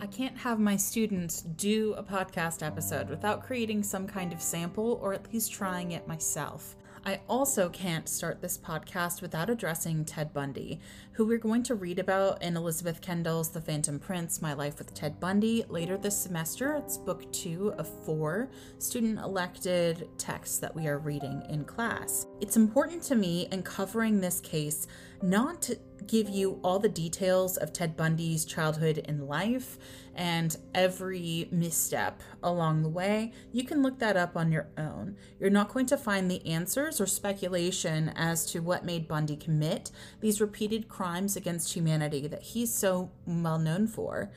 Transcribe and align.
I 0.00 0.06
can't 0.06 0.36
have 0.38 0.58
my 0.58 0.76
students 0.76 1.42
do 1.42 1.94
a 1.94 2.02
podcast 2.02 2.64
episode 2.66 3.08
without 3.08 3.42
creating 3.42 3.82
some 3.82 4.06
kind 4.06 4.32
of 4.32 4.42
sample 4.42 4.98
or 5.02 5.14
at 5.14 5.32
least 5.32 5.52
trying 5.52 5.92
it 5.92 6.06
myself. 6.06 6.76
I 7.04 7.20
also 7.28 7.68
can't 7.68 8.08
start 8.08 8.40
this 8.40 8.56
podcast 8.56 9.22
without 9.22 9.50
addressing 9.50 10.04
Ted 10.04 10.32
Bundy, 10.32 10.78
who 11.12 11.26
we're 11.26 11.36
going 11.38 11.64
to 11.64 11.74
read 11.74 11.98
about 11.98 12.40
in 12.40 12.56
Elizabeth 12.56 13.00
Kendall's 13.00 13.48
The 13.48 13.60
Phantom 13.60 13.98
Prince 13.98 14.40
My 14.40 14.52
Life 14.52 14.78
with 14.78 14.94
Ted 14.94 15.18
Bundy 15.18 15.64
later 15.68 15.98
this 15.98 16.16
semester. 16.16 16.74
It's 16.76 16.98
book 16.98 17.30
two 17.32 17.72
of 17.76 17.88
four 18.04 18.50
student 18.78 19.18
elected 19.18 20.10
texts 20.16 20.58
that 20.58 20.76
we 20.76 20.86
are 20.86 20.98
reading 20.98 21.42
in 21.48 21.64
class. 21.64 22.26
It's 22.40 22.56
important 22.56 23.02
to 23.04 23.16
me 23.16 23.48
in 23.50 23.64
covering 23.64 24.20
this 24.20 24.40
case 24.40 24.86
not 25.22 25.60
to 25.62 25.78
give 26.06 26.28
you 26.28 26.60
all 26.62 26.78
the 26.78 26.88
details 26.88 27.56
of 27.56 27.72
Ted 27.72 27.96
Bundy's 27.96 28.44
childhood 28.44 29.04
and 29.06 29.28
life 29.28 29.78
and 30.14 30.56
every 30.74 31.48
misstep 31.50 32.20
along 32.42 32.82
the 32.82 32.88
way. 32.88 33.32
You 33.52 33.64
can 33.64 33.82
look 33.82 33.98
that 33.98 34.16
up 34.16 34.36
on 34.36 34.52
your 34.52 34.68
own. 34.76 35.16
You're 35.40 35.50
not 35.50 35.72
going 35.72 35.86
to 35.86 35.96
find 35.96 36.30
the 36.30 36.46
answers 36.46 37.00
or 37.00 37.06
speculation 37.06 38.12
as 38.14 38.44
to 38.46 38.60
what 38.60 38.84
made 38.84 39.08
Bundy 39.08 39.36
commit 39.36 39.90
these 40.20 40.40
repeated 40.40 40.88
crimes 40.88 41.36
against 41.36 41.74
humanity 41.74 42.26
that 42.28 42.42
he's 42.42 42.74
so 42.74 43.10
well 43.26 43.58
known 43.58 43.86
for. 43.86 44.30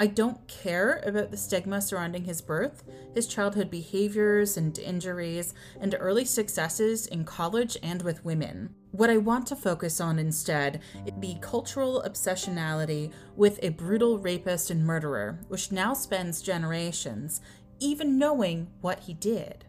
I 0.00 0.06
don't 0.06 0.48
care 0.48 1.02
about 1.04 1.30
the 1.30 1.36
stigma 1.36 1.82
surrounding 1.82 2.24
his 2.24 2.40
birth, 2.40 2.84
his 3.14 3.26
childhood 3.26 3.70
behaviors 3.70 4.56
and 4.56 4.78
injuries, 4.78 5.52
and 5.78 5.94
early 6.00 6.24
successes 6.24 7.06
in 7.06 7.26
college 7.26 7.76
and 7.82 8.00
with 8.00 8.24
women. 8.24 8.74
What 8.92 9.10
I 9.10 9.18
want 9.18 9.46
to 9.48 9.56
focus 9.56 10.00
on 10.00 10.18
instead 10.18 10.80
is 11.04 11.12
the 11.18 11.36
cultural 11.42 12.02
obsessionality 12.08 13.12
with 13.36 13.60
a 13.62 13.68
brutal 13.68 14.18
rapist 14.18 14.70
and 14.70 14.86
murderer, 14.86 15.38
which 15.48 15.70
now 15.70 15.92
spans 15.92 16.40
generations, 16.40 17.42
even 17.78 18.18
knowing 18.18 18.68
what 18.80 19.00
he 19.00 19.12
did. 19.12 19.66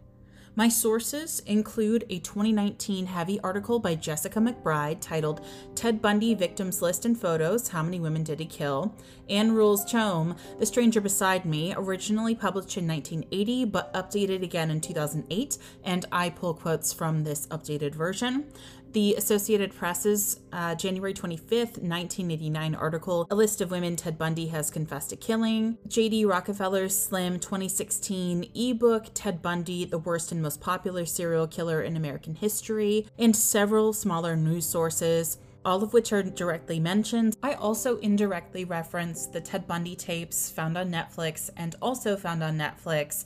My 0.54 0.68
sources 0.68 1.40
include 1.46 2.04
a 2.10 2.18
2019 2.18 3.06
heavy 3.06 3.40
article 3.40 3.78
by 3.78 3.94
Jessica 3.94 4.38
McBride 4.38 5.00
titled 5.00 5.40
Ted 5.74 6.02
Bundy 6.02 6.34
Victims 6.34 6.82
List 6.82 7.06
and 7.06 7.18
Photos 7.18 7.68
How 7.68 7.82
Many 7.82 8.00
Women 8.00 8.22
Did 8.22 8.38
He 8.38 8.44
Kill? 8.44 8.94
Ann 9.30 9.52
Rule's 9.52 9.82
tome, 9.90 10.36
The 10.58 10.66
Stranger 10.66 11.00
Beside 11.00 11.46
Me, 11.46 11.72
originally 11.74 12.34
published 12.34 12.76
in 12.76 12.86
1980 12.86 13.64
but 13.64 13.94
updated 13.94 14.42
again 14.42 14.70
in 14.70 14.82
2008, 14.82 15.56
and 15.84 16.04
I 16.12 16.28
pull 16.28 16.52
quotes 16.52 16.92
from 16.92 17.24
this 17.24 17.46
updated 17.46 17.94
version 17.94 18.44
the 18.92 19.14
Associated 19.14 19.74
Press's 19.74 20.40
uh, 20.52 20.74
January 20.74 21.14
25th, 21.14 21.78
1989 21.78 22.74
article, 22.74 23.26
A 23.30 23.34
List 23.34 23.60
of 23.60 23.70
Women 23.70 23.96
Ted 23.96 24.18
Bundy 24.18 24.48
Has 24.48 24.70
Confessed 24.70 25.10
to 25.10 25.16
Killing, 25.16 25.78
J.D. 25.88 26.24
Rockefeller's 26.24 26.98
Slim 26.98 27.38
2016 27.38 28.50
ebook, 28.54 29.06
Ted 29.14 29.42
Bundy, 29.42 29.84
the 29.84 29.98
Worst 29.98 30.32
and 30.32 30.42
Most 30.42 30.60
Popular 30.60 31.06
Serial 31.06 31.46
Killer 31.46 31.82
in 31.82 31.96
American 31.96 32.34
History, 32.34 33.06
and 33.18 33.34
several 33.34 33.92
smaller 33.92 34.36
news 34.36 34.66
sources 34.66 35.38
all 35.64 35.82
of 35.84 35.92
which 35.92 36.12
are 36.12 36.24
directly 36.24 36.80
mentioned. 36.80 37.36
I 37.42 37.52
also 37.52 37.98
indirectly 37.98 38.64
reference 38.64 39.26
the 39.26 39.40
Ted 39.40 39.66
Bundy 39.68 39.94
tapes 39.94 40.50
found 40.50 40.76
on 40.76 40.90
Netflix 40.90 41.50
and 41.56 41.76
also 41.80 42.16
found 42.16 42.42
on 42.42 42.58
Netflix 42.58 43.24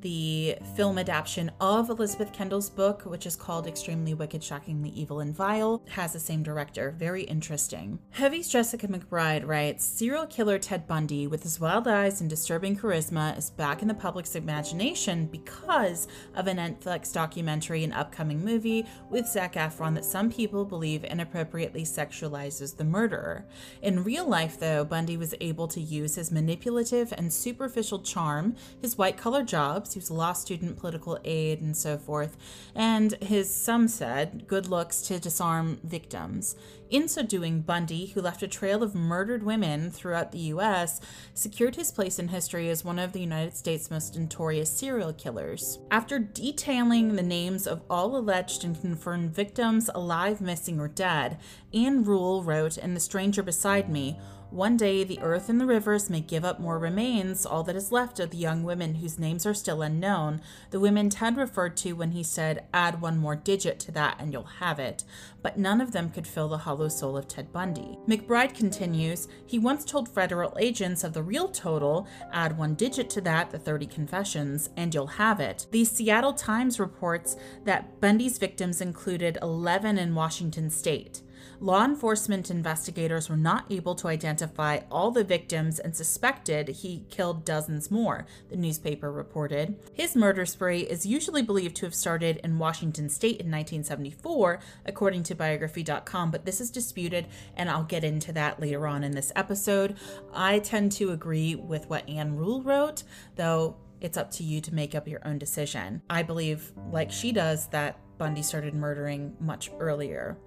the 0.00 0.56
film 0.76 0.98
adaptation 0.98 1.50
of 1.60 1.90
Elizabeth 1.90 2.32
Kendall's 2.32 2.70
book, 2.70 3.02
which 3.02 3.26
is 3.26 3.36
called 3.36 3.66
Extremely 3.66 4.14
Wicked, 4.14 4.42
Shockingly 4.42 4.90
Evil 4.90 5.20
and 5.20 5.34
Vile, 5.34 5.82
has 5.90 6.12
the 6.12 6.20
same 6.20 6.42
director. 6.42 6.94
Very 6.96 7.22
interesting. 7.22 7.98
Heavy's 8.10 8.48
Jessica 8.48 8.86
McBride 8.86 9.46
writes 9.46 9.84
Serial 9.84 10.26
killer 10.26 10.58
Ted 10.58 10.86
Bundy, 10.86 11.26
with 11.26 11.42
his 11.42 11.58
wild 11.58 11.88
eyes 11.88 12.20
and 12.20 12.30
disturbing 12.30 12.76
charisma, 12.76 13.36
is 13.36 13.50
back 13.50 13.82
in 13.82 13.88
the 13.88 13.94
public's 13.94 14.36
imagination 14.36 15.26
because 15.26 16.06
of 16.36 16.46
a 16.46 16.52
Netflix 16.52 17.12
documentary 17.12 17.82
and 17.82 17.92
upcoming 17.92 18.44
movie 18.44 18.86
with 19.10 19.26
Zac 19.26 19.54
Efron 19.54 19.94
that 19.94 20.04
some 20.04 20.30
people 20.30 20.64
believe 20.64 21.04
inappropriately 21.04 21.82
sexualizes 21.82 22.76
the 22.76 22.84
murderer. 22.84 23.44
In 23.82 24.04
real 24.04 24.26
life, 24.26 24.58
though, 24.58 24.84
Bundy 24.84 25.16
was 25.16 25.34
able 25.40 25.68
to 25.68 25.80
use 25.80 26.14
his 26.14 26.30
manipulative 26.30 27.12
and 27.16 27.32
superficial 27.32 28.00
charm, 28.00 28.54
his 28.80 28.96
white 28.96 29.16
collar 29.16 29.42
jobs, 29.42 29.87
jobs. 29.88 29.94
He 29.94 29.98
was 29.98 30.10
a 30.10 30.14
law 30.14 30.32
student, 30.32 30.76
political 30.76 31.18
aide, 31.24 31.60
and 31.60 31.76
so 31.76 31.98
forth. 31.98 32.36
And 32.74 33.12
his, 33.22 33.52
some 33.52 33.88
said, 33.88 34.46
good 34.46 34.66
looks 34.68 35.00
to 35.02 35.18
disarm 35.18 35.80
victims. 35.82 36.56
In 36.90 37.06
so 37.06 37.22
doing, 37.22 37.60
Bundy, 37.60 38.06
who 38.06 38.22
left 38.22 38.42
a 38.42 38.48
trail 38.48 38.82
of 38.82 38.94
murdered 38.94 39.42
women 39.42 39.90
throughout 39.90 40.32
the 40.32 40.38
U.S., 40.54 41.00
secured 41.34 41.76
his 41.76 41.92
place 41.92 42.18
in 42.18 42.28
history 42.28 42.70
as 42.70 42.84
one 42.84 42.98
of 42.98 43.12
the 43.12 43.20
United 43.20 43.54
States' 43.56 43.90
most 43.90 44.18
notorious 44.18 44.70
serial 44.70 45.12
killers. 45.12 45.78
After 45.90 46.18
detailing 46.18 47.14
the 47.16 47.22
names 47.22 47.66
of 47.66 47.82
all 47.90 48.16
alleged 48.16 48.64
and 48.64 48.80
confirmed 48.80 49.34
victims, 49.34 49.90
alive, 49.94 50.40
missing, 50.40 50.80
or 50.80 50.88
dead, 50.88 51.38
Ann 51.74 52.04
Rule 52.04 52.42
wrote 52.42 52.78
in 52.78 52.94
The 52.94 53.00
Stranger 53.00 53.42
Beside 53.42 53.90
Me, 53.90 54.18
one 54.50 54.78
day, 54.78 55.04
the 55.04 55.20
earth 55.20 55.50
and 55.50 55.60
the 55.60 55.66
rivers 55.66 56.08
may 56.08 56.20
give 56.20 56.42
up 56.42 56.58
more 56.58 56.78
remains, 56.78 57.44
all 57.44 57.62
that 57.64 57.76
is 57.76 57.92
left 57.92 58.18
of 58.18 58.30
the 58.30 58.38
young 58.38 58.62
women 58.62 58.94
whose 58.94 59.18
names 59.18 59.44
are 59.44 59.52
still 59.52 59.82
unknown, 59.82 60.40
the 60.70 60.80
women 60.80 61.10
Ted 61.10 61.36
referred 61.36 61.76
to 61.78 61.92
when 61.92 62.12
he 62.12 62.22
said, 62.22 62.64
Add 62.72 63.02
one 63.02 63.18
more 63.18 63.36
digit 63.36 63.78
to 63.80 63.92
that 63.92 64.16
and 64.18 64.32
you'll 64.32 64.44
have 64.44 64.78
it. 64.78 65.04
But 65.42 65.58
none 65.58 65.82
of 65.82 65.92
them 65.92 66.08
could 66.08 66.26
fill 66.26 66.48
the 66.48 66.58
hollow 66.58 66.88
soul 66.88 67.16
of 67.16 67.28
Ted 67.28 67.52
Bundy. 67.52 67.98
McBride 68.08 68.54
continues, 68.54 69.28
he 69.46 69.58
once 69.58 69.84
told 69.84 70.08
federal 70.08 70.56
agents 70.58 71.04
of 71.04 71.12
the 71.12 71.22
real 71.22 71.48
total, 71.48 72.06
add 72.32 72.56
one 72.56 72.74
digit 72.74 73.10
to 73.10 73.20
that, 73.20 73.50
the 73.50 73.58
30 73.58 73.86
confessions, 73.86 74.70
and 74.78 74.94
you'll 74.94 75.06
have 75.06 75.40
it. 75.40 75.66
The 75.72 75.84
Seattle 75.84 76.32
Times 76.32 76.80
reports 76.80 77.36
that 77.64 78.00
Bundy's 78.00 78.38
victims 78.38 78.80
included 78.80 79.36
11 79.42 79.98
in 79.98 80.14
Washington 80.14 80.70
state. 80.70 81.20
Law 81.60 81.84
enforcement 81.84 82.52
investigators 82.52 83.28
were 83.28 83.36
not 83.36 83.64
able 83.68 83.96
to 83.96 84.06
identify 84.06 84.78
all 84.92 85.10
the 85.10 85.24
victims 85.24 85.80
and 85.80 85.94
suspected 85.94 86.68
he 86.68 87.04
killed 87.10 87.44
dozens 87.44 87.90
more, 87.90 88.26
the 88.48 88.56
newspaper 88.56 89.10
reported. 89.10 89.74
His 89.92 90.14
murder 90.14 90.46
spree 90.46 90.82
is 90.82 91.04
usually 91.04 91.42
believed 91.42 91.74
to 91.76 91.86
have 91.86 91.96
started 91.96 92.40
in 92.44 92.60
Washington 92.60 93.08
state 93.08 93.40
in 93.40 93.50
1974, 93.50 94.60
according 94.86 95.24
to 95.24 95.34
biography.com, 95.34 96.30
but 96.30 96.44
this 96.44 96.60
is 96.60 96.70
disputed, 96.70 97.26
and 97.56 97.68
I'll 97.68 97.82
get 97.82 98.04
into 98.04 98.32
that 98.34 98.60
later 98.60 98.86
on 98.86 99.02
in 99.02 99.10
this 99.10 99.32
episode. 99.34 99.96
I 100.32 100.60
tend 100.60 100.92
to 100.92 101.10
agree 101.10 101.56
with 101.56 101.90
what 101.90 102.08
Ann 102.08 102.36
Rule 102.36 102.62
wrote, 102.62 103.02
though 103.34 103.76
it's 104.00 104.16
up 104.16 104.30
to 104.30 104.44
you 104.44 104.60
to 104.60 104.72
make 104.72 104.94
up 104.94 105.08
your 105.08 105.26
own 105.26 105.38
decision. 105.38 106.02
I 106.08 106.22
believe, 106.22 106.72
like 106.92 107.10
she 107.10 107.32
does, 107.32 107.66
that 107.70 107.98
Bundy 108.16 108.42
started 108.42 108.74
murdering 108.74 109.34
much 109.40 109.72
earlier. 109.80 110.38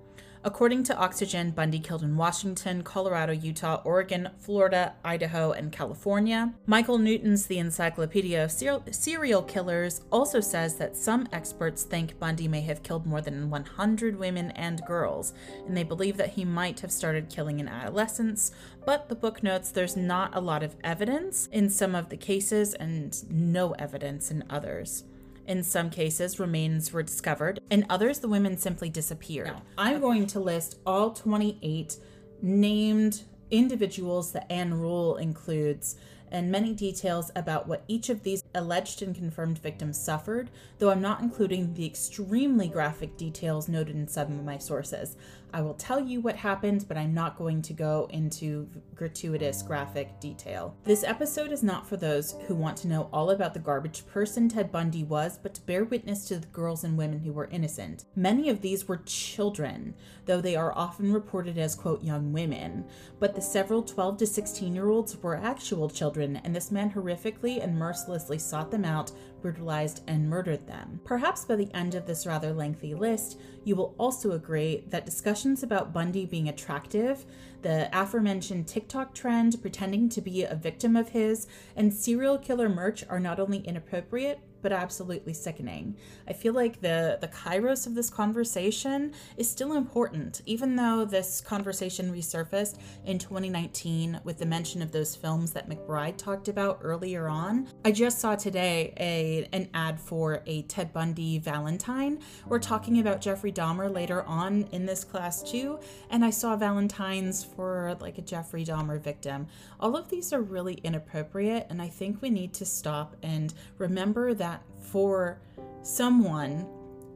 According 0.43 0.85
to 0.85 0.97
Oxygen, 0.97 1.51
Bundy 1.51 1.77
killed 1.77 2.01
in 2.01 2.17
Washington, 2.17 2.81
Colorado, 2.81 3.31
Utah, 3.31 3.79
Oregon, 3.83 4.29
Florida, 4.39 4.95
Idaho, 5.05 5.51
and 5.51 5.71
California. 5.71 6.51
Michael 6.65 6.97
Newton's 6.97 7.45
The 7.45 7.59
Encyclopedia 7.59 8.43
of 8.43 8.51
Serial 8.51 9.43
Killers 9.43 10.01
also 10.11 10.39
says 10.39 10.77
that 10.77 10.97
some 10.97 11.29
experts 11.31 11.83
think 11.83 12.17
Bundy 12.17 12.47
may 12.47 12.61
have 12.61 12.81
killed 12.81 13.05
more 13.05 13.21
than 13.21 13.51
100 13.51 14.17
women 14.17 14.49
and 14.51 14.81
girls, 14.87 15.33
and 15.67 15.77
they 15.77 15.83
believe 15.83 16.17
that 16.17 16.31
he 16.31 16.43
might 16.43 16.79
have 16.79 16.91
started 16.91 17.29
killing 17.29 17.59
in 17.59 17.67
adolescence. 17.67 18.51
But 18.83 19.09
the 19.09 19.15
book 19.15 19.43
notes 19.43 19.69
there's 19.69 19.95
not 19.95 20.35
a 20.35 20.41
lot 20.41 20.63
of 20.63 20.75
evidence 20.83 21.49
in 21.51 21.69
some 21.69 21.93
of 21.93 22.09
the 22.09 22.17
cases 22.17 22.73
and 22.73 23.15
no 23.29 23.73
evidence 23.73 24.31
in 24.31 24.43
others. 24.49 25.03
In 25.47 25.63
some 25.63 25.89
cases, 25.89 26.39
remains 26.39 26.93
were 26.93 27.03
discovered. 27.03 27.59
In 27.69 27.85
others, 27.89 28.19
the 28.19 28.27
women 28.27 28.57
simply 28.57 28.89
disappeared. 28.89 29.47
Now, 29.47 29.61
I'm 29.77 29.99
going 29.99 30.27
to 30.27 30.39
list 30.39 30.79
all 30.85 31.11
28 31.11 31.97
named 32.41 33.23
individuals 33.49 34.31
that 34.31 34.51
Ann 34.51 34.73
Rule 34.73 35.17
includes 35.17 35.97
and 36.31 36.49
many 36.49 36.73
details 36.73 37.29
about 37.35 37.67
what 37.67 37.83
each 37.87 38.09
of 38.09 38.23
these 38.23 38.43
alleged 38.55 39.01
and 39.01 39.13
confirmed 39.13 39.57
victims 39.57 40.01
suffered, 40.01 40.49
though 40.79 40.89
I'm 40.89 41.01
not 41.01 41.21
including 41.21 41.73
the 41.73 41.85
extremely 41.85 42.69
graphic 42.69 43.17
details 43.17 43.67
noted 43.67 43.95
in 43.95 44.07
some 44.07 44.31
of 44.31 44.45
my 44.45 44.57
sources. 44.57 45.17
I 45.53 45.61
will 45.61 45.73
tell 45.73 45.99
you 45.99 46.21
what 46.21 46.35
happened, 46.37 46.85
but 46.87 46.97
I'm 46.97 47.13
not 47.13 47.37
going 47.37 47.61
to 47.63 47.73
go 47.73 48.07
into 48.11 48.69
gratuitous 48.95 49.61
graphic 49.61 50.19
detail. 50.19 50.75
This 50.83 51.03
episode 51.03 51.51
is 51.51 51.61
not 51.61 51.87
for 51.87 51.97
those 51.97 52.35
who 52.47 52.55
want 52.55 52.77
to 52.77 52.87
know 52.87 53.09
all 53.11 53.31
about 53.31 53.53
the 53.53 53.59
garbage 53.59 54.05
person 54.07 54.47
Ted 54.47 54.71
Bundy 54.71 55.03
was, 55.03 55.37
but 55.37 55.53
to 55.55 55.61
bear 55.61 55.83
witness 55.83 56.25
to 56.27 56.37
the 56.37 56.47
girls 56.47 56.83
and 56.83 56.97
women 56.97 57.19
who 57.19 57.33
were 57.33 57.49
innocent. 57.51 58.05
Many 58.15 58.49
of 58.49 58.61
these 58.61 58.87
were 58.87 59.01
children, 59.05 59.95
though 60.25 60.39
they 60.39 60.55
are 60.55 60.77
often 60.77 61.11
reported 61.11 61.57
as, 61.57 61.75
quote, 61.75 62.03
young 62.03 62.31
women. 62.31 62.85
But 63.19 63.35
the 63.35 63.41
several 63.41 63.83
12 63.83 64.17
to 64.19 64.27
16 64.27 64.73
year 64.73 64.89
olds 64.89 65.17
were 65.17 65.35
actual 65.35 65.89
children 65.89 66.37
and 66.43 66.55
this 66.55 66.71
man 66.71 66.91
horrifically 66.91 67.61
and 67.61 67.77
mercilessly 67.77 68.39
sought 68.39 68.71
them 68.71 68.85
out, 68.85 69.11
brutalized, 69.41 70.03
and 70.07 70.29
murdered 70.29 70.67
them. 70.67 70.99
Perhaps 71.03 71.45
by 71.45 71.55
the 71.55 71.73
end 71.73 71.95
of 71.95 72.05
this 72.05 72.25
rather 72.25 72.53
lengthy 72.53 72.93
list, 72.93 73.39
you 73.63 73.75
will 73.75 73.95
also 73.97 74.31
agree 74.31 74.83
that 74.89 75.05
discussions 75.05 75.63
about 75.63 75.93
Bundy 75.93 76.25
being 76.25 76.49
attractive, 76.49 77.25
the 77.61 77.89
aforementioned 77.93 78.67
TikTok 78.67 79.13
trend 79.13 79.61
pretending 79.61 80.09
to 80.09 80.21
be 80.21 80.43
a 80.43 80.55
victim 80.55 80.95
of 80.95 81.09
his, 81.09 81.47
and 81.75 81.93
serial 81.93 82.37
killer 82.37 82.69
merch 82.69 83.03
are 83.09 83.19
not 83.19 83.39
only 83.39 83.59
inappropriate, 83.59 84.39
but 84.61 84.71
absolutely 84.71 85.33
sickening. 85.33 85.95
I 86.27 86.33
feel 86.33 86.53
like 86.53 86.81
the 86.81 87.17
the 87.21 87.27
kairos 87.27 87.87
of 87.87 87.95
this 87.95 88.09
conversation 88.09 89.13
is 89.37 89.49
still 89.49 89.73
important, 89.73 90.41
even 90.45 90.75
though 90.75 91.05
this 91.05 91.41
conversation 91.41 92.11
resurfaced 92.11 92.77
in 93.05 93.19
2019 93.19 94.21
with 94.23 94.37
the 94.37 94.45
mention 94.45 94.81
of 94.81 94.91
those 94.91 95.15
films 95.15 95.51
that 95.53 95.69
McBride 95.69 96.17
talked 96.17 96.47
about 96.47 96.79
earlier 96.81 97.27
on. 97.27 97.67
I 97.85 97.91
just 97.91 98.19
saw 98.19 98.35
today 98.35 98.93
a 98.99 99.47
an 99.53 99.69
ad 99.73 99.99
for 99.99 100.41
a 100.45 100.63
Ted 100.63 100.93
Bundy 100.93 101.39
Valentine. 101.39 102.19
We're 102.47 102.59
talking 102.59 102.99
about 102.99 103.21
Jeffrey 103.21 103.51
Dahmer 103.51 103.93
later 103.93 104.23
on 104.23 104.63
in 104.71 104.85
this 104.85 105.03
class 105.03 105.43
too, 105.43 105.79
and 106.09 106.23
I 106.23 106.29
saw 106.29 106.55
Valentines 106.55 107.43
for 107.43 107.97
like 107.99 108.17
a 108.17 108.21
Jeffrey 108.21 108.65
Dahmer 108.65 108.99
victim. 108.99 109.47
All 109.79 109.95
of 109.95 110.09
these 110.09 110.33
are 110.33 110.41
really 110.41 110.75
inappropriate, 110.83 111.67
and 111.69 111.81
I 111.81 111.87
think 111.87 112.21
we 112.21 112.29
need 112.29 112.53
to 112.55 112.65
stop 112.65 113.15
and 113.23 113.53
remember 113.77 114.33
that 114.33 114.50
that 114.51 114.63
for 114.81 115.39
someone, 115.81 116.67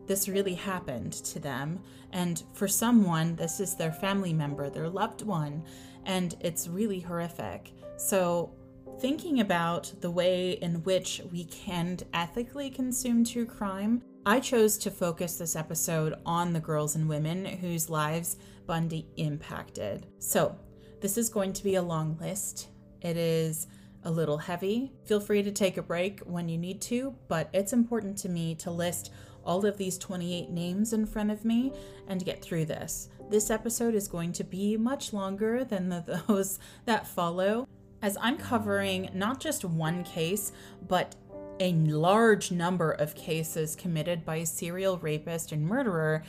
this 0.08 0.30
really 0.30 0.54
happened 0.54 1.14
to 1.14 1.40
them. 1.40 1.80
And 2.12 2.42
for 2.54 2.68
someone, 2.68 3.36
this 3.36 3.60
is 3.60 3.76
their 3.76 3.92
family 3.92 4.34
member, 4.34 4.70
their 4.70 4.90
loved 4.90 5.22
one. 5.24 5.64
And 6.06 6.36
it's 6.40 6.68
really 6.68 7.00
horrific. 7.00 7.74
So, 7.98 8.52
thinking 9.00 9.42
about 9.42 9.92
the 10.00 10.12
way 10.12 10.52
in 10.52 10.76
which 10.84 11.22
we 11.32 11.46
can 11.46 11.98
ethically 12.14 12.70
consume 12.70 13.26
true 13.26 13.46
crime, 13.46 14.02
I 14.26 14.40
chose 14.40 14.78
to 14.80 14.92
focus 14.92 15.38
this 15.38 15.56
episode 15.56 16.14
on 16.26 16.54
the 16.54 16.60
girls 16.60 16.96
and 16.96 17.10
women 17.10 17.46
whose 17.46 17.90
lives 17.90 18.38
Bundy 18.66 19.08
impacted. 19.18 20.08
So, 20.20 20.56
this 21.02 21.18
is 21.18 21.30
going 21.30 21.54
to 21.54 21.64
be 21.64 21.76
a 21.76 21.82
long 21.82 22.18
list. 22.22 22.70
It 23.02 23.18
is 23.18 23.68
a 24.06 24.12
little 24.12 24.38
heavy. 24.38 24.92
Feel 25.04 25.20
free 25.20 25.44
to 25.44 25.52
take 25.52 25.78
a 25.78 25.82
break 25.82 26.22
when 26.22 26.48
you 26.48 26.58
need 26.58 26.80
to, 26.82 27.16
but 27.28 27.50
it's 27.52 27.74
important 27.74 28.18
to 28.20 28.30
me 28.30 28.56
to 28.56 28.72
list 28.72 29.12
all 29.44 29.66
of 29.66 29.78
these 29.78 29.98
28 29.98 30.50
names 30.50 30.94
in 30.94 31.06
front 31.06 31.32
of 31.32 31.44
me 31.44 31.74
and 32.08 32.24
get 32.24 32.42
through 32.42 32.66
this. 32.66 33.10
This 33.30 33.50
episode 33.50 33.96
is 33.96 34.08
going 34.08 34.32
to 34.34 34.44
be 34.44 34.78
much 34.78 35.12
longer 35.12 35.64
than 35.64 35.90
the, 35.90 36.22
those 36.28 36.60
that 36.86 37.08
follow, 37.08 37.68
as 38.02 38.18
I'm 38.22 38.38
covering 38.38 39.10
not 39.14 39.40
just 39.40 39.66
one 39.66 40.04
case, 40.04 40.52
but 40.88 41.16
a 41.60 41.74
large 41.74 42.52
number 42.52 42.92
of 42.92 43.16
cases 43.16 43.76
committed 43.76 44.26
by 44.26 44.44
serial 44.44 44.98
rapist 44.98 45.52
and 45.52 45.66
murderer 45.66 46.24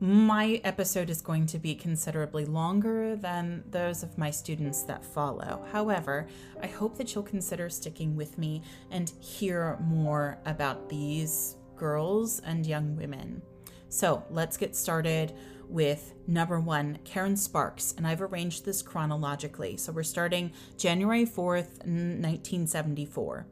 my 0.00 0.60
episode 0.64 1.10
is 1.10 1.20
going 1.20 1.44
to 1.44 1.58
be 1.58 1.74
considerably 1.74 2.46
longer 2.46 3.16
than 3.16 3.62
those 3.70 4.02
of 4.02 4.16
my 4.16 4.30
students 4.30 4.82
that 4.84 5.04
follow. 5.04 5.62
However, 5.72 6.26
I 6.62 6.68
hope 6.68 6.96
that 6.96 7.14
you'll 7.14 7.22
consider 7.22 7.68
sticking 7.68 8.16
with 8.16 8.38
me 8.38 8.62
and 8.90 9.12
hear 9.20 9.76
more 9.82 10.38
about 10.46 10.88
these 10.88 11.56
girls 11.76 12.40
and 12.46 12.66
young 12.66 12.96
women. 12.96 13.42
So 13.90 14.24
let's 14.30 14.56
get 14.56 14.74
started 14.74 15.34
with 15.68 16.14
number 16.26 16.58
one, 16.60 16.98
Karen 17.04 17.36
Sparks, 17.36 17.94
and 17.96 18.06
I've 18.06 18.22
arranged 18.22 18.64
this 18.64 18.80
chronologically. 18.80 19.76
So 19.76 19.92
we're 19.92 20.02
starting 20.02 20.52
January 20.78 21.26
4th, 21.26 21.84
1974. 21.84 23.46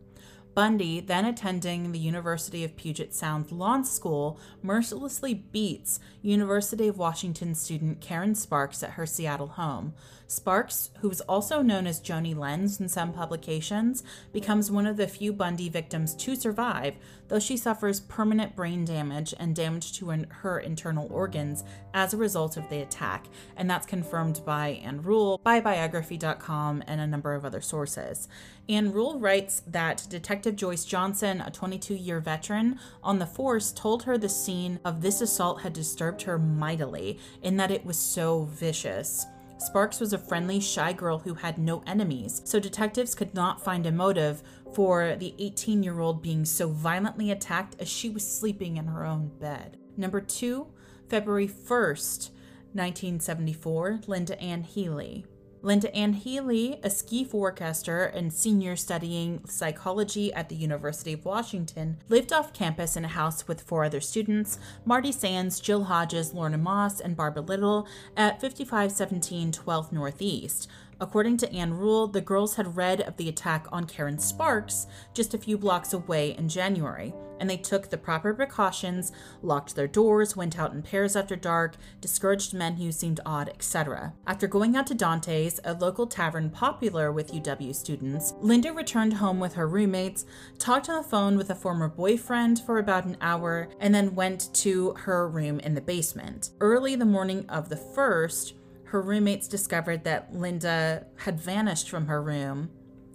Bundy, 0.59 0.99
then 0.99 1.25
attending 1.25 1.93
the 1.93 2.01
University 2.01 2.65
of 2.65 2.75
Puget 2.75 3.15
Sound 3.15 3.53
Law 3.53 3.81
School, 3.83 4.41
mercilessly 4.61 5.33
beats 5.33 6.01
University 6.21 6.89
of 6.89 6.99
Washington 6.99 7.55
student 7.55 8.01
Karen 8.01 8.35
Sparks 8.35 8.83
at 8.83 8.91
her 8.91 9.07
Seattle 9.07 9.47
home. 9.47 9.95
Sparks, 10.27 10.91
who 11.01 11.09
is 11.11 11.21
also 11.23 11.63
known 11.63 11.87
as 11.87 12.01
Joni 12.01 12.37
Lenz 12.37 12.81
in 12.81 12.89
some 12.89 13.13
publications, 13.13 14.03
becomes 14.33 14.71
one 14.71 14.87
of 14.87 14.97
the 14.97 15.07
few 15.07 15.33
Bundy 15.33 15.69
victims 15.69 16.15
to 16.17 16.35
survive, 16.35 16.97
though 17.29 17.39
she 17.39 17.57
suffers 17.57 18.01
permanent 18.01 18.57
brain 18.57 18.85
damage 18.85 19.33
and 19.39 19.55
damage 19.55 19.93
to 19.95 20.11
her 20.29 20.59
internal 20.59 21.09
organs 21.11 21.63
as 21.95 22.13
a 22.13 22.19
result 22.19 22.57
of 22.57 22.69
the 22.69 22.83
attack, 22.83 23.27
and 23.57 23.71
that's 23.71 23.87
confirmed 23.87 24.43
by 24.45 24.81
Ann 24.85 25.03
Rule, 25.03 25.41
by 25.43 25.61
biography.com, 25.61 26.83
and 26.87 27.01
a 27.01 27.07
number 27.07 27.35
of 27.35 27.45
other 27.45 27.63
sources. 27.63 28.29
Ann 28.69 28.93
Rule 28.93 29.19
writes 29.19 29.63
that 29.67 30.07
Detective 30.11 30.55
Joyce 30.55 30.85
Johnson, 30.85 31.41
a 31.41 31.51
22 31.51 31.95
year 31.95 32.21
veteran 32.21 32.79
on 33.03 33.19
the 33.19 33.27
force, 33.27 33.73
told 33.73 34.03
her 34.03 34.19
the 34.19 34.29
scene 34.29 34.79
of 34.85 35.01
this 35.01 35.23
assault 35.23 35.63
had 35.63 35.73
disturbed 35.73 36.23
her 36.23 36.39
mightily, 36.39 37.19
in 37.43 37.57
that 37.57 37.71
it 37.71 37.87
was 37.87 37.99
so 37.99 38.45
vicious. 38.53 39.25
Sparks 39.57 40.01
was 40.01 40.13
a 40.13 40.19
friendly, 40.19 40.61
shy 40.61 40.93
girl 40.93 41.19
who 41.19 41.35
had 41.35 41.59
no 41.59 41.83
enemies, 41.87 42.43
so 42.45 42.61
detectives 42.61 43.15
could 43.15 43.35
not 43.35 43.65
find 43.65 43.87
a 43.87 43.93
motive 43.93 44.43
for 44.75 45.17
the 45.17 45.35
18 45.39 45.83
year 45.83 46.01
old 46.01 46.23
being 46.23 46.45
so 46.45 46.69
violently 46.69 47.31
attacked 47.31 47.75
as 47.81 47.89
she 47.89 48.11
was 48.11 48.27
sleeping 48.27 48.77
in 48.77 48.87
her 48.87 49.07
own 49.07 49.29
bed. 49.41 49.79
Number 49.97 50.21
two, 50.21 50.67
February 51.09 51.49
1st, 51.49 52.31
1974, 52.75 54.01
Linda 54.07 54.39
Ann 54.41 54.63
Healy. 54.63 55.25
Linda 55.61 55.93
Ann 55.95 56.13
Healy, 56.13 56.79
a 56.85 56.91
ski 56.91 57.25
forecaster 57.25 58.05
and 58.05 58.33
senior 58.33 58.77
studying 58.77 59.45
psychology 59.47 60.33
at 60.33 60.49
the 60.49 60.55
University 60.55 61.13
of 61.13 61.25
Washington, 61.25 61.99
lived 62.09 62.33
off 62.33 62.53
campus 62.53 62.97
in 62.97 63.05
a 63.05 63.09
house 63.09 63.49
with 63.49 63.61
four 63.61 63.85
other 63.85 64.01
students 64.01 64.59
Marty 64.85 65.11
Sands, 65.11 65.59
Jill 65.59 65.85
Hodges, 65.85 66.33
Lorna 66.33 66.59
Moss, 66.59 67.01
and 67.01 67.17
Barbara 67.17 67.43
Little 67.43 67.89
at 68.17 68.41
5517 68.41 69.53
12th 69.53 69.91
Northeast. 69.91 70.69
According 71.01 71.37
to 71.39 71.53
Ann 71.53 71.75
Rule, 71.75 72.09
the 72.09 72.21
girls 72.21 72.57
had 72.57 72.77
read 72.77 73.03
of 73.03 73.17
the 73.17 73.29
attack 73.29 73.67
on 73.71 73.87
Karen 73.87 74.19
Sparks 74.19 74.89
just 75.15 75.33
a 75.33 75.39
few 75.39 75.57
blocks 75.57 75.93
away 75.93 76.37
in 76.37 76.49
January, 76.49 77.15
and 77.39 77.49
they 77.49 77.57
took 77.57 77.89
the 77.89 77.97
proper 77.97 78.35
precautions, 78.35 79.13
locked 79.41 79.77
their 79.77 79.87
doors, 79.87 80.35
went 80.35 80.59
out 80.59 80.73
in 80.73 80.83
pairs 80.83 81.15
after 81.15 81.37
dark, 81.37 81.77
discouraged 82.01 82.53
men 82.53 82.77
who 82.77 82.91
seemed 82.91 83.21
odd, 83.25 83.49
etc. 83.49 84.13
After 84.27 84.49
going 84.49 84.77
out 84.77 84.89
to 84.89 84.95
Dante's, 84.95 85.61
a 85.65 85.75
local 85.75 86.07
tavern 86.07 86.51
popular 86.51 87.13
with 87.13 87.33
UW 87.33 87.75
students, 87.75 88.35
Linda 88.41 88.73
returned 88.73 89.15
home 89.15 89.39
with 89.39 89.55
her 89.55 89.69
roommates, 89.69 90.27
talked 90.59 90.89
on 90.89 91.03
the 91.03 91.09
phone 91.09 91.37
with 91.37 91.51
a 91.51 91.55
former 91.55 91.89
boyfriend 91.89 92.61
for 92.67 92.79
about 92.79 93.05
an 93.05 93.17
hour, 93.21 93.69
and 93.79 93.95
then 93.95 94.17
went 94.17 94.53
to 94.55 94.95
her 94.95 95.29
room 95.29 95.61
in 95.61 95.75
the 95.75 95.81
basement. 95.81 96.51
Early 96.61 96.97
the 96.97 97.05
morning 97.05 97.47
of 97.49 97.69
the 97.69 97.77
first, 97.77 98.55
her 98.89 99.03
roommates 99.03 99.49
discovered 99.49 100.05
that 100.05 100.35
Linda 100.35 101.07
had 101.17 101.41
vanished 101.41 101.91
from 101.91 102.07
her 102.07 102.23
room 102.23 102.71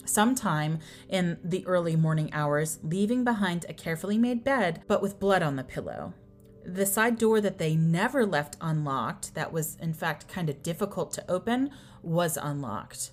sometime 0.06 0.80
in 1.10 1.38
the 1.44 1.65
early 1.65 1.96
morning 1.96 2.30
hours, 2.34 2.80
leaving 2.84 3.24
behind 3.24 3.65
a 3.68 3.74
carefully 3.74 4.18
made 4.18 4.44
bed 4.44 4.84
but 4.88 5.01
with 5.01 5.20
blood 5.20 5.42
on 5.42 5.56
the 5.56 5.63
pillow. 5.63 6.13
The 6.65 6.86
side 6.86 7.18
door 7.18 7.42
that 7.42 7.58
they 7.58 7.75
never 7.75 8.25
left 8.25 8.56
unlocked, 8.62 9.34
that 9.36 9.51
was 9.51 9.75
in 9.82 9.94
fact 9.94 10.27
kind 10.27 10.50
of 10.50 10.63
difficult 10.63 11.12
to 11.13 11.32
open, 11.32 11.72
was 12.01 12.38
unlocked. 12.38 13.12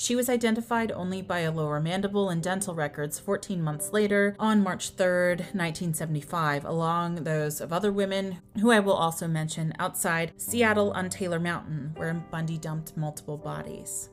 She 0.00 0.16
was 0.16 0.30
identified 0.30 0.92
only 0.92 1.20
by 1.20 1.40
a 1.40 1.52
lower 1.52 1.78
mandible 1.78 2.30
and 2.30 2.42
dental 2.42 2.74
records 2.74 3.18
14 3.18 3.62
months 3.62 3.92
later 3.92 4.34
on 4.38 4.62
March 4.62 4.92
3, 4.96 5.04
1975, 5.52 6.64
along 6.64 7.16
those 7.16 7.60
of 7.60 7.70
other 7.70 7.92
women 7.92 8.38
who 8.58 8.70
I 8.70 8.80
will 8.80 8.94
also 8.94 9.28
mention 9.28 9.74
outside 9.78 10.32
Seattle 10.38 10.92
on 10.92 11.10
Taylor 11.10 11.38
Mountain, 11.38 11.92
where 11.96 12.14
Bundy 12.14 12.56
dumped 12.56 12.96
multiple 12.96 13.36
bodies. 13.36 14.08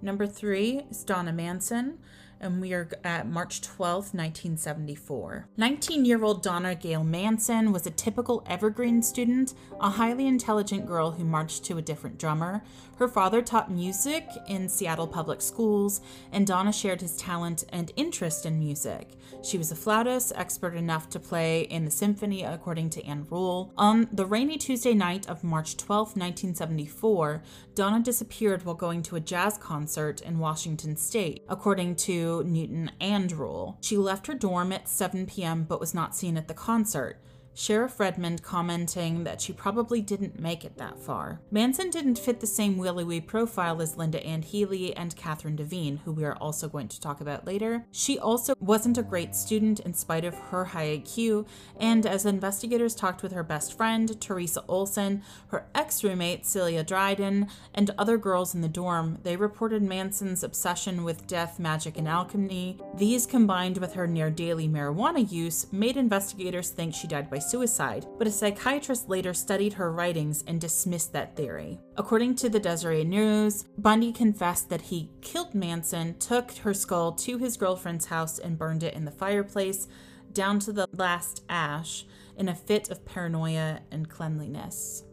Number 0.00 0.26
three 0.26 0.86
is 0.90 1.04
Donna 1.04 1.34
Manson 1.34 1.98
and 2.40 2.60
we 2.60 2.72
are 2.72 2.88
at 3.04 3.26
March 3.28 3.60
12, 3.60 4.14
1974. 4.14 5.48
19 5.56 6.04
year 6.04 6.22
old 6.22 6.42
Donna 6.42 6.74
Gail 6.74 7.04
Manson 7.04 7.72
was 7.72 7.86
a 7.86 7.90
typical 7.90 8.44
Evergreen 8.46 9.02
student, 9.02 9.54
a 9.80 9.90
highly 9.90 10.26
intelligent 10.26 10.86
girl 10.86 11.10
who 11.10 11.24
marched 11.24 11.64
to 11.64 11.78
a 11.78 11.82
different 11.82 12.18
drummer. 12.18 12.62
Her 12.96 13.08
father 13.08 13.42
taught 13.42 13.70
music 13.70 14.28
in 14.48 14.68
Seattle 14.68 15.06
public 15.06 15.40
schools, 15.40 16.00
and 16.32 16.46
Donna 16.46 16.72
shared 16.72 17.00
his 17.00 17.16
talent 17.16 17.64
and 17.70 17.92
interest 17.96 18.44
in 18.44 18.58
music. 18.58 19.12
She 19.42 19.56
was 19.56 19.70
a 19.70 19.76
flautist, 19.76 20.32
expert 20.34 20.74
enough 20.74 21.08
to 21.10 21.20
play 21.20 21.62
in 21.62 21.84
the 21.84 21.90
symphony, 21.90 22.42
according 22.42 22.90
to 22.90 23.04
Ann 23.04 23.26
Rule. 23.30 23.72
On 23.76 24.08
the 24.12 24.26
rainy 24.26 24.58
Tuesday 24.58 24.94
night 24.94 25.28
of 25.28 25.44
March 25.44 25.76
12, 25.76 26.16
1974, 26.16 27.42
Donna 27.78 28.00
disappeared 28.00 28.64
while 28.64 28.74
going 28.74 29.04
to 29.04 29.14
a 29.14 29.20
jazz 29.20 29.56
concert 29.56 30.20
in 30.22 30.40
Washington 30.40 30.96
state, 30.96 31.44
according 31.48 31.94
to 31.94 32.42
Newton 32.42 32.90
and 33.00 33.30
Rule. 33.30 33.78
She 33.80 33.96
left 33.96 34.26
her 34.26 34.34
dorm 34.34 34.72
at 34.72 34.88
7 34.88 35.26
p.m. 35.26 35.62
but 35.62 35.78
was 35.78 35.94
not 35.94 36.16
seen 36.16 36.36
at 36.36 36.48
the 36.48 36.54
concert. 36.54 37.20
Sheriff 37.58 37.98
Redmond 37.98 38.44
commenting 38.44 39.24
that 39.24 39.40
she 39.40 39.52
probably 39.52 40.00
didn't 40.00 40.38
make 40.38 40.64
it 40.64 40.78
that 40.78 40.96
far. 40.96 41.40
Manson 41.50 41.90
didn't 41.90 42.16
fit 42.16 42.38
the 42.38 42.46
same 42.46 42.78
willy 42.78 43.02
wee 43.02 43.20
profile 43.20 43.82
as 43.82 43.96
Linda 43.96 44.24
Ann 44.24 44.42
Healy 44.42 44.96
and 44.96 45.16
Catherine 45.16 45.56
Devine, 45.56 45.96
who 46.04 46.12
we 46.12 46.24
are 46.24 46.36
also 46.36 46.68
going 46.68 46.86
to 46.86 47.00
talk 47.00 47.20
about 47.20 47.48
later. 47.48 47.84
She 47.90 48.16
also 48.16 48.54
wasn't 48.60 48.96
a 48.96 49.02
great 49.02 49.34
student 49.34 49.80
in 49.80 49.92
spite 49.92 50.24
of 50.24 50.36
her 50.36 50.66
high 50.66 50.98
IQ, 50.98 51.48
and 51.80 52.06
as 52.06 52.24
investigators 52.24 52.94
talked 52.94 53.24
with 53.24 53.32
her 53.32 53.42
best 53.42 53.76
friend, 53.76 54.20
Teresa 54.20 54.62
Olson, 54.68 55.24
her 55.48 55.66
ex 55.74 56.04
roommate, 56.04 56.46
Celia 56.46 56.84
Dryden, 56.84 57.48
and 57.74 57.90
other 57.98 58.18
girls 58.18 58.54
in 58.54 58.60
the 58.60 58.68
dorm, 58.68 59.18
they 59.24 59.34
reported 59.34 59.82
Manson's 59.82 60.44
obsession 60.44 61.02
with 61.02 61.26
death, 61.26 61.58
magic, 61.58 61.98
and 61.98 62.06
alchemy. 62.06 62.78
These 62.94 63.26
combined 63.26 63.78
with 63.78 63.94
her 63.94 64.06
near 64.06 64.30
daily 64.30 64.68
marijuana 64.68 65.28
use 65.28 65.66
made 65.72 65.96
investigators 65.96 66.70
think 66.70 66.94
she 66.94 67.08
died 67.08 67.28
by 67.28 67.40
suicide, 67.48 68.06
but 68.18 68.26
a 68.26 68.30
psychiatrist 68.30 69.08
later 69.08 69.32
studied 69.32 69.72
her 69.74 69.92
writings 69.92 70.44
and 70.46 70.60
dismissed 70.60 71.12
that 71.12 71.36
theory. 71.36 71.78
According 71.96 72.36
to 72.36 72.48
the 72.48 72.60
Deseret 72.60 73.06
News, 73.06 73.64
Bundy 73.78 74.12
confessed 74.12 74.68
that 74.70 74.82
he 74.82 75.10
killed 75.20 75.54
Manson, 75.54 76.18
took 76.18 76.52
her 76.58 76.74
skull 76.74 77.12
to 77.12 77.38
his 77.38 77.56
girlfriend's 77.56 78.06
house, 78.06 78.38
and 78.38 78.58
burned 78.58 78.82
it 78.82 78.94
in 78.94 79.04
the 79.04 79.10
fireplace 79.10 79.88
down 80.32 80.58
to 80.60 80.72
the 80.72 80.88
last 80.92 81.42
ash 81.48 82.04
in 82.36 82.48
a 82.48 82.54
fit 82.54 82.90
of 82.90 83.04
paranoia 83.04 83.80
and 83.90 84.08
cleanliness. 84.08 85.04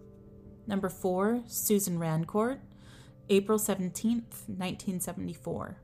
Number 0.68 0.90
four, 0.90 1.44
Susan 1.48 2.00
Rancourt, 2.00 2.60
April 3.30 3.58
17th, 3.58 4.48
1974. 4.48 5.78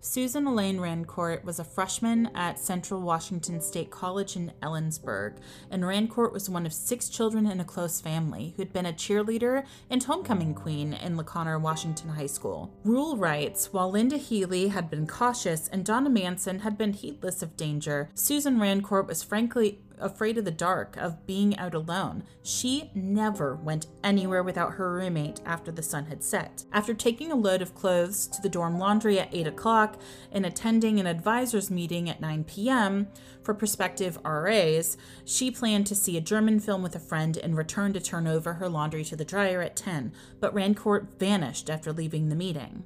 Susan 0.00 0.46
Elaine 0.46 0.78
Rancourt 0.78 1.42
was 1.42 1.58
a 1.58 1.64
freshman 1.64 2.30
at 2.32 2.58
Central 2.58 3.00
Washington 3.00 3.60
State 3.60 3.90
College 3.90 4.36
in 4.36 4.52
Ellensburg, 4.62 5.38
and 5.72 5.82
Rancourt 5.82 6.32
was 6.32 6.48
one 6.48 6.66
of 6.66 6.72
six 6.72 7.08
children 7.08 7.46
in 7.46 7.58
a 7.58 7.64
close 7.64 8.00
family 8.00 8.54
who'd 8.56 8.72
been 8.72 8.86
a 8.86 8.92
cheerleader 8.92 9.66
and 9.90 10.04
homecoming 10.04 10.54
queen 10.54 10.92
in 10.92 11.16
La 11.16 11.24
Conner, 11.24 11.58
Washington 11.58 12.10
High 12.10 12.26
School. 12.26 12.72
Rule 12.84 13.16
writes 13.16 13.72
While 13.72 13.90
Linda 13.90 14.18
Healy 14.18 14.68
had 14.68 14.88
been 14.88 15.06
cautious 15.06 15.66
and 15.66 15.84
Donna 15.84 16.10
Manson 16.10 16.60
had 16.60 16.78
been 16.78 16.92
heedless 16.92 17.42
of 17.42 17.56
danger, 17.56 18.08
Susan 18.14 18.58
Rancourt 18.58 19.08
was 19.08 19.24
frankly 19.24 19.80
afraid 20.00 20.38
of 20.38 20.44
the 20.44 20.50
dark, 20.50 20.96
of 20.96 21.26
being 21.26 21.56
out 21.58 21.74
alone. 21.74 22.24
She 22.42 22.90
never 22.94 23.54
went 23.56 23.86
anywhere 24.02 24.42
without 24.42 24.74
her 24.74 24.92
roommate 24.92 25.40
after 25.44 25.70
the 25.70 25.82
sun 25.82 26.06
had 26.06 26.22
set. 26.22 26.64
After 26.72 26.94
taking 26.94 27.32
a 27.32 27.36
load 27.36 27.62
of 27.62 27.74
clothes 27.74 28.26
to 28.28 28.42
the 28.42 28.48
dorm 28.48 28.78
laundry 28.78 29.18
at 29.18 29.34
8 29.34 29.46
o'clock 29.46 30.00
and 30.32 30.44
attending 30.44 30.98
an 30.98 31.06
advisors 31.06 31.70
meeting 31.70 32.08
at 32.08 32.20
9 32.20 32.44
p.m. 32.44 33.08
for 33.42 33.54
prospective 33.54 34.18
RAs, 34.24 34.96
she 35.24 35.50
planned 35.50 35.86
to 35.86 35.94
see 35.94 36.16
a 36.16 36.22
German 36.22 36.60
film 36.60 36.82
with 36.82 36.94
a 36.94 37.00
friend 37.00 37.36
and 37.36 37.56
return 37.56 37.92
to 37.92 38.00
turn 38.00 38.26
over 38.26 38.54
her 38.54 38.68
laundry 38.68 39.04
to 39.04 39.16
the 39.16 39.24
dryer 39.24 39.60
at 39.60 39.76
10, 39.76 40.12
but 40.40 40.54
Rancourt 40.54 41.18
vanished 41.18 41.70
after 41.70 41.92
leaving 41.92 42.28
the 42.28 42.36
meeting. 42.36 42.84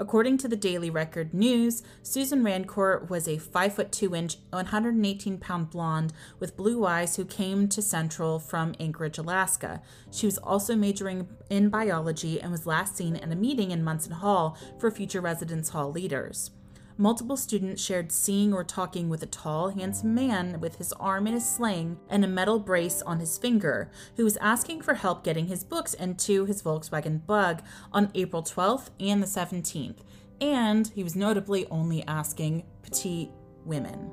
According 0.00 0.38
to 0.38 0.48
the 0.48 0.56
Daily 0.56 0.90
Record 0.90 1.34
News, 1.34 1.82
Susan 2.04 2.44
Rancourt 2.44 3.10
was 3.10 3.26
a 3.26 3.38
5 3.38 3.74
foot 3.74 3.90
2 3.90 4.14
inch, 4.14 4.36
118 4.50 5.38
pound 5.38 5.70
blonde 5.70 6.12
with 6.38 6.56
blue 6.56 6.86
eyes 6.86 7.16
who 7.16 7.24
came 7.24 7.68
to 7.68 7.82
Central 7.82 8.38
from 8.38 8.76
Anchorage, 8.78 9.18
Alaska. 9.18 9.82
She 10.12 10.26
was 10.26 10.38
also 10.38 10.76
majoring 10.76 11.26
in 11.50 11.68
biology 11.68 12.40
and 12.40 12.52
was 12.52 12.64
last 12.64 12.96
seen 12.96 13.16
at 13.16 13.32
a 13.32 13.34
meeting 13.34 13.72
in 13.72 13.82
Munson 13.82 14.12
Hall 14.12 14.56
for 14.78 14.92
future 14.92 15.20
residence 15.20 15.70
hall 15.70 15.90
leaders. 15.90 16.52
Multiple 17.00 17.36
students 17.36 17.80
shared 17.80 18.10
seeing 18.10 18.52
or 18.52 18.64
talking 18.64 19.08
with 19.08 19.22
a 19.22 19.26
tall, 19.26 19.68
handsome 19.68 20.16
man 20.16 20.60
with 20.60 20.78
his 20.78 20.92
arm 20.94 21.28
in 21.28 21.34
a 21.34 21.40
sling 21.40 21.96
and 22.10 22.24
a 22.24 22.28
metal 22.28 22.58
brace 22.58 23.02
on 23.02 23.20
his 23.20 23.38
finger, 23.38 23.88
who 24.16 24.24
was 24.24 24.36
asking 24.38 24.82
for 24.82 24.94
help 24.94 25.22
getting 25.22 25.46
his 25.46 25.62
books 25.62 25.94
into 25.94 26.44
his 26.44 26.60
Volkswagen 26.60 27.24
Bug 27.24 27.62
on 27.92 28.10
April 28.16 28.42
12th 28.42 28.90
and 28.98 29.22
the 29.22 29.28
17th. 29.28 29.98
And 30.40 30.88
he 30.88 31.04
was 31.04 31.14
notably 31.14 31.68
only 31.70 32.04
asking 32.08 32.64
petite 32.82 33.30
women. 33.64 34.10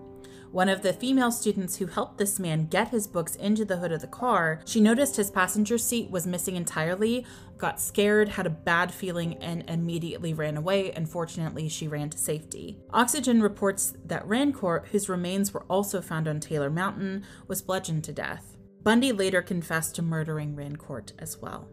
One 0.56 0.70
of 0.70 0.84
the 0.84 0.94
female 0.94 1.34
students 1.34 1.76
who 1.76 1.88
helped 1.88 2.18
this 2.18 2.40
man 2.40 2.68
get 2.68 2.88
his 2.88 3.08
books 3.08 3.36
into 3.36 3.66
the 3.66 3.76
hood 3.76 3.92
of 3.92 4.00
the 4.00 4.08
car, 4.08 4.62
she 4.64 4.80
noticed 4.80 5.18
his 5.18 5.30
passenger 5.30 5.78
seat 5.78 6.10
was 6.10 6.26
missing 6.26 6.56
entirely, 6.56 7.26
got 7.58 7.82
scared, 7.82 8.30
had 8.30 8.46
a 8.46 8.52
bad 8.52 8.94
feeling, 8.94 9.34
and 9.44 9.70
immediately 9.70 10.34
ran 10.34 10.56
away. 10.56 10.94
Unfortunately, 10.94 11.68
she 11.68 11.90
ran 11.90 12.10
to 12.10 12.18
safety. 12.18 12.80
Oxygen 12.92 13.42
reports 13.42 13.96
that 14.06 14.26
Rancourt, 14.26 14.88
whose 14.88 15.10
remains 15.10 15.54
were 15.54 15.66
also 15.66 16.00
found 16.00 16.26
on 16.26 16.40
Taylor 16.40 16.70
Mountain, 16.70 17.26
was 17.50 17.62
bludgeoned 17.62 18.06
to 18.06 18.14
death. 18.14 18.56
Bundy 18.82 19.12
later 19.12 19.42
confessed 19.42 19.96
to 19.96 20.02
murdering 20.02 20.56
Rancourt 20.56 21.12
as 21.20 21.38
well. 21.38 21.68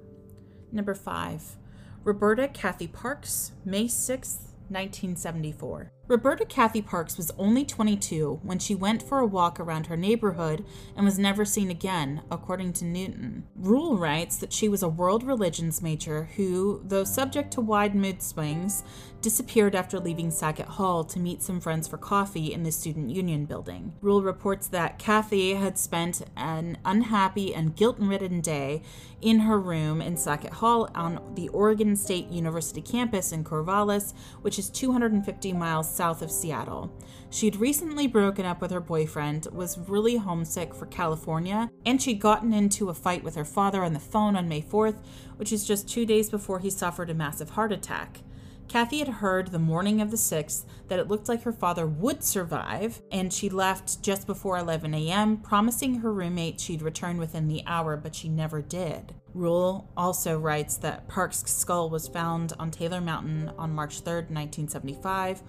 Number 0.72 0.96
5. 0.96 1.56
Roberta 2.02 2.48
Kathy 2.48 2.88
Parks, 2.88 3.52
May 3.64 3.86
6, 3.86 4.38
1974. 4.70 5.92
Roberta 6.12 6.44
Kathy 6.44 6.82
Parks 6.82 7.16
was 7.16 7.30
only 7.38 7.64
22 7.64 8.40
when 8.42 8.58
she 8.58 8.74
went 8.74 9.02
for 9.02 9.18
a 9.18 9.26
walk 9.26 9.58
around 9.58 9.86
her 9.86 9.96
neighborhood 9.96 10.62
and 10.94 11.06
was 11.06 11.18
never 11.18 11.42
seen 11.46 11.70
again, 11.70 12.20
according 12.30 12.74
to 12.74 12.84
Newton. 12.84 13.44
Rule 13.56 13.96
writes 13.96 14.36
that 14.36 14.52
she 14.52 14.68
was 14.68 14.82
a 14.82 14.90
world 14.90 15.22
religions 15.22 15.80
major 15.80 16.24
who, 16.36 16.82
though 16.84 17.04
subject 17.04 17.50
to 17.54 17.62
wide 17.62 17.94
mood 17.94 18.20
swings, 18.20 18.84
disappeared 19.22 19.74
after 19.74 19.98
leaving 19.98 20.30
Sackett 20.30 20.66
Hall 20.66 21.02
to 21.04 21.18
meet 21.18 21.40
some 21.40 21.60
friends 21.60 21.88
for 21.88 21.96
coffee 21.96 22.52
in 22.52 22.62
the 22.62 22.72
Student 22.72 23.08
Union 23.08 23.46
building. 23.46 23.94
Rule 24.02 24.20
reports 24.20 24.66
that 24.68 24.98
Kathy 24.98 25.54
had 25.54 25.78
spent 25.78 26.22
an 26.36 26.76
unhappy 26.84 27.54
and 27.54 27.74
guilt 27.74 27.96
ridden 27.98 28.40
day 28.42 28.82
in 29.22 29.40
her 29.40 29.58
room 29.58 30.02
in 30.02 30.16
Sackett 30.16 30.54
Hall 30.54 30.90
on 30.94 31.34
the 31.36 31.48
Oregon 31.50 31.96
State 31.96 32.28
University 32.28 32.82
campus 32.82 33.32
in 33.32 33.44
Corvallis, 33.44 34.12
which 34.42 34.58
is 34.58 34.68
250 34.68 35.52
miles 35.52 35.94
south 36.02 36.20
of 36.20 36.32
Seattle. 36.32 36.90
She'd 37.30 37.54
recently 37.54 38.08
broken 38.08 38.44
up 38.44 38.60
with 38.60 38.72
her 38.72 38.80
boyfriend, 38.80 39.46
was 39.52 39.78
really 39.78 40.16
homesick 40.16 40.74
for 40.74 40.86
California, 40.86 41.70
and 41.86 42.02
she'd 42.02 42.18
gotten 42.18 42.52
into 42.52 42.88
a 42.88 42.94
fight 42.94 43.22
with 43.22 43.36
her 43.36 43.44
father 43.44 43.84
on 43.84 43.92
the 43.92 44.00
phone 44.00 44.34
on 44.34 44.48
May 44.48 44.62
4th, 44.62 45.04
which 45.36 45.52
is 45.52 45.64
just 45.64 45.88
two 45.88 46.04
days 46.04 46.28
before 46.28 46.58
he 46.58 46.70
suffered 46.70 47.08
a 47.08 47.14
massive 47.14 47.50
heart 47.50 47.70
attack. 47.70 48.18
Kathy 48.66 48.98
had 48.98 49.08
heard 49.08 49.48
the 49.48 49.60
morning 49.60 50.00
of 50.00 50.10
the 50.10 50.16
6th 50.16 50.64
that 50.88 50.98
it 50.98 51.06
looked 51.06 51.28
like 51.28 51.44
her 51.44 51.52
father 51.52 51.86
would 51.86 52.24
survive, 52.24 53.00
and 53.12 53.32
she 53.32 53.48
left 53.48 54.02
just 54.02 54.26
before 54.26 54.58
11 54.58 54.92
a.m., 54.94 55.36
promising 55.36 56.00
her 56.00 56.12
roommate 56.12 56.58
she'd 56.58 56.82
return 56.82 57.16
within 57.16 57.46
the 57.46 57.62
hour, 57.64 57.96
but 57.96 58.16
she 58.16 58.28
never 58.28 58.60
did. 58.60 59.14
Rule 59.34 59.88
also 59.96 60.38
writes 60.38 60.76
that 60.78 61.06
Parks' 61.06 61.44
skull 61.46 61.90
was 61.90 62.08
found 62.08 62.54
on 62.58 62.72
Taylor 62.72 63.00
Mountain 63.00 63.52
on 63.56 63.72
March 63.72 64.00
3, 64.00 64.14
1975, 64.14 65.42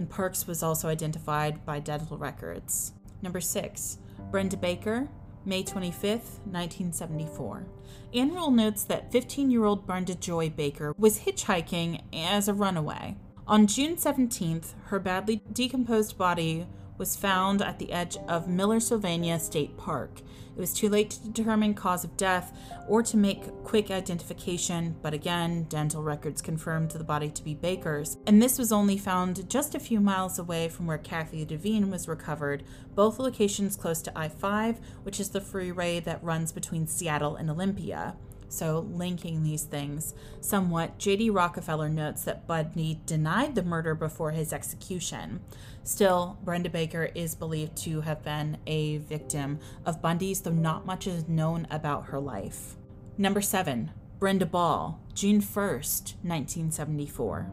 and 0.00 0.08
Parks 0.08 0.46
was 0.46 0.62
also 0.62 0.88
identified 0.88 1.66
by 1.66 1.78
dental 1.78 2.16
records. 2.16 2.94
Number 3.20 3.38
6. 3.38 3.98
Brenda 4.30 4.56
Baker, 4.56 5.10
May 5.44 5.62
25, 5.62 6.02
1974. 6.46 7.66
Ann 8.14 8.34
Rule 8.34 8.50
notes 8.50 8.82
that 8.84 9.12
15 9.12 9.50
year 9.50 9.66
old 9.66 9.86
Brenda 9.86 10.14
Joy 10.14 10.48
Baker 10.48 10.94
was 10.96 11.20
hitchhiking 11.20 12.00
as 12.14 12.48
a 12.48 12.54
runaway. 12.54 13.14
On 13.46 13.66
June 13.66 13.96
17th, 13.96 14.72
her 14.86 14.98
badly 14.98 15.42
decomposed 15.52 16.16
body 16.16 16.66
was 16.96 17.14
found 17.14 17.60
at 17.60 17.78
the 17.78 17.92
edge 17.92 18.16
of 18.26 18.48
Millersylvania 18.48 19.38
State 19.38 19.76
Park. 19.76 20.22
It 20.56 20.60
was 20.60 20.72
too 20.74 20.88
late 20.88 21.10
to 21.10 21.28
determine 21.28 21.74
cause 21.74 22.04
of 22.04 22.16
death 22.16 22.56
or 22.88 23.02
to 23.02 23.16
make 23.16 23.64
quick 23.64 23.90
identification, 23.90 24.96
but 25.00 25.14
again, 25.14 25.64
dental 25.64 26.02
records 26.02 26.42
confirmed 26.42 26.90
the 26.90 27.04
body 27.04 27.30
to 27.30 27.44
be 27.44 27.54
Baker's. 27.54 28.18
And 28.26 28.42
this 28.42 28.58
was 28.58 28.72
only 28.72 28.98
found 28.98 29.48
just 29.48 29.74
a 29.74 29.80
few 29.80 30.00
miles 30.00 30.38
away 30.38 30.68
from 30.68 30.86
where 30.86 30.98
Kathy 30.98 31.44
Devine 31.44 31.90
was 31.90 32.08
recovered, 32.08 32.64
both 32.94 33.18
locations 33.18 33.76
close 33.76 34.02
to 34.02 34.18
I 34.18 34.28
5, 34.28 34.80
which 35.02 35.20
is 35.20 35.30
the 35.30 35.40
freeway 35.40 36.00
that 36.00 36.22
runs 36.22 36.52
between 36.52 36.86
Seattle 36.86 37.36
and 37.36 37.50
Olympia. 37.50 38.16
So, 38.50 38.80
linking 38.92 39.44
these 39.44 39.62
things 39.62 40.12
somewhat, 40.40 40.98
J.D. 40.98 41.30
Rockefeller 41.30 41.88
notes 41.88 42.24
that 42.24 42.48
Bundy 42.48 43.00
denied 43.06 43.54
the 43.54 43.62
murder 43.62 43.94
before 43.94 44.32
his 44.32 44.52
execution. 44.52 45.40
Still, 45.84 46.36
Brenda 46.42 46.68
Baker 46.68 47.10
is 47.14 47.36
believed 47.36 47.76
to 47.84 48.00
have 48.00 48.24
been 48.24 48.58
a 48.66 48.98
victim 48.98 49.60
of 49.86 50.02
Bundy's, 50.02 50.40
though 50.40 50.50
not 50.50 50.84
much 50.84 51.06
is 51.06 51.28
known 51.28 51.68
about 51.70 52.06
her 52.06 52.18
life. 52.18 52.74
Number 53.16 53.40
7. 53.40 53.92
Brenda 54.18 54.46
Ball, 54.46 55.00
June 55.14 55.40
1st, 55.40 56.16
1974. 56.24 57.52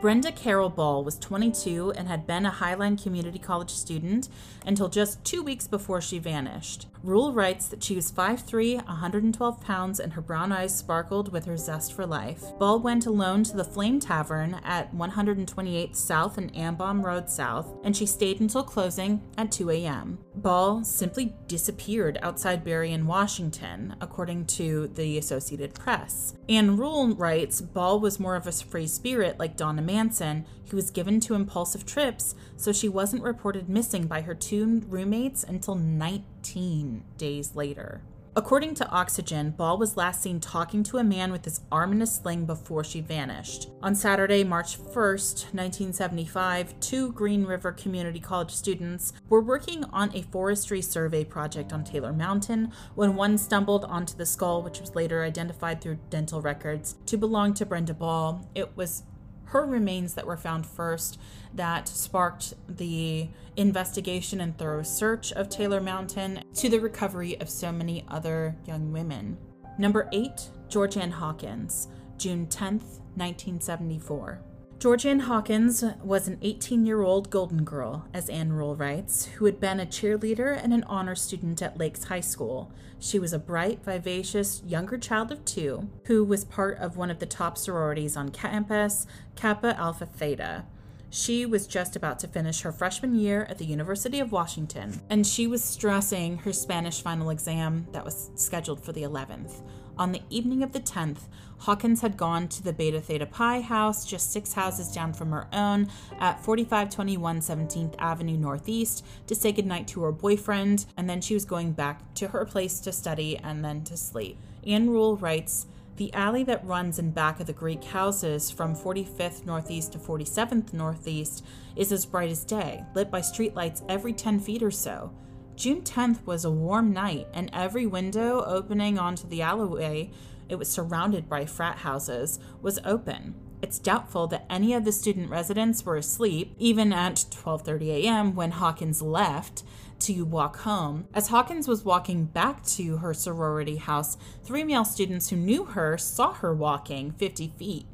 Brenda 0.00 0.32
Carroll 0.32 0.68
Ball 0.68 1.04
was 1.04 1.18
22 1.18 1.92
and 1.92 2.08
had 2.08 2.26
been 2.26 2.44
a 2.44 2.50
Highline 2.50 3.00
Community 3.00 3.38
College 3.38 3.70
student 3.70 4.28
until 4.66 4.88
just 4.88 5.22
two 5.24 5.42
weeks 5.42 5.68
before 5.68 6.00
she 6.00 6.18
vanished. 6.18 6.88
Rule 7.02 7.32
writes 7.32 7.66
that 7.68 7.82
she 7.82 7.94
was 7.94 8.12
5'3, 8.12 8.76
112 8.86 9.60
pounds, 9.62 10.00
and 10.00 10.12
her 10.12 10.20
brown 10.20 10.52
eyes 10.52 10.76
sparkled 10.76 11.32
with 11.32 11.46
her 11.46 11.56
zest 11.56 11.94
for 11.94 12.06
life. 12.06 12.44
Ball 12.58 12.78
went 12.78 13.06
alone 13.06 13.42
to 13.44 13.56
the 13.56 13.64
Flame 13.64 14.00
Tavern 14.00 14.60
at 14.64 14.94
128th 14.94 15.96
South 15.96 16.36
and 16.36 16.54
Ambaum 16.56 17.04
Road 17.04 17.30
South, 17.30 17.72
and 17.84 17.96
she 17.96 18.06
stayed 18.06 18.40
until 18.40 18.62
closing 18.62 19.22
at 19.38 19.50
2 19.50 19.70
a.m. 19.70 20.18
Ball 20.34 20.84
simply 20.84 21.34
disappeared 21.48 22.18
outside 22.22 22.64
Burien, 22.64 23.04
Washington, 23.04 23.96
according 24.00 24.46
to 24.46 24.88
the 24.88 25.18
Associated 25.18 25.74
Press. 25.74 26.34
And 26.48 26.78
Rule 26.78 27.14
writes 27.14 27.60
Ball 27.60 27.98
was 28.00 28.20
more 28.20 28.36
of 28.36 28.46
a 28.46 28.52
free 28.52 28.86
spirit 28.86 29.38
like 29.38 29.56
Donna 29.56 29.82
Manson, 29.82 30.46
who 30.70 30.76
was 30.76 30.90
given 30.90 31.20
to 31.20 31.34
impulsive 31.34 31.84
trips, 31.84 32.34
so 32.56 32.72
she 32.72 32.88
wasn't 32.88 33.22
reported 33.22 33.68
missing 33.68 34.06
by 34.06 34.22
her 34.22 34.34
two 34.34 34.82
roommates 34.88 35.44
until 35.44 35.74
19 35.74 37.04
days 37.18 37.54
later. 37.54 38.02
According 38.36 38.74
to 38.76 38.88
Oxygen, 38.88 39.50
Ball 39.50 39.76
was 39.76 39.96
last 39.96 40.22
seen 40.22 40.38
talking 40.38 40.84
to 40.84 40.98
a 40.98 41.04
man 41.04 41.32
with 41.32 41.44
his 41.44 41.62
arm 41.72 41.90
in 41.90 42.00
a 42.00 42.06
sling 42.06 42.46
before 42.46 42.84
she 42.84 43.00
vanished. 43.00 43.68
On 43.82 43.92
Saturday, 43.92 44.44
March 44.44 44.78
1st, 44.78 45.52
1975, 45.52 46.78
two 46.78 47.10
Green 47.10 47.44
River 47.44 47.72
Community 47.72 48.20
College 48.20 48.52
students 48.52 49.12
were 49.28 49.40
working 49.40 49.82
on 49.92 50.14
a 50.14 50.22
forestry 50.22 50.80
survey 50.80 51.24
project 51.24 51.72
on 51.72 51.82
Taylor 51.82 52.12
Mountain 52.12 52.72
when 52.94 53.16
one 53.16 53.36
stumbled 53.36 53.84
onto 53.84 54.16
the 54.16 54.24
skull, 54.24 54.62
which 54.62 54.80
was 54.80 54.94
later 54.94 55.24
identified 55.24 55.80
through 55.80 55.98
dental 56.08 56.40
records 56.40 56.94
to 57.06 57.16
belong 57.16 57.52
to 57.54 57.66
Brenda 57.66 57.94
Ball. 57.94 58.48
It 58.54 58.76
was 58.76 59.02
her 59.50 59.66
remains 59.66 60.14
that 60.14 60.26
were 60.26 60.36
found 60.36 60.64
first 60.64 61.18
that 61.54 61.88
sparked 61.88 62.54
the 62.68 63.28
investigation 63.56 64.40
and 64.40 64.56
thorough 64.56 64.82
search 64.82 65.32
of 65.32 65.48
Taylor 65.48 65.80
Mountain 65.80 66.44
to 66.54 66.68
the 66.68 66.78
recovery 66.78 67.38
of 67.40 67.50
so 67.50 67.72
many 67.72 68.04
other 68.08 68.56
young 68.64 68.92
women. 68.92 69.36
Number 69.76 70.08
eight, 70.12 70.50
Georgann 70.68 71.10
Hawkins, 71.10 71.88
June 72.16 72.46
10th, 72.46 73.00
1974. 73.16 74.40
Georgann 74.80 75.20
Hawkins 75.20 75.84
was 76.02 76.26
an 76.26 76.38
18 76.40 76.86
year 76.86 77.02
old 77.02 77.28
Golden 77.28 77.64
Girl, 77.64 78.08
as 78.14 78.30
Ann 78.30 78.54
Rule 78.54 78.74
writes, 78.74 79.26
who 79.26 79.44
had 79.44 79.60
been 79.60 79.78
a 79.78 79.84
cheerleader 79.84 80.58
and 80.58 80.72
an 80.72 80.84
honor 80.84 81.14
student 81.14 81.60
at 81.60 81.76
Lakes 81.76 82.04
High 82.04 82.22
School. 82.22 82.72
She 82.98 83.18
was 83.18 83.34
a 83.34 83.38
bright, 83.38 83.84
vivacious 83.84 84.62
younger 84.64 84.96
child 84.96 85.32
of 85.32 85.44
two 85.44 85.90
who 86.06 86.24
was 86.24 86.46
part 86.46 86.78
of 86.78 86.96
one 86.96 87.10
of 87.10 87.18
the 87.18 87.26
top 87.26 87.58
sororities 87.58 88.16
on 88.16 88.30
campus, 88.30 89.06
Kappa 89.36 89.76
Alpha 89.76 90.06
Theta. 90.06 90.64
She 91.10 91.44
was 91.44 91.66
just 91.66 91.94
about 91.94 92.18
to 92.20 92.28
finish 92.28 92.62
her 92.62 92.72
freshman 92.72 93.14
year 93.14 93.46
at 93.50 93.58
the 93.58 93.66
University 93.66 94.18
of 94.18 94.32
Washington, 94.32 95.02
and 95.10 95.26
she 95.26 95.46
was 95.46 95.62
stressing 95.62 96.38
her 96.38 96.54
Spanish 96.54 97.02
final 97.02 97.28
exam 97.28 97.86
that 97.92 98.04
was 98.06 98.30
scheduled 98.34 98.82
for 98.82 98.92
the 98.92 99.02
11th. 99.02 99.60
On 99.98 100.12
the 100.12 100.22
evening 100.30 100.62
of 100.62 100.72
the 100.72 100.80
10th, 100.80 101.28
Hawkins 101.58 102.00
had 102.00 102.16
gone 102.16 102.48
to 102.48 102.62
the 102.62 102.72
Beta 102.72 103.00
Theta 103.00 103.26
Pi 103.26 103.60
house, 103.60 104.06
just 104.06 104.32
six 104.32 104.54
houses 104.54 104.90
down 104.90 105.12
from 105.12 105.30
her 105.30 105.46
own, 105.52 105.90
at 106.18 106.42
4521 106.42 107.40
17th 107.40 107.94
Avenue 107.98 108.38
Northeast, 108.38 109.04
to 109.26 109.34
say 109.34 109.52
goodnight 109.52 109.86
to 109.88 110.02
her 110.02 110.12
boyfriend, 110.12 110.86
and 110.96 111.08
then 111.08 111.20
she 111.20 111.34
was 111.34 111.44
going 111.44 111.72
back 111.72 112.14
to 112.14 112.28
her 112.28 112.46
place 112.46 112.80
to 112.80 112.92
study 112.92 113.36
and 113.38 113.62
then 113.62 113.84
to 113.84 113.96
sleep. 113.96 114.38
Ann 114.66 114.88
Rule 114.88 115.16
writes, 115.16 115.66
the 115.96 116.14
alley 116.14 116.44
that 116.44 116.64
runs 116.64 116.98
in 116.98 117.10
back 117.10 117.40
of 117.40 117.46
the 117.46 117.52
Greek 117.52 117.84
houses 117.84 118.50
from 118.50 118.74
45th 118.74 119.44
Northeast 119.44 119.92
to 119.92 119.98
47th 119.98 120.72
Northeast 120.72 121.44
is 121.76 121.92
as 121.92 122.06
bright 122.06 122.30
as 122.30 122.42
day, 122.42 122.82
lit 122.94 123.10
by 123.10 123.20
streetlights 123.20 123.84
every 123.86 124.14
10 124.14 124.40
feet 124.40 124.62
or 124.62 124.70
so. 124.70 125.12
June 125.60 125.82
10th 125.82 126.24
was 126.24 126.42
a 126.46 126.50
warm 126.50 126.90
night, 126.90 127.26
and 127.34 127.50
every 127.52 127.84
window 127.84 128.42
opening 128.46 128.98
onto 128.98 129.28
the 129.28 129.42
alleyway, 129.42 130.10
it 130.48 130.54
was 130.54 130.70
surrounded 130.70 131.28
by 131.28 131.44
frat 131.44 131.76
houses, 131.76 132.38
was 132.62 132.78
open. 132.82 133.34
It's 133.60 133.78
doubtful 133.78 134.26
that 134.28 134.46
any 134.48 134.72
of 134.72 134.86
the 134.86 134.90
student 134.90 135.28
residents 135.28 135.84
were 135.84 135.98
asleep, 135.98 136.54
even 136.58 136.94
at 136.94 137.26
12:30 137.30 137.88
a.m. 137.90 138.34
when 138.34 138.52
Hawkins 138.52 139.02
left 139.02 139.62
to 139.98 140.24
walk 140.24 140.60
home. 140.60 141.06
As 141.12 141.28
Hawkins 141.28 141.68
was 141.68 141.84
walking 141.84 142.24
back 142.24 142.64
to 142.76 142.96
her 142.96 143.12
sorority 143.12 143.76
house, 143.76 144.16
three 144.42 144.64
male 144.64 144.86
students 144.86 145.28
who 145.28 145.36
knew 145.36 145.64
her 145.66 145.98
saw 145.98 146.32
her 146.32 146.54
walking 146.54 147.12
50 147.12 147.48
feet, 147.58 147.86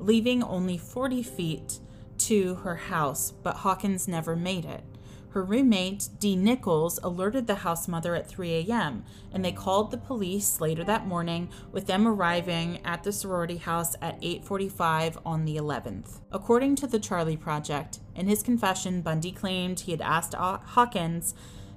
leaving 0.00 0.42
only 0.42 0.76
40 0.76 1.22
feet 1.22 1.78
to 2.18 2.56
her 2.56 2.74
house, 2.74 3.30
but 3.30 3.58
Hawkins 3.58 4.08
never 4.08 4.34
made 4.34 4.64
it. 4.64 4.82
Her 5.32 5.42
roommate, 5.42 6.10
Dee 6.18 6.36
Nichols, 6.36 7.00
alerted 7.02 7.46
the 7.46 7.54
house 7.54 7.88
mother 7.88 8.14
at 8.14 8.28
3 8.28 8.66
a.m., 8.68 9.04
and 9.32 9.42
they 9.42 9.52
called 9.52 9.90
the 9.90 9.96
police 9.96 10.60
later 10.60 10.84
that 10.84 11.06
morning, 11.06 11.48
with 11.72 11.86
them 11.86 12.06
arriving 12.06 12.84
at 12.84 13.02
the 13.02 13.12
sorority 13.12 13.56
house 13.56 13.96
at 14.02 14.20
8:45 14.20 15.16
on 15.24 15.46
the 15.46 15.56
11th. 15.56 16.20
According 16.30 16.76
to 16.76 16.86
the 16.86 16.98
Charley 16.98 17.38
Project, 17.38 18.00
in 18.14 18.28
his 18.28 18.42
confession, 18.42 19.00
Bundy 19.00 19.32
claimed 19.32 19.80
he 19.80 19.92
had 19.92 20.02
asked 20.02 20.34
Hawkins 20.34 21.34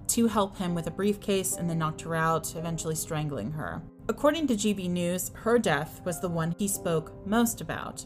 to 0.08 0.28
help 0.28 0.58
him 0.58 0.76
with 0.76 0.88
a 0.88 0.92
briefcase 0.92 1.56
and 1.56 1.70
then 1.70 1.80
knocked 1.80 2.02
her 2.02 2.14
out, 2.14 2.56
eventually 2.58 2.96
strangling 2.96 3.54
her. 3.54 3.82
According 4.10 4.48
to 4.48 4.56
GB 4.56 4.90
News, 4.90 5.32
her 5.34 5.58
death 5.58 6.02
was 6.06 6.20
the 6.20 6.30
one 6.30 6.54
he 6.60 6.68
spoke 6.68 7.26
most 7.26 7.62
about. 7.62 8.06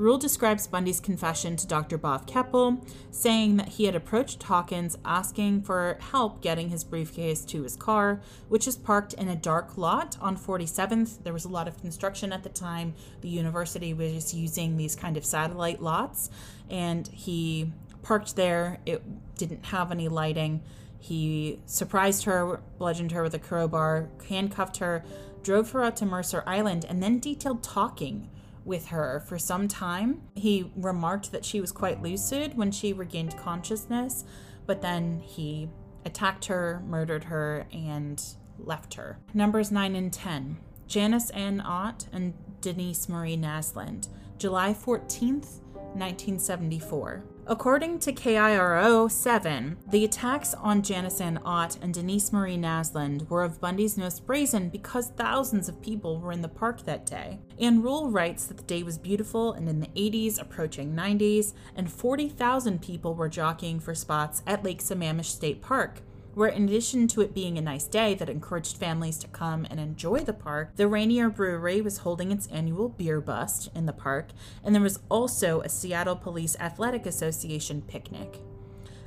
Rule 0.00 0.16
describes 0.16 0.66
Bundy's 0.66 0.98
confession 0.98 1.56
to 1.56 1.66
Dr. 1.66 1.98
Bob 1.98 2.26
Keppel, 2.26 2.82
saying 3.10 3.58
that 3.58 3.68
he 3.68 3.84
had 3.84 3.94
approached 3.94 4.42
Hawkins 4.44 4.96
asking 5.04 5.60
for 5.60 5.98
help 6.00 6.40
getting 6.40 6.70
his 6.70 6.84
briefcase 6.84 7.44
to 7.44 7.64
his 7.64 7.76
car, 7.76 8.22
which 8.48 8.66
is 8.66 8.76
parked 8.76 9.12
in 9.12 9.28
a 9.28 9.36
dark 9.36 9.76
lot 9.76 10.16
on 10.18 10.38
47th. 10.38 11.22
There 11.22 11.34
was 11.34 11.44
a 11.44 11.50
lot 11.50 11.68
of 11.68 11.78
construction 11.82 12.32
at 12.32 12.44
the 12.44 12.48
time. 12.48 12.94
The 13.20 13.28
university 13.28 13.92
was 13.92 14.32
using 14.32 14.78
these 14.78 14.96
kind 14.96 15.18
of 15.18 15.24
satellite 15.26 15.82
lots, 15.82 16.30
and 16.70 17.06
he 17.08 17.70
parked 18.00 18.36
there. 18.36 18.78
It 18.86 19.02
didn't 19.36 19.66
have 19.66 19.90
any 19.90 20.08
lighting. 20.08 20.62
He 20.98 21.60
surprised 21.66 22.24
her, 22.24 22.62
bludgeoned 22.78 23.12
her 23.12 23.22
with 23.22 23.34
a 23.34 23.38
crowbar, 23.38 24.08
handcuffed 24.30 24.78
her, 24.78 25.04
drove 25.42 25.72
her 25.72 25.84
out 25.84 25.96
to 25.96 26.06
Mercer 26.06 26.42
Island, 26.46 26.86
and 26.88 27.02
then 27.02 27.18
detailed 27.18 27.62
talking 27.62 28.30
with 28.64 28.86
her 28.86 29.20
for 29.26 29.38
some 29.38 29.68
time. 29.68 30.22
He 30.34 30.70
remarked 30.76 31.32
that 31.32 31.44
she 31.44 31.60
was 31.60 31.72
quite 31.72 32.02
lucid 32.02 32.56
when 32.56 32.70
she 32.70 32.92
regained 32.92 33.36
consciousness, 33.36 34.24
but 34.66 34.82
then 34.82 35.20
he 35.20 35.68
attacked 36.04 36.46
her, 36.46 36.82
murdered 36.86 37.24
her, 37.24 37.66
and 37.72 38.22
left 38.58 38.94
her. 38.94 39.18
Numbers 39.34 39.70
9 39.70 39.94
and 39.96 40.12
10 40.12 40.58
Janice 40.86 41.30
Ann 41.30 41.60
Ott 41.60 42.06
and 42.12 42.34
Denise 42.60 43.08
Marie 43.08 43.36
Naslund, 43.36 44.08
July 44.38 44.74
14th, 44.74 45.60
1974. 45.94 47.24
According 47.46 47.98
to 48.00 48.12
KIRO 48.12 49.10
7, 49.10 49.76
the 49.88 50.04
attacks 50.04 50.54
on 50.54 50.82
Janice 50.82 51.20
Ann 51.20 51.40
Ott 51.44 51.78
and 51.82 51.92
Denise 51.92 52.32
Marie 52.32 52.56
Naslund 52.56 53.28
were 53.28 53.42
of 53.42 53.60
Bundy's 53.60 53.96
most 53.96 54.24
brazen 54.24 54.68
because 54.68 55.08
thousands 55.08 55.68
of 55.68 55.82
people 55.82 56.20
were 56.20 56.32
in 56.32 56.42
the 56.42 56.48
park 56.48 56.84
that 56.84 57.06
day. 57.06 57.40
Ann 57.58 57.82
Rule 57.82 58.10
writes 58.10 58.46
that 58.46 58.58
the 58.58 58.62
day 58.64 58.82
was 58.82 58.98
beautiful 58.98 59.52
and 59.54 59.68
in 59.68 59.80
the 59.80 59.88
80s, 59.88 60.40
approaching 60.40 60.94
90s, 60.94 61.54
and 61.74 61.90
40,000 61.90 62.80
people 62.80 63.14
were 63.14 63.28
jockeying 63.28 63.80
for 63.80 63.94
spots 63.94 64.42
at 64.46 64.62
Lake 64.62 64.80
Sammamish 64.80 65.24
State 65.24 65.60
Park 65.60 66.02
where 66.40 66.48
in 66.48 66.64
addition 66.64 67.06
to 67.06 67.20
it 67.20 67.34
being 67.34 67.58
a 67.58 67.60
nice 67.60 67.84
day 67.84 68.14
that 68.14 68.30
encouraged 68.30 68.78
families 68.78 69.18
to 69.18 69.28
come 69.28 69.66
and 69.68 69.78
enjoy 69.78 70.20
the 70.20 70.32
park, 70.32 70.70
the 70.76 70.88
Rainier 70.88 71.28
Brewery 71.28 71.82
was 71.82 71.98
holding 71.98 72.32
its 72.32 72.46
annual 72.46 72.88
beer 72.88 73.20
bust 73.20 73.68
in 73.74 73.84
the 73.84 73.92
park, 73.92 74.28
and 74.64 74.74
there 74.74 74.80
was 74.80 75.00
also 75.10 75.60
a 75.60 75.68
Seattle 75.68 76.16
Police 76.16 76.56
Athletic 76.58 77.04
Association 77.04 77.82
picnic. 77.82 78.40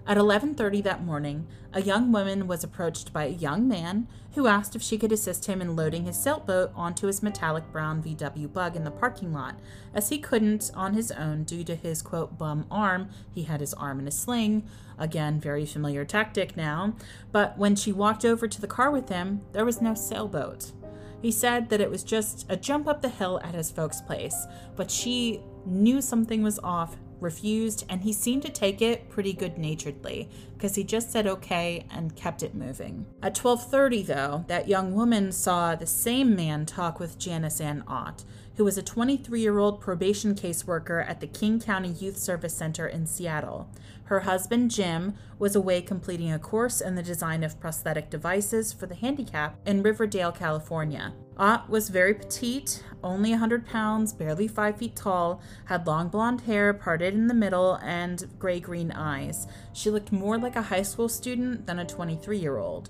At 0.06 0.18
11:30 0.18 0.84
that 0.84 1.06
morning, 1.06 1.48
a 1.72 1.82
young 1.82 2.12
woman 2.12 2.46
was 2.46 2.62
approached 2.62 3.14
by 3.14 3.24
a 3.24 3.30
young 3.30 3.70
man 3.70 4.10
who 4.34 4.48
asked 4.48 4.76
if 4.76 4.82
she 4.82 4.98
could 4.98 5.14
assist 5.14 5.46
him 5.46 5.62
in 5.62 5.78
loading 5.78 6.04
his 6.04 6.18
sailboat 6.18 6.74
onto 6.76 7.08
his 7.08 7.24
metallic 7.24 7.72
brown 7.72 8.04
VW 8.04 8.52
bug 8.52 8.76
in 8.76 8.84
the 8.84 8.92
parking 8.92 9.32
lot, 9.32 9.56
as 9.94 10.10
he 10.10 10.18
couldn't 10.18 10.72
on 10.76 10.94
his 10.94 11.10
own 11.12 11.46
due 11.46 11.64
to 11.64 11.76
his 11.76 12.02
quote 12.02 12.38
bum 12.38 12.66
arm. 12.70 13.08
He 13.32 13.44
had 13.44 13.62
his 13.62 13.74
arm 13.76 13.98
in 13.98 14.08
a 14.08 14.12
sling, 14.12 14.64
again 14.98 15.40
very 15.40 15.66
familiar 15.66 16.04
tactic 16.04 16.58
now, 16.58 16.96
but 17.32 17.58
when 17.58 17.78
she 17.78 17.94
walked 17.94 18.26
over 18.26 18.46
to 18.46 18.60
the 18.60 18.68
car 18.68 18.92
with 18.92 19.08
him, 19.08 19.42
there 19.54 19.66
was 19.66 19.82
no 19.82 19.94
sailboat. 19.94 20.74
He 21.22 21.32
said 21.32 21.70
that 21.70 21.80
it 21.80 21.90
was 21.90 22.04
just 22.04 22.46
a 22.50 22.58
jump 22.58 22.90
up 22.90 23.02
the 23.02 23.08
hill 23.08 23.40
at 23.42 23.56
his 23.56 23.72
folks' 23.72 24.02
place, 24.02 24.48
but 24.76 24.92
she 24.92 25.40
knew 25.66 26.02
something 26.02 26.44
was 26.44 26.60
off 26.60 26.98
refused, 27.24 27.86
and 27.90 28.02
he 28.02 28.14
seemed 28.14 28.44
to 28.44 28.50
take 28.50 28.82
it 28.82 29.10
pretty 29.10 29.34
good-naturedly 29.34 30.30
because 30.54 30.76
he 30.76 30.84
just 30.84 31.12
said 31.12 31.26
okay 31.26 31.86
and 31.90 32.16
kept 32.16 32.44
it 32.44 32.54
moving. 32.54 33.06
At 33.22 33.36
12:30 33.36 34.06
though, 34.06 34.46
that 34.48 34.68
young 34.68 34.94
woman 34.94 35.32
saw 35.32 35.76
the 35.76 35.88
same 35.88 36.36
man 36.36 36.66
talk 36.66 37.00
with 37.00 37.18
Janice 37.18 37.60
Ann 37.60 37.84
Ott, 37.88 38.24
who 38.56 38.64
was 38.64 38.78
a 38.78 38.84
23 38.84 39.42
year 39.42 39.58
old 39.58 39.82
probation 39.82 40.36
caseworker 40.36 41.08
at 41.08 41.20
the 41.20 41.28
King 41.28 41.60
County 41.60 41.90
Youth 41.90 42.18
Service 42.18 42.56
Center 42.56 42.88
in 42.88 43.06
Seattle. 43.06 43.70
Her 44.06 44.22
husband, 44.22 44.70
Jim, 44.70 45.16
was 45.40 45.56
away 45.56 45.82
completing 45.82 46.32
a 46.32 46.38
course 46.38 46.82
in 46.82 46.96
the 46.96 47.02
design 47.02 47.44
of 47.44 47.60
prosthetic 47.60 48.10
devices 48.10 48.74
for 48.74 48.86
the 48.86 48.96
handicapped 48.96 49.68
in 49.68 49.82
Riverdale, 49.82 50.32
California. 50.32 51.14
Ott 51.38 51.70
was 51.70 51.90
very 51.90 52.14
petite, 52.14 52.84
only 53.04 53.32
100 53.32 53.66
pounds, 53.66 54.14
barely 54.14 54.48
5 54.48 54.78
feet 54.78 54.96
tall, 54.96 55.42
had 55.66 55.88
long 55.88 56.10
blonde 56.10 56.42
hair 56.42 56.74
parted 56.74 57.14
in 57.14 57.28
the 57.28 57.34
middle, 57.34 57.80
and 57.82 58.28
gray 58.38 58.60
green 58.60 58.92
eyes. 58.92 59.48
She 59.72 59.90
looked 59.90 60.12
more 60.12 60.38
like 60.38 60.56
a 60.56 60.62
high 60.62 60.84
school 60.84 61.10
student 61.10 61.66
than 61.66 61.80
a 61.80 61.86
23 61.86 62.38
year 62.38 62.58
old. 62.58 62.90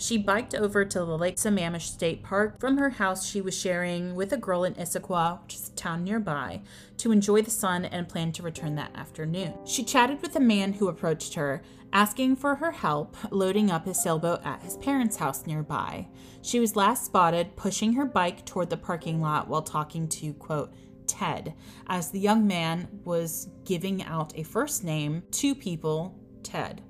She 0.00 0.16
biked 0.16 0.54
over 0.54 0.86
to 0.86 0.98
the 1.00 1.18
Lake 1.18 1.36
Sammamish 1.36 1.82
State 1.82 2.22
Park 2.22 2.58
from 2.58 2.78
her 2.78 2.88
house 2.88 3.26
she 3.26 3.42
was 3.42 3.54
sharing 3.54 4.14
with 4.14 4.32
a 4.32 4.38
girl 4.38 4.64
in 4.64 4.74
Issaquah, 4.74 5.42
which 5.42 5.56
is 5.56 5.68
a 5.68 5.72
town 5.72 6.04
nearby, 6.04 6.62
to 6.96 7.12
enjoy 7.12 7.42
the 7.42 7.50
sun 7.50 7.84
and 7.84 8.08
planned 8.08 8.34
to 8.36 8.42
return 8.42 8.76
that 8.76 8.96
afternoon. 8.96 9.52
She 9.66 9.84
chatted 9.84 10.22
with 10.22 10.34
a 10.34 10.40
man 10.40 10.72
who 10.72 10.88
approached 10.88 11.34
her, 11.34 11.62
asking 11.92 12.36
for 12.36 12.54
her 12.54 12.70
help 12.70 13.14
loading 13.30 13.70
up 13.70 13.84
his 13.84 14.02
sailboat 14.02 14.40
at 14.42 14.62
his 14.62 14.78
parents' 14.78 15.18
house 15.18 15.46
nearby. 15.46 16.08
She 16.40 16.60
was 16.60 16.76
last 16.76 17.04
spotted 17.04 17.54
pushing 17.54 17.92
her 17.92 18.06
bike 18.06 18.46
toward 18.46 18.70
the 18.70 18.78
parking 18.78 19.20
lot 19.20 19.48
while 19.48 19.60
talking 19.60 20.08
to, 20.08 20.32
quote, 20.32 20.72
Ted, 21.06 21.52
as 21.88 22.10
the 22.10 22.20
young 22.20 22.46
man 22.46 22.88
was 23.04 23.48
giving 23.66 24.02
out 24.04 24.32
a 24.34 24.44
first 24.44 24.82
name 24.82 25.24
to 25.32 25.54
people, 25.54 26.18
Ted. 26.42 26.80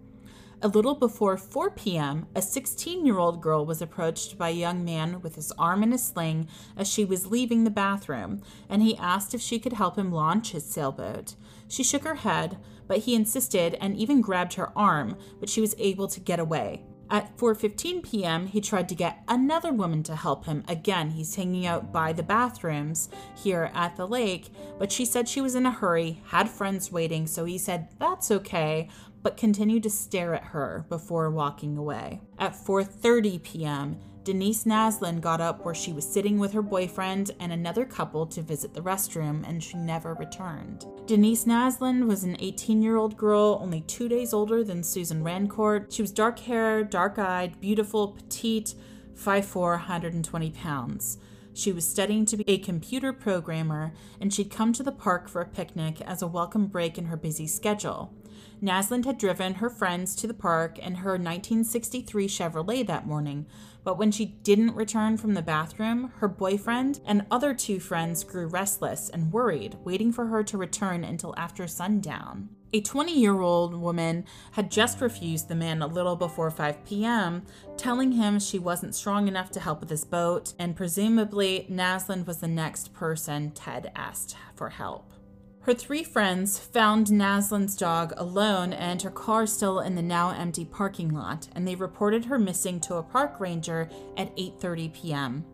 A 0.63 0.69
little 0.69 0.95
before 0.95 1.39
4 1.39 1.71
p.m., 1.71 2.27
a 2.35 2.43
16 2.43 3.07
year 3.07 3.19
old 3.19 3.41
girl 3.41 3.65
was 3.65 3.81
approached 3.81 4.37
by 4.37 4.51
a 4.51 4.53
young 4.53 4.85
man 4.85 5.23
with 5.23 5.37
his 5.37 5.53
arm 5.53 5.83
in 5.83 5.91
a 5.95 5.97
sling 5.97 6.49
as 6.77 6.87
she 6.87 7.03
was 7.03 7.29
leaving 7.29 7.65
the 7.65 7.71
bathroom, 7.71 8.43
and 8.69 8.83
he 8.83 8.95
asked 8.99 9.33
if 9.33 9.41
she 9.41 9.59
could 9.59 9.73
help 9.73 9.97
him 9.97 10.13
launch 10.13 10.53
his 10.53 10.67
sailboat. 10.67 11.35
She 11.67 11.83
shook 11.83 12.05
her 12.05 12.17
head, 12.17 12.59
but 12.87 12.99
he 12.99 13.15
insisted 13.15 13.75
and 13.81 13.97
even 13.97 14.21
grabbed 14.21 14.55
her 14.55 14.77
arm, 14.77 15.17
but 15.39 15.49
she 15.49 15.63
was 15.63 15.75
able 15.79 16.09
to 16.09 16.21
get 16.21 16.39
away. 16.39 16.85
At 17.13 17.37
4:15 17.37 18.05
p.m., 18.05 18.47
he 18.47 18.61
tried 18.61 18.89
to 18.91 18.95
get 18.95 19.25
another 19.27 19.73
woman 19.73 20.05
to 20.05 20.15
help 20.15 20.45
him. 20.45 20.63
Again, 20.69 21.11
he's 21.11 21.35
hanging 21.35 21.67
out 21.67 21.91
by 21.91 22.13
the 22.13 22.23
bathrooms 22.23 23.09
here 23.35 23.73
at 23.75 23.97
the 23.97 24.07
lake, 24.07 24.51
but 24.79 24.93
she 24.93 25.05
said 25.05 25.29
she 25.29 25.41
was 25.41 25.57
in 25.57 25.67
a 25.67 25.73
hurry, 25.73 26.23
had 26.27 26.49
friends 26.49 26.93
waiting, 26.93 27.27
so 27.27 27.45
he 27.47 27.59
said, 27.59 27.89
"That's 27.99 28.31
okay." 28.31 28.89
But 29.23 29.37
continued 29.37 29.83
to 29.83 29.91
stare 29.91 30.35
at 30.35 30.45
her 30.45 30.85
before 30.89 31.31
walking 31.31 31.77
away. 31.77 32.21
At 32.39 32.55
4:30 32.55 33.43
p.m., 33.43 33.99
Denise 34.23 34.65
Naslund 34.65 35.23
got 35.23 35.41
up 35.41 35.65
where 35.65 35.75
she 35.75 35.95
was 35.95 36.07
sitting 36.07 36.39
with 36.39 36.53
her 36.53 36.63
boyfriend 36.63 37.31
and 37.41 37.53
another 37.53 37.87
couple 37.87 38.27
to 38.27 38.43
visit 38.43 38.75
the 38.75 38.83
restroom, 38.83 39.49
and 39.49 39.63
she 39.63 39.79
never 39.79 40.15
returned. 40.15 40.85
Denise 41.07 41.45
Naslund 41.45 42.07
was 42.07 42.23
an 42.23 42.37
18 42.39 42.83
year 42.83 42.97
old 42.97 43.17
girl, 43.17 43.59
only 43.63 43.81
two 43.83 44.09
days 44.09 44.35
older 44.35 44.63
than 44.63 44.83
Susan 44.83 45.25
Rancourt. 45.25 45.91
She 45.91 46.03
was 46.03 46.13
dark 46.13 46.39
haired, 46.39 46.91
dark 46.91 47.19
eyed, 47.19 47.61
beautiful, 47.61 48.09
petite, 48.09 48.75
5'4, 49.15 49.55
120 49.55 50.51
pounds. 50.51 51.19
She 51.53 51.73
was 51.73 51.87
studying 51.87 52.27
to 52.27 52.37
be 52.37 52.45
a 52.47 52.59
computer 52.59 53.13
programmer, 53.13 53.93
and 54.21 54.33
she'd 54.33 54.51
come 54.51 54.73
to 54.75 54.83
the 54.83 54.93
park 54.93 55.29
for 55.29 55.41
a 55.41 55.47
picnic 55.47 56.01
as 56.03 56.23
a 56.23 56.27
welcome 56.27 56.67
break 56.67 56.99
in 56.99 57.07
her 57.07 57.17
busy 57.17 57.47
schedule. 57.47 58.15
Naslund 58.63 59.07
had 59.07 59.17
driven 59.17 59.55
her 59.55 59.71
friends 59.71 60.15
to 60.17 60.27
the 60.27 60.35
park 60.35 60.79
in 60.79 60.97
her 60.97 61.13
1963 61.13 62.29
Chevrolet 62.29 62.87
that 62.87 63.07
morning, 63.07 63.47
but 63.85 63.97
when 63.97 64.11
she 64.11 64.27
didn't 64.27 64.75
return 64.75 65.17
from 65.17 65.33
the 65.33 65.41
bathroom, 65.41 66.13
her 66.17 66.29
boyfriend 66.29 67.01
and 67.07 67.25
other 67.31 67.55
two 67.55 67.81
friends 67.81 68.23
grew 68.23 68.47
restless 68.47 69.09
and 69.09 69.33
worried, 69.33 69.79
waiting 69.83 70.13
for 70.13 70.27
her 70.27 70.45
to 70.45 70.59
return 70.59 71.05
until 71.05 71.35
after 71.39 71.67
sundown. 71.67 72.51
A 72.73 72.83
20 72.83 73.19
year 73.19 73.41
old 73.41 73.75
woman 73.75 74.27
had 74.53 74.71
just 74.71 75.01
refused 75.01 75.49
the 75.49 75.55
man 75.55 75.81
a 75.81 75.87
little 75.87 76.15
before 76.15 76.51
5 76.51 76.85
p.m., 76.85 77.43
telling 77.79 78.13
him 78.13 78.39
she 78.39 78.59
wasn't 78.59 78.95
strong 78.95 79.27
enough 79.27 79.51
to 79.53 79.61
help 79.61 79.81
with 79.81 79.91
his 79.91 80.05
boat, 80.05 80.53
and 80.59 80.77
presumably 80.77 81.67
Naslund 81.71 82.27
was 82.27 82.39
the 82.39 82.47
next 82.47 82.93
person 82.93 83.53
Ted 83.53 83.91
asked 83.97 84.37
for 84.55 84.69
help. 84.69 85.10
Her 85.65 85.75
three 85.75 86.05
friends 86.05 86.59
found 86.59 87.09
Naslund's 87.09 87.77
dog 87.77 88.15
alone 88.17 88.73
and 88.73 89.01
her 89.03 89.11
car 89.11 89.47
still 89.47 89.81
in 89.81 89.95
the 89.95 90.03
now 90.03 90.31
empty 90.31 90.65
parking 90.65 91.11
lot, 91.11 91.49
and 91.55 91.69
they 91.69 91.75
reported 91.75 92.25
her 92.25 92.39
missing 92.39 92.81
to 92.81 92.95
a 92.95 93.03
park 93.03 93.39
ranger 93.39 93.91
at 94.17 94.35
8:30 94.37 94.93
p.m. 94.95 95.45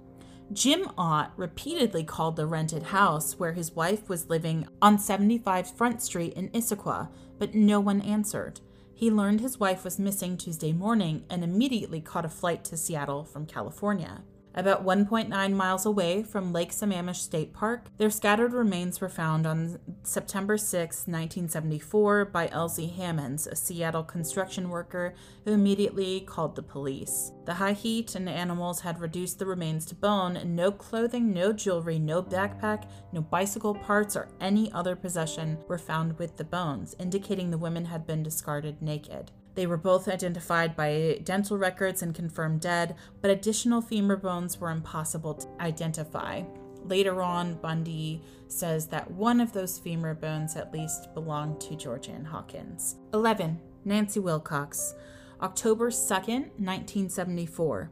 Jim 0.52 0.88
Ott 0.96 1.32
repeatedly 1.36 2.04
called 2.04 2.36
the 2.36 2.46
rented 2.46 2.84
house 2.84 3.36
where 3.36 3.54
his 3.54 3.72
wife 3.72 4.08
was 4.08 4.28
living 4.28 4.68
on 4.80 4.96
75 4.96 5.76
Front 5.76 6.00
Street 6.00 6.34
in 6.34 6.50
Issaquah, 6.50 7.08
but 7.40 7.56
no 7.56 7.80
one 7.80 8.00
answered. 8.00 8.60
He 8.94 9.10
learned 9.10 9.40
his 9.40 9.58
wife 9.58 9.82
was 9.82 9.98
missing 9.98 10.36
Tuesday 10.36 10.72
morning 10.72 11.24
and 11.28 11.42
immediately 11.42 12.00
caught 12.00 12.24
a 12.24 12.28
flight 12.28 12.64
to 12.66 12.76
Seattle 12.76 13.24
from 13.24 13.44
California. 13.44 14.22
About 14.58 14.86
1.9 14.86 15.52
miles 15.52 15.84
away 15.84 16.22
from 16.22 16.50
Lake 16.50 16.72
Sammamish 16.72 17.16
State 17.16 17.52
Park, 17.52 17.88
their 17.98 18.08
scattered 18.08 18.54
remains 18.54 19.02
were 19.02 19.10
found 19.10 19.46
on 19.46 19.78
September 20.02 20.56
6, 20.56 20.96
1974, 21.06 22.24
by 22.24 22.48
Elsie 22.48 22.86
Hammonds, 22.86 23.46
a 23.46 23.54
Seattle 23.54 24.02
construction 24.02 24.70
worker 24.70 25.14
who 25.44 25.52
immediately 25.52 26.20
called 26.20 26.56
the 26.56 26.62
police. 26.62 27.32
The 27.44 27.52
high 27.52 27.74
heat 27.74 28.14
and 28.14 28.30
animals 28.30 28.80
had 28.80 28.98
reduced 28.98 29.38
the 29.38 29.44
remains 29.44 29.84
to 29.86 29.94
bone, 29.94 30.36
and 30.36 30.56
no 30.56 30.72
clothing, 30.72 31.34
no 31.34 31.52
jewelry, 31.52 31.98
no 31.98 32.22
backpack, 32.22 32.84
no 33.12 33.20
bicycle 33.20 33.74
parts, 33.74 34.16
or 34.16 34.30
any 34.40 34.72
other 34.72 34.96
possession 34.96 35.58
were 35.68 35.76
found 35.76 36.18
with 36.18 36.38
the 36.38 36.44
bones, 36.44 36.96
indicating 36.98 37.50
the 37.50 37.58
women 37.58 37.84
had 37.84 38.06
been 38.06 38.22
discarded 38.22 38.80
naked. 38.80 39.32
They 39.56 39.66
were 39.66 39.78
both 39.78 40.06
identified 40.06 40.76
by 40.76 41.20
dental 41.24 41.56
records 41.56 42.02
and 42.02 42.14
confirmed 42.14 42.60
dead, 42.60 42.94
but 43.22 43.30
additional 43.30 43.80
femur 43.80 44.16
bones 44.16 44.60
were 44.60 44.70
impossible 44.70 45.34
to 45.34 45.48
identify. 45.58 46.42
Later 46.84 47.22
on, 47.22 47.54
Bundy 47.54 48.22
says 48.48 48.86
that 48.88 49.10
one 49.10 49.40
of 49.40 49.52
those 49.52 49.78
femur 49.78 50.14
bones 50.14 50.56
at 50.56 50.72
least 50.72 51.12
belonged 51.14 51.60
to 51.62 51.74
Georgann 51.74 52.26
Hawkins. 52.26 52.96
11. 53.14 53.58
Nancy 53.86 54.20
Wilcox, 54.20 54.94
October 55.40 55.90
2nd, 55.90 56.50
1974. 56.58 57.90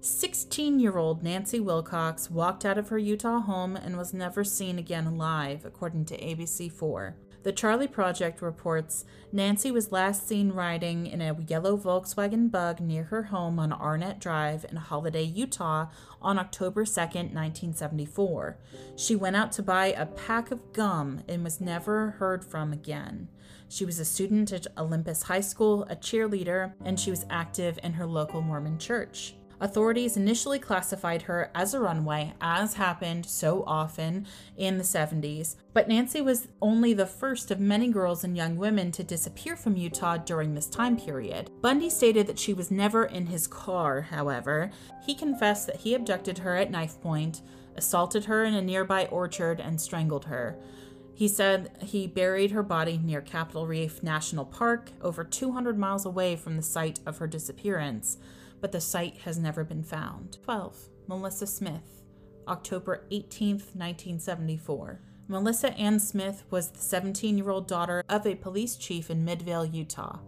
16 0.00 0.80
year 0.80 0.98
old 0.98 1.22
Nancy 1.22 1.60
Wilcox 1.60 2.30
walked 2.30 2.64
out 2.64 2.78
of 2.78 2.88
her 2.88 2.98
Utah 2.98 3.40
home 3.40 3.76
and 3.76 3.96
was 3.96 4.14
never 4.14 4.44
seen 4.44 4.78
again 4.78 5.06
alive, 5.06 5.64
according 5.64 6.04
to 6.06 6.16
ABC4. 6.16 7.14
The 7.42 7.52
Charley 7.52 7.88
Project 7.88 8.40
reports 8.40 9.04
Nancy 9.32 9.72
was 9.72 9.90
last 9.90 10.28
seen 10.28 10.52
riding 10.52 11.06
in 11.08 11.20
a 11.20 11.36
yellow 11.48 11.76
Volkswagen 11.76 12.52
bug 12.52 12.80
near 12.80 13.04
her 13.04 13.24
home 13.24 13.58
on 13.58 13.72
Arnett 13.72 14.20
Drive 14.20 14.64
in 14.70 14.76
Holladay, 14.76 15.34
Utah 15.34 15.88
on 16.20 16.38
October 16.38 16.84
2, 16.84 17.00
1974. 17.00 18.58
She 18.94 19.16
went 19.16 19.34
out 19.34 19.50
to 19.52 19.62
buy 19.62 19.86
a 19.86 20.06
pack 20.06 20.52
of 20.52 20.72
gum 20.72 21.22
and 21.28 21.42
was 21.42 21.60
never 21.60 22.10
heard 22.10 22.44
from 22.44 22.72
again. 22.72 23.28
She 23.68 23.84
was 23.84 23.98
a 23.98 24.04
student 24.04 24.52
at 24.52 24.68
Olympus 24.78 25.24
High 25.24 25.40
School, 25.40 25.82
a 25.90 25.96
cheerleader, 25.96 26.74
and 26.84 27.00
she 27.00 27.10
was 27.10 27.26
active 27.28 27.76
in 27.82 27.94
her 27.94 28.06
local 28.06 28.40
Mormon 28.40 28.78
church. 28.78 29.34
Authorities 29.62 30.16
initially 30.16 30.58
classified 30.58 31.22
her 31.22 31.48
as 31.54 31.72
a 31.72 31.78
runaway, 31.78 32.34
as 32.40 32.74
happened 32.74 33.24
so 33.24 33.62
often 33.64 34.26
in 34.56 34.76
the 34.76 34.82
70s, 34.82 35.54
but 35.72 35.86
Nancy 35.86 36.20
was 36.20 36.48
only 36.60 36.92
the 36.92 37.06
first 37.06 37.52
of 37.52 37.60
many 37.60 37.86
girls 37.86 38.24
and 38.24 38.36
young 38.36 38.56
women 38.56 38.90
to 38.90 39.04
disappear 39.04 39.54
from 39.54 39.76
Utah 39.76 40.16
during 40.16 40.56
this 40.56 40.66
time 40.66 40.96
period. 40.96 41.48
Bundy 41.60 41.90
stated 41.90 42.26
that 42.26 42.40
she 42.40 42.52
was 42.52 42.72
never 42.72 43.04
in 43.04 43.26
his 43.26 43.46
car, 43.46 44.00
however. 44.00 44.72
He 45.06 45.14
confessed 45.14 45.68
that 45.68 45.76
he 45.76 45.94
abducted 45.94 46.38
her 46.38 46.56
at 46.56 46.72
knife 46.72 47.00
point, 47.00 47.40
assaulted 47.76 48.24
her 48.24 48.42
in 48.42 48.54
a 48.54 48.62
nearby 48.62 49.06
orchard, 49.06 49.60
and 49.60 49.80
strangled 49.80 50.24
her. 50.24 50.58
He 51.14 51.28
said 51.28 51.70
he 51.80 52.08
buried 52.08 52.50
her 52.50 52.64
body 52.64 52.98
near 52.98 53.20
Capitol 53.20 53.68
Reef 53.68 54.02
National 54.02 54.44
Park, 54.44 54.90
over 55.00 55.22
200 55.22 55.78
miles 55.78 56.04
away 56.04 56.34
from 56.34 56.56
the 56.56 56.62
site 56.64 56.98
of 57.06 57.18
her 57.18 57.28
disappearance 57.28 58.18
but 58.62 58.72
the 58.72 58.80
site 58.80 59.18
has 59.18 59.38
never 59.38 59.64
been 59.64 59.82
found. 59.82 60.38
12. 60.44 60.88
Melissa 61.08 61.46
Smith, 61.46 62.02
October 62.48 63.04
18, 63.10 63.56
1974. 63.56 65.00
Melissa 65.28 65.72
Ann 65.74 66.00
Smith 66.00 66.44
was 66.48 66.68
the 66.70 66.78
17 66.78 67.36
year 67.36 67.50
old 67.50 67.68
daughter 67.68 68.02
of 68.08 68.26
a 68.26 68.36
police 68.36 68.76
chief 68.76 69.10
in 69.10 69.24
Midvale, 69.24 69.66
Utah. 69.66 70.20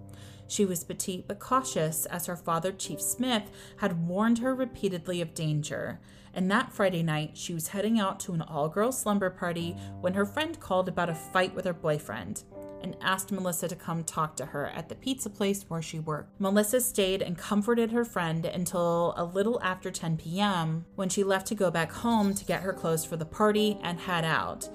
She 0.46 0.64
was 0.64 0.84
petite 0.84 1.26
but 1.26 1.38
cautious, 1.38 2.06
as 2.06 2.26
her 2.26 2.36
father, 2.36 2.70
Chief 2.72 3.00
Smith, 3.00 3.50
had 3.78 4.06
warned 4.06 4.38
her 4.38 4.54
repeatedly 4.54 5.20
of 5.20 5.32
danger. 5.32 6.00
And 6.34 6.50
that 6.50 6.72
Friday 6.72 7.02
night, 7.02 7.30
she 7.34 7.54
was 7.54 7.68
heading 7.68 7.98
out 7.98 8.20
to 8.20 8.34
an 8.34 8.42
all 8.42 8.68
girl 8.68 8.92
slumber 8.92 9.30
party 9.30 9.76
when 10.00 10.14
her 10.14 10.26
friend 10.26 10.58
called 10.58 10.88
about 10.88 11.08
a 11.08 11.14
fight 11.14 11.54
with 11.54 11.64
her 11.64 11.72
boyfriend. 11.72 12.42
And 12.84 12.96
asked 13.00 13.32
Melissa 13.32 13.66
to 13.66 13.74
come 13.74 14.04
talk 14.04 14.36
to 14.36 14.46
her 14.46 14.68
at 14.68 14.88
the 14.88 14.94
pizza 14.94 15.30
place 15.30 15.64
where 15.68 15.82
she 15.82 15.98
worked. 15.98 16.38
Melissa 16.38 16.80
stayed 16.80 17.22
and 17.22 17.36
comforted 17.36 17.90
her 17.90 18.04
friend 18.04 18.44
until 18.44 19.14
a 19.16 19.24
little 19.24 19.60
after 19.62 19.90
10 19.90 20.18
p.m. 20.18 20.84
when 20.94 21.08
she 21.08 21.24
left 21.24 21.46
to 21.48 21.54
go 21.54 21.70
back 21.70 21.90
home 21.90 22.34
to 22.34 22.44
get 22.44 22.62
her 22.62 22.74
clothes 22.74 23.04
for 23.04 23.16
the 23.16 23.24
party 23.24 23.78
and 23.82 23.98
head 23.98 24.24
out. 24.24 24.68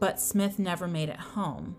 But 0.00 0.20
Smith 0.20 0.58
never 0.58 0.88
made 0.88 1.10
it 1.10 1.20
home. 1.20 1.76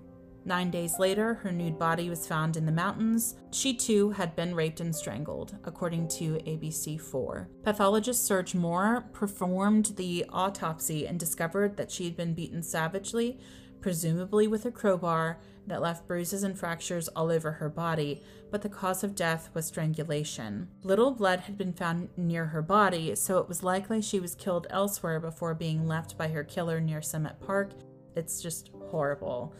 Nine 0.48 0.70
days 0.70 1.00
later, 1.00 1.34
her 1.34 1.52
nude 1.52 1.80
body 1.80 2.08
was 2.08 2.28
found 2.28 2.56
in 2.56 2.68
the 2.68 2.72
mountains. 2.72 3.36
She 3.52 3.74
too 3.74 4.12
had 4.12 4.36
been 4.36 4.54
raped 4.54 4.80
and 4.80 4.96
strangled, 4.96 5.58
according 5.64 6.08
to 6.10 6.36
ABC4. 6.46 7.48
Pathologist 7.64 8.24
Serge 8.24 8.54
Moore 8.54 9.10
performed 9.12 9.94
the 9.98 10.24
autopsy 10.30 11.08
and 11.08 11.20
discovered 11.20 11.78
that 11.78 11.90
she 11.90 12.04
had 12.04 12.16
been 12.16 12.36
beaten 12.36 12.62
savagely, 12.62 13.40
presumably 13.86 14.48
with 14.48 14.66
a 14.66 14.72
crowbar, 14.72 15.38
that 15.68 15.80
left 15.80 16.08
bruises 16.08 16.42
and 16.42 16.58
fractures 16.58 17.08
all 17.10 17.30
over 17.30 17.52
her 17.52 17.70
body, 17.70 18.20
but 18.50 18.64
the 18.64 18.68
cause 18.68 19.04
of 19.04 19.14
death 19.14 19.52
was 19.54 19.68
strangulation. 19.68 20.68
Little 20.82 21.12
blood 21.12 21.42
had 21.42 21.56
been 21.56 21.72
found 21.72 22.10
near 22.18 22.48
her 22.48 22.64
body, 22.64 23.14
so 23.14 23.38
it 23.38 23.48
was 23.48 23.62
likely 23.62 24.02
she 24.02 24.20
was 24.20 24.34
killed 24.34 24.66
elsewhere 24.72 25.20
before 25.20 25.54
being 25.54 25.88
left 25.88 26.18
by 26.18 26.30
her 26.30 26.44
killer 26.44 26.82
near 26.82 27.00
Summit 27.00 27.40
Park. 27.46 27.74
It's 28.16 28.42
just 28.42 28.72
horrible. 28.90 29.54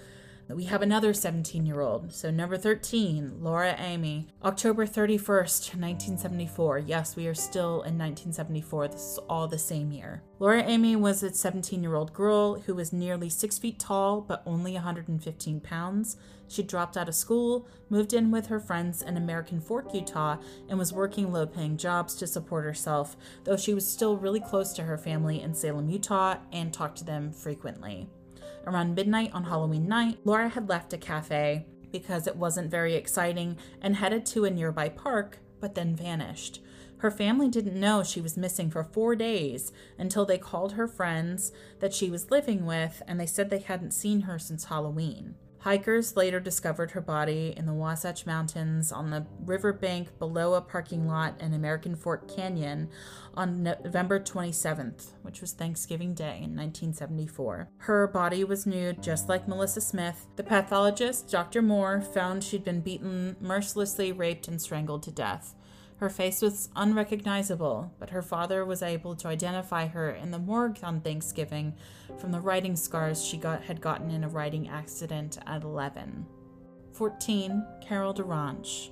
We 0.48 0.66
have 0.66 0.84
another 0.84 1.12
17 1.14 1.66
year 1.66 1.82
old. 1.82 2.14
So, 2.14 2.30
number 2.30 2.56
13, 2.56 3.38
Laura 3.42 3.76
Aime. 3.80 4.28
October 4.44 4.86
31st, 4.86 5.74
1974. 5.76 6.80
Yes, 6.80 7.16
we 7.16 7.26
are 7.26 7.34
still 7.34 7.82
in 7.82 7.98
1974. 7.98 8.90
This 8.90 9.02
is 9.02 9.20
all 9.28 9.48
the 9.48 9.58
same 9.58 9.92
year. 9.92 10.22
Laura 10.38 10.62
Aime 10.62 11.02
was 11.02 11.24
a 11.24 11.34
17 11.34 11.82
year 11.82 11.96
old 11.96 12.14
girl 12.14 12.60
who 12.62 12.76
was 12.76 12.94
nearly 12.94 13.28
six 13.28 13.58
feet 13.58 13.80
tall 13.80 14.22
but 14.22 14.44
only 14.46 14.74
115 14.74 15.62
pounds. 15.62 16.18
She 16.48 16.62
dropped 16.62 16.96
out 16.96 17.10
of 17.10 17.16
school, 17.16 17.68
moved 17.90 18.14
in 18.14 18.30
with 18.30 18.46
her 18.48 18.60
friends 18.60 19.02
in 19.02 19.18
American 19.18 19.60
Fork, 19.60 19.96
Utah, 19.96 20.38
and 20.70 20.78
was 20.78 20.94
working 20.94 21.32
low 21.32 21.48
paying 21.48 21.76
jobs 21.76 22.14
to 22.16 22.28
support 22.28 22.66
herself, 22.66 23.18
though 23.46 23.58
she 23.58 23.74
was 23.74 23.88
still 23.88 24.16
really 24.16 24.42
close 24.42 24.74
to 24.74 24.84
her 24.84 24.98
family 24.98 25.42
in 25.42 25.56
Salem, 25.56 25.90
Utah, 25.90 26.38
and 26.52 26.72
talked 26.72 27.00
to 27.00 27.04
them 27.04 27.32
frequently. 27.32 28.08
Around 28.66 28.96
midnight 28.96 29.32
on 29.34 29.44
Halloween 29.44 29.88
night, 29.88 30.18
Laura 30.24 30.50
had 30.50 30.70
left 30.70 30.94
a 30.94 30.98
cafe 30.98 31.66
because 31.92 32.28
it 32.28 32.36
wasn't 32.36 32.72
very 32.72 32.96
exciting 32.96 33.58
and 33.82 33.96
headed 33.96 34.26
to 34.28 34.46
a 34.46 34.50
nearby 34.50 34.90
park, 34.90 35.38
but 35.60 35.76
then 35.76 35.96
vanished. 35.96 36.62
Her 36.98 37.12
family 37.12 37.48
didn't 37.50 37.80
know 37.80 38.04
she 38.04 38.22
was 38.22 38.38
missing 38.38 38.72
for 38.72 38.84
four 38.84 39.16
days 39.16 39.72
until 39.98 40.26
they 40.26 40.38
called 40.38 40.74
her 40.74 40.88
friends 40.88 41.52
that 41.80 41.94
she 41.94 42.10
was 42.10 42.32
living 42.32 42.66
with 42.66 43.04
and 43.08 43.20
they 43.20 43.28
said 43.28 43.50
they 43.50 43.60
hadn't 43.60 43.92
seen 43.92 44.22
her 44.22 44.40
since 44.40 44.66
Halloween. 44.66 45.36
Hikers 45.66 46.16
later 46.16 46.40
discovered 46.40 46.92
her 46.92 47.02
body 47.02 47.52
in 47.58 47.66
the 47.66 47.74
Wasatch 47.74 48.28
Mountains 48.28 48.92
on 48.92 49.10
the 49.10 49.26
riverbank 49.44 50.20
below 50.20 50.54
a 50.54 50.62
parking 50.62 51.08
lot 51.08 51.42
in 51.42 51.56
American 51.56 51.96
Fork 51.96 52.28
Canyon 52.28 52.88
on 53.34 53.64
November 53.64 54.20
27th, 54.20 55.14
which 55.24 55.42
was 55.42 55.54
Thanksgiving 55.54 56.14
Day 56.14 56.36
in 56.36 56.56
1974. 56.56 57.70
Her 57.78 58.06
body 58.06 58.44
was 58.44 58.68
nude, 58.68 59.02
just 59.02 59.28
like 59.28 59.48
Melissa 59.48 59.82
Smith. 59.82 60.28
The 60.36 60.44
pathologist, 60.44 61.32
Dr. 61.32 61.64
Moore, 61.64 62.00
found 62.00 62.44
she'd 62.44 62.64
been 62.64 62.82
beaten, 62.82 63.36
mercilessly 63.40 64.12
raped, 64.12 64.48
and 64.48 64.62
strangled 64.62 65.02
to 65.02 65.12
death. 65.12 65.56
Her 65.98 66.10
face 66.10 66.42
was 66.42 66.70
unrecognizable, 66.76 67.94
but 68.00 68.10
her 68.10 68.22
father 68.22 68.66
was 68.66 68.84
able 68.84 69.16
to 69.16 69.30
identify 69.30 69.88
her 69.88 70.12
in 70.12 70.32
the 70.32 70.40
morgue 70.40 70.80
on 70.84 71.00
Thanksgiving 71.00 71.74
from 72.18 72.32
the 72.32 72.42
writing 72.42 72.76
scars 72.76 73.24
she 73.24 73.38
got, 73.38 73.64
had 73.64 73.80
gotten 73.80 74.12
in 74.12 74.24
a 74.24 74.30
riding 74.30 74.68
accident 74.68 75.38
at 75.48 75.64
11. 75.64 76.26
14. 76.92 77.66
Carol 77.82 78.14
DaRonch. 78.14 78.90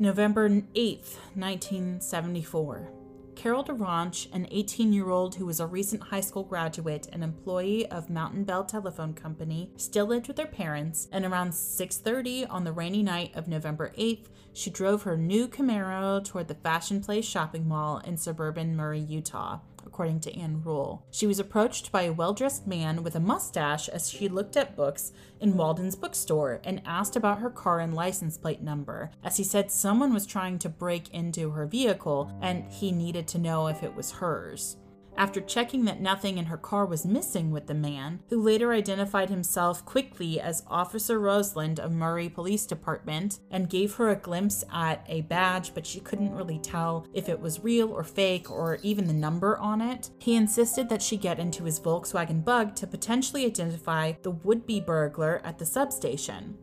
November 0.00 0.48
8th, 0.48 1.16
1974. 1.34 2.99
Carol 3.40 3.64
DaRonch, 3.64 4.28
an 4.34 4.46
18 4.50 4.92
year 4.92 5.08
old 5.08 5.34
who 5.34 5.46
was 5.46 5.60
a 5.60 5.66
recent 5.66 6.02
high 6.02 6.20
school 6.20 6.42
graduate 6.42 7.08
and 7.10 7.24
employee 7.24 7.90
of 7.90 8.10
Mountain 8.10 8.44
Bell 8.44 8.66
Telephone 8.66 9.14
Company, 9.14 9.72
still 9.78 10.04
lived 10.04 10.28
with 10.28 10.36
her 10.36 10.44
parents, 10.44 11.08
and 11.10 11.24
around 11.24 11.52
6.30 11.52 12.46
on 12.50 12.64
the 12.64 12.72
rainy 12.72 13.02
night 13.02 13.34
of 13.34 13.48
November 13.48 13.94
8th, 13.96 14.26
she 14.52 14.68
drove 14.68 15.04
her 15.04 15.16
new 15.16 15.48
Camaro 15.48 16.22
toward 16.22 16.48
the 16.48 16.54
Fashion 16.54 17.00
Place 17.00 17.24
shopping 17.24 17.66
mall 17.66 18.02
in 18.04 18.18
suburban 18.18 18.76
Murray, 18.76 19.00
Utah 19.00 19.60
according 20.00 20.18
to 20.18 20.34
Ann 20.34 20.62
Rule. 20.64 21.04
She 21.10 21.26
was 21.26 21.38
approached 21.38 21.92
by 21.92 22.04
a 22.04 22.12
well 22.14 22.32
dressed 22.32 22.66
man 22.66 23.02
with 23.02 23.16
a 23.16 23.20
mustache 23.20 23.86
as 23.86 24.08
she 24.08 24.30
looked 24.30 24.56
at 24.56 24.74
books 24.74 25.12
in 25.40 25.58
Walden's 25.58 25.94
bookstore 25.94 26.62
and 26.64 26.80
asked 26.86 27.16
about 27.16 27.40
her 27.40 27.50
car 27.50 27.80
and 27.80 27.92
license 27.92 28.38
plate 28.38 28.62
number, 28.62 29.10
as 29.22 29.36
he 29.36 29.44
said 29.44 29.70
someone 29.70 30.14
was 30.14 30.24
trying 30.24 30.58
to 30.60 30.70
break 30.70 31.10
into 31.12 31.50
her 31.50 31.66
vehicle 31.66 32.32
and 32.40 32.64
he 32.72 32.92
needed 32.92 33.28
to 33.28 33.38
know 33.38 33.66
if 33.66 33.82
it 33.82 33.94
was 33.94 34.12
hers 34.12 34.78
after 35.20 35.42
checking 35.42 35.84
that 35.84 36.00
nothing 36.00 36.38
in 36.38 36.46
her 36.46 36.56
car 36.56 36.86
was 36.86 37.04
missing 37.04 37.50
with 37.50 37.66
the 37.66 37.74
man, 37.74 38.20
who 38.30 38.40
later 38.40 38.72
identified 38.72 39.28
himself 39.28 39.84
quickly 39.84 40.40
as 40.40 40.62
Officer 40.66 41.18
Roseland 41.18 41.78
of 41.78 41.92
Murray 41.92 42.30
Police 42.30 42.64
Department 42.64 43.38
and 43.50 43.68
gave 43.68 43.96
her 43.96 44.08
a 44.08 44.16
glimpse 44.16 44.64
at 44.72 45.04
a 45.06 45.20
badge, 45.20 45.74
but 45.74 45.84
she 45.84 46.00
couldn't 46.00 46.34
really 46.34 46.58
tell 46.58 47.06
if 47.12 47.28
it 47.28 47.38
was 47.38 47.62
real 47.62 47.90
or 47.92 48.02
fake 48.02 48.50
or 48.50 48.78
even 48.82 49.06
the 49.06 49.12
number 49.12 49.58
on 49.58 49.82
it. 49.82 50.08
He 50.18 50.36
insisted 50.36 50.88
that 50.88 51.02
she 51.02 51.18
get 51.18 51.38
into 51.38 51.64
his 51.64 51.78
Volkswagen 51.78 52.42
bug 52.42 52.74
to 52.76 52.86
potentially 52.86 53.44
identify 53.44 54.12
the 54.22 54.30
would 54.30 54.64
be 54.64 54.80
burglar 54.80 55.42
at 55.44 55.58
the 55.58 55.66
substation 55.66 56.56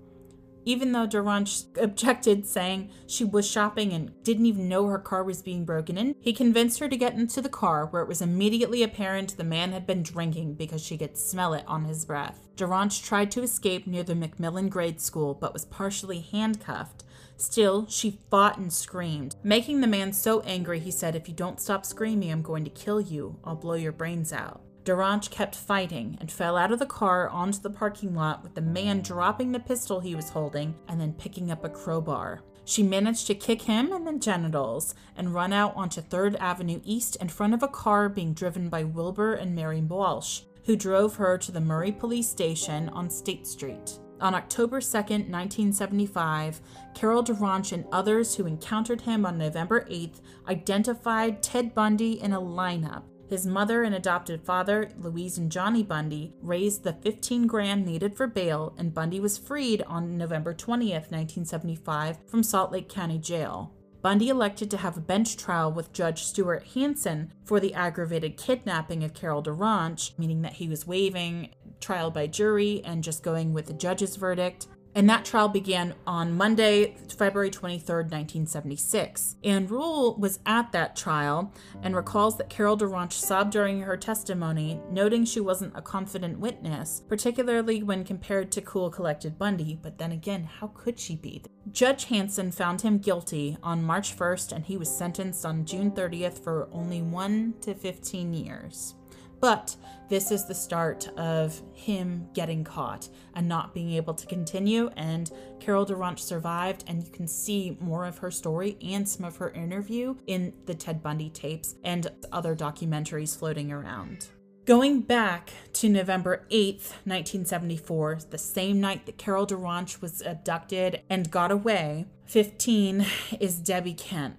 even 0.67 0.91
though 0.91 1.07
DaRonch 1.07 1.63
objected, 1.81 2.45
saying 2.45 2.91
she 3.07 3.23
was 3.23 3.49
shopping 3.49 3.93
and 3.93 4.11
didn't 4.23 4.47
even 4.47 4.67
know 4.67 4.85
her 4.87 4.99
car 4.99 5.23
was 5.23 5.41
being 5.41 5.63
broken 5.63 5.97
in. 5.97 6.13
He 6.19 6.33
convinced 6.33 6.79
her 6.79 6.89
to 6.89 6.97
get 6.97 7.13
into 7.13 7.41
the 7.41 7.47
car, 7.47 7.85
where 7.85 8.01
it 8.01 8.07
was 8.09 8.21
immediately 8.21 8.83
apparent 8.83 9.37
the 9.37 9.45
man 9.45 9.71
had 9.71 9.87
been 9.87 10.03
drinking 10.03 10.55
because 10.55 10.83
she 10.83 10.97
could 10.97 11.17
smell 11.17 11.53
it 11.53 11.63
on 11.67 11.85
his 11.85 12.03
breath. 12.03 12.49
DaRonch 12.57 13.01
tried 13.01 13.31
to 13.31 13.43
escape 13.43 13.87
near 13.87 14.03
the 14.03 14.13
McMillan 14.13 14.69
grade 14.69 14.99
school, 14.99 15.33
but 15.33 15.53
was 15.53 15.63
partially 15.63 16.19
handcuffed. 16.19 17.05
Still, 17.37 17.87
she 17.87 18.19
fought 18.29 18.57
and 18.57 18.73
screamed, 18.73 19.37
making 19.43 19.79
the 19.79 19.87
man 19.87 20.11
so 20.11 20.41
angry 20.41 20.79
he 20.79 20.91
said, 20.91 21.15
If 21.15 21.29
you 21.29 21.33
don't 21.33 21.61
stop 21.61 21.85
screaming, 21.85 22.29
I'm 22.29 22.41
going 22.41 22.65
to 22.65 22.69
kill 22.69 22.99
you. 22.99 23.39
I'll 23.45 23.55
blow 23.55 23.75
your 23.75 23.93
brains 23.93 24.33
out. 24.33 24.66
DaRonch 24.87 25.29
kept 25.29 25.53
fighting 25.53 26.17
and 26.21 26.31
fell 26.31 26.55
out 26.55 26.71
of 26.71 26.79
the 26.79 26.85
car 26.85 27.27
onto 27.27 27.59
the 27.59 27.69
parking 27.69 28.15
lot 28.15 28.41
with 28.41 28.55
the 28.55 28.61
man 28.61 29.01
dropping 29.01 29.51
the 29.51 29.59
pistol 29.59 29.99
he 29.99 30.15
was 30.15 30.29
holding 30.29 30.73
and 30.87 31.01
then 31.01 31.11
picking 31.11 31.51
up 31.51 31.65
a 31.65 31.69
crowbar. 31.69 32.39
She 32.63 32.83
managed 32.83 33.27
to 33.27 33.35
kick 33.35 33.63
him 33.63 33.91
in 33.91 34.05
the 34.05 34.13
genitals 34.13 34.95
and 35.17 35.33
run 35.33 35.51
out 35.51 35.75
onto 35.75 36.01
3rd 36.01 36.39
Avenue 36.39 36.79
East 36.85 37.17
in 37.17 37.27
front 37.27 37.53
of 37.53 37.63
a 37.63 37.67
car 37.67 38.07
being 38.07 38.33
driven 38.33 38.69
by 38.69 38.85
Wilbur 38.85 39.33
and 39.33 39.53
Mary 39.53 39.81
Walsh, 39.81 40.43
who 40.65 40.77
drove 40.77 41.17
her 41.17 41.37
to 41.37 41.51
the 41.51 41.59
Murray 41.59 41.91
Police 41.91 42.29
Station 42.29 42.87
on 42.89 43.09
State 43.09 43.45
Street. 43.45 43.99
On 44.21 44.33
October 44.33 44.79
2, 44.79 44.87
1975, 44.87 46.61
Carol 46.95 47.25
DaRonch 47.25 47.73
and 47.73 47.85
others 47.91 48.35
who 48.35 48.45
encountered 48.45 49.01
him 49.01 49.25
on 49.25 49.37
November 49.37 49.85
8th 49.89 50.21
identified 50.47 51.43
Ted 51.43 51.75
Bundy 51.75 52.21
in 52.21 52.31
a 52.31 52.39
lineup 52.39 53.03
his 53.29 53.45
mother 53.45 53.83
and 53.83 53.93
adopted 53.93 54.41
father, 54.43 54.89
Louise 54.97 55.37
and 55.37 55.51
Johnny 55.51 55.83
Bundy, 55.83 56.33
raised 56.41 56.83
the 56.83 56.93
15 56.93 57.47
grand 57.47 57.85
needed 57.85 58.15
for 58.15 58.27
bail, 58.27 58.73
and 58.77 58.93
Bundy 58.93 59.19
was 59.19 59.37
freed 59.37 59.81
on 59.83 60.17
November 60.17 60.53
20th, 60.53 61.11
1975, 61.11 62.19
from 62.25 62.43
Salt 62.43 62.71
Lake 62.71 62.89
County 62.89 63.17
Jail. 63.19 63.73
Bundy 64.01 64.29
elected 64.29 64.71
to 64.71 64.77
have 64.77 64.95
a 64.95 65.01
bench 65.01 65.35
trial 65.35 65.71
with 65.71 65.91
Judge 65.91 66.23
Stuart 66.23 66.65
Hanson 66.73 67.33
for 67.43 67.59
the 67.59 67.73
aggravated 67.73 68.37
kidnapping 68.37 69.03
of 69.03 69.13
Carol 69.13 69.43
DaRonch, 69.43 70.17
meaning 70.17 70.41
that 70.43 70.53
he 70.53 70.69
was 70.69 70.87
waiving 70.87 71.49
trial 71.81 72.09
by 72.09 72.27
jury 72.27 72.81
and 72.85 73.03
just 73.03 73.23
going 73.23 73.53
with 73.53 73.65
the 73.65 73.73
judge's 73.73 74.15
verdict 74.15 74.67
and 74.97 75.07
that 75.07 75.23
trial 75.23 75.47
began 75.47 75.93
on 76.07 76.35
Monday, 76.35 76.95
February 77.15 77.51
23, 77.51 77.97
1976. 77.97 79.35
Ann 79.43 79.67
Rule 79.67 80.15
was 80.15 80.39
at 80.43 80.71
that 80.71 80.95
trial 80.95 81.53
and 81.83 81.95
recalls 81.95 82.35
that 82.37 82.49
Carol 82.49 82.75
DaRonch 82.75 83.13
sobbed 83.13 83.51
during 83.51 83.81
her 83.81 83.95
testimony, 83.95 84.81
noting 84.89 85.23
she 85.23 85.39
wasn't 85.39 85.77
a 85.77 85.83
confident 85.83 86.39
witness, 86.39 87.03
particularly 87.07 87.83
when 87.83 88.03
compared 88.03 88.51
to 88.53 88.61
cool, 88.61 88.89
collected 88.89 89.37
Bundy, 89.37 89.77
but 89.79 89.99
then 89.99 90.11
again, 90.11 90.45
how 90.45 90.71
could 90.73 90.99
she 90.99 91.15
be? 91.15 91.43
Judge 91.71 92.05
Hanson 92.05 92.51
found 92.51 92.81
him 92.81 92.97
guilty 92.97 93.55
on 93.61 93.83
March 93.83 94.17
1st 94.17 94.51
and 94.51 94.65
he 94.65 94.77
was 94.77 94.89
sentenced 94.89 95.45
on 95.45 95.63
June 95.63 95.91
30th 95.91 96.43
for 96.43 96.69
only 96.71 97.03
1 97.03 97.53
to 97.61 97.75
15 97.75 98.33
years. 98.33 98.95
But 99.39 99.75
this 100.09 100.31
is 100.31 100.45
the 100.45 100.55
start 100.55 101.07
of 101.17 101.61
him 101.73 102.27
getting 102.33 102.63
caught 102.63 103.09
and 103.33 103.47
not 103.47 103.73
being 103.73 103.91
able 103.91 104.13
to 104.13 104.25
continue. 104.25 104.89
And 104.95 105.31
Carol 105.59 105.85
DaRonch 105.85 106.19
survived, 106.19 106.85
and 106.87 107.03
you 107.03 107.11
can 107.11 107.27
see 107.27 107.77
more 107.79 108.05
of 108.05 108.17
her 108.19 108.31
story 108.31 108.77
and 108.81 109.07
some 109.07 109.25
of 109.25 109.37
her 109.37 109.51
interview 109.51 110.15
in 110.27 110.53
the 110.65 110.73
Ted 110.73 111.03
Bundy 111.03 111.29
tapes 111.29 111.75
and 111.83 112.07
other 112.31 112.55
documentaries 112.55 113.37
floating 113.37 113.71
around. 113.71 114.27
Going 114.65 114.99
back 114.99 115.51
to 115.73 115.87
November 115.87 116.45
8th, 116.51 116.91
1974, 117.05 118.19
the 118.29 118.37
same 118.37 118.81
night 118.81 119.05
that 119.05 119.17
Carol 119.17 119.47
DaRonch 119.47 120.01
was 120.01 120.21
abducted 120.21 121.03
and 121.09 121.31
got 121.31 121.51
away, 121.51 122.05
15 122.25 123.05
is 123.39 123.59
Debbie 123.59 123.93
Kent. 123.93 124.35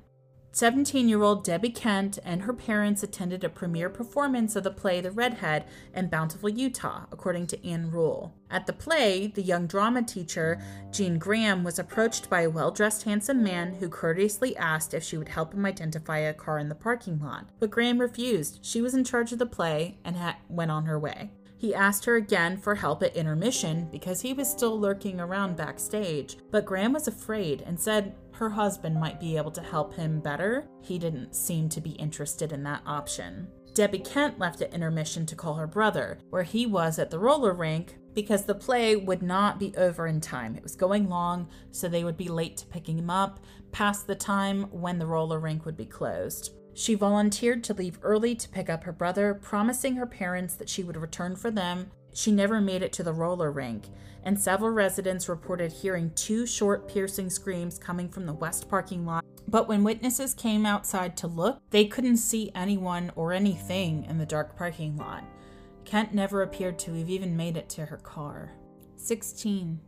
17 0.59 1.09
year 1.09 1.23
old 1.23 1.45
Debbie 1.45 1.71
Kent 1.71 2.19
and 2.25 2.43
her 2.43 2.53
parents 2.53 3.05
attended 3.05 3.45
a 3.45 3.49
premiere 3.49 3.89
performance 3.89 4.57
of 4.57 4.65
the 4.65 4.73
play 4.73 5.01
The 5.01 5.13
Redhead 5.13 5.67
in 5.95 6.09
Bountiful, 6.09 6.49
Utah, 6.49 7.05
according 7.13 7.47
to 7.47 7.65
Ann 7.65 7.93
Rule. 7.93 8.35
At 8.51 8.67
the 8.67 8.73
play, 8.73 9.29
the 9.29 9.41
young 9.41 9.69
drama 9.69 10.03
teacher, 10.03 10.61
Jean 10.91 11.17
Graham, 11.17 11.63
was 11.63 11.79
approached 11.79 12.29
by 12.29 12.41
a 12.41 12.51
well 12.51 12.73
dressed, 12.73 13.05
handsome 13.05 13.41
man 13.41 13.75
who 13.75 13.89
courteously 13.89 14.57
asked 14.57 14.95
if 14.95 15.05
she 15.05 15.17
would 15.17 15.29
help 15.29 15.55
him 15.55 15.65
identify 15.65 16.19
a 16.19 16.35
car 16.35 16.59
in 16.59 16.69
the 16.69 16.75
parking 16.75 17.21
lot. 17.21 17.47
But 17.61 17.71
Graham 17.71 18.01
refused. 18.01 18.59
She 18.63 18.83
was 18.83 18.95
in 18.95 19.05
charge 19.05 19.31
of 19.31 19.39
the 19.39 19.47
play 19.47 19.99
and 20.05 20.17
ha- 20.17 20.39
went 20.49 20.73
on 20.73 20.87
her 20.87 20.99
way. 20.99 21.31
He 21.59 21.75
asked 21.75 22.05
her 22.05 22.15
again 22.15 22.57
for 22.57 22.77
help 22.77 23.03
at 23.03 23.17
intermission 23.17 23.89
because 23.91 24.21
he 24.21 24.33
was 24.33 24.49
still 24.49 24.79
lurking 24.79 25.21
around 25.21 25.57
backstage, 25.57 26.37
but 26.53 26.65
Graham 26.65 26.93
was 26.93 27.09
afraid 27.09 27.63
and 27.63 27.79
said 27.79 28.15
her 28.33 28.49
husband 28.49 28.99
might 28.99 29.19
be 29.19 29.37
able 29.37 29.51
to 29.51 29.63
help 29.63 29.93
him 29.95 30.21
better. 30.21 30.69
He 30.83 31.01
didn't 31.01 31.35
seem 31.35 31.69
to 31.71 31.81
be 31.81 31.91
interested 31.91 32.53
in 32.53 32.63
that 32.63 32.83
option. 32.87 33.49
Debbie 33.75 33.99
Kent 33.99 34.39
left 34.39 34.61
at 34.61 34.73
intermission 34.73 35.27
to 35.27 35.37
call 35.37 35.55
her 35.55 35.67
brother, 35.67 36.19
where 36.31 36.45
he 36.45 36.65
was 36.65 36.99
at 36.99 37.11
the 37.11 37.19
roller 37.19 37.53
rink 37.53 37.97
because 38.15 38.45
the 38.45 38.55
play 38.55 38.97
would 38.97 39.23
not 39.23 39.59
be 39.59 39.73
over 39.77 40.07
in 40.07 40.21
time. 40.21 40.57
It 40.57 40.63
was 40.63 40.75
going 40.75 41.09
long, 41.09 41.49
so 41.73 41.89
they 41.89 42.05
would 42.05 42.17
be 42.17 42.29
late 42.29 42.57
to 42.59 42.67
picking 42.67 42.99
him 42.99 43.11
up 43.11 43.41
past 43.73 44.07
the 44.07 44.15
time 44.15 44.65
when 44.71 44.99
the 44.99 45.07
roller 45.07 45.39
rink 45.39 45.65
would 45.65 45.77
be 45.77 45.87
closed. 45.87 46.55
She 46.79 46.95
volunteered 46.95 47.65
to 47.65 47.75
leave 47.75 47.99
early 48.03 48.37
to 48.37 48.49
pick 48.49 48.71
up 48.71 48.85
her 48.85 48.93
brother, 48.93 49.35
promising 49.35 49.97
her 49.97 50.07
parents 50.07 50.55
that 50.55 50.69
she 50.69 50.85
would 50.85 50.97
return 50.97 51.35
for 51.35 51.51
them. 51.51 51.91
She 52.15 52.31
never 52.31 52.61
made 52.61 52.85
it 52.85 52.93
to 52.93 53.03
the 53.03 53.13
roller 53.13 53.51
rink, 53.51 53.87
and 54.23 54.41
several 54.41 54.71
residents 54.71 55.29
reported 55.29 55.73
hearing 55.73 56.13
two 56.15 56.47
short, 56.47 56.87
piercing 56.87 57.31
screams 57.31 57.79
coming 57.79 58.09
from 58.09 58.27
the 58.27 58.33
west 58.33 58.69
parking 58.69 59.05
lot. 59.05 59.25
But 59.49 59.67
when 59.67 59.83
witnesses 59.83 60.35
came 60.35 60.65
outside 60.65 61.17
to 61.17 61.27
look, 61.27 61.61
they 61.71 61.85
couldn't 61.87 62.19
see 62.19 62.53
anyone 62.55 63.11
or 63.17 63.33
anything 63.33 64.05
in 64.05 64.19
the 64.19 64.25
dark 64.25 64.57
parking 64.57 64.97
lot. 64.97 65.25
Kent 65.85 66.15
never 66.15 66.43
appeared 66.43 66.79
to 66.79 66.95
have 66.95 67.11
even 67.11 67.37
made 67.37 67.57
it 67.57 67.69
to 67.71 67.87
her 67.87 67.97
car. 67.97 68.53
16. 68.99 69.81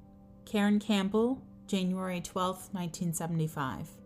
Karen 0.45 0.81
Campbell, 0.81 1.41
January 1.69 2.21
12, 2.21 2.57
1975. 2.73 4.00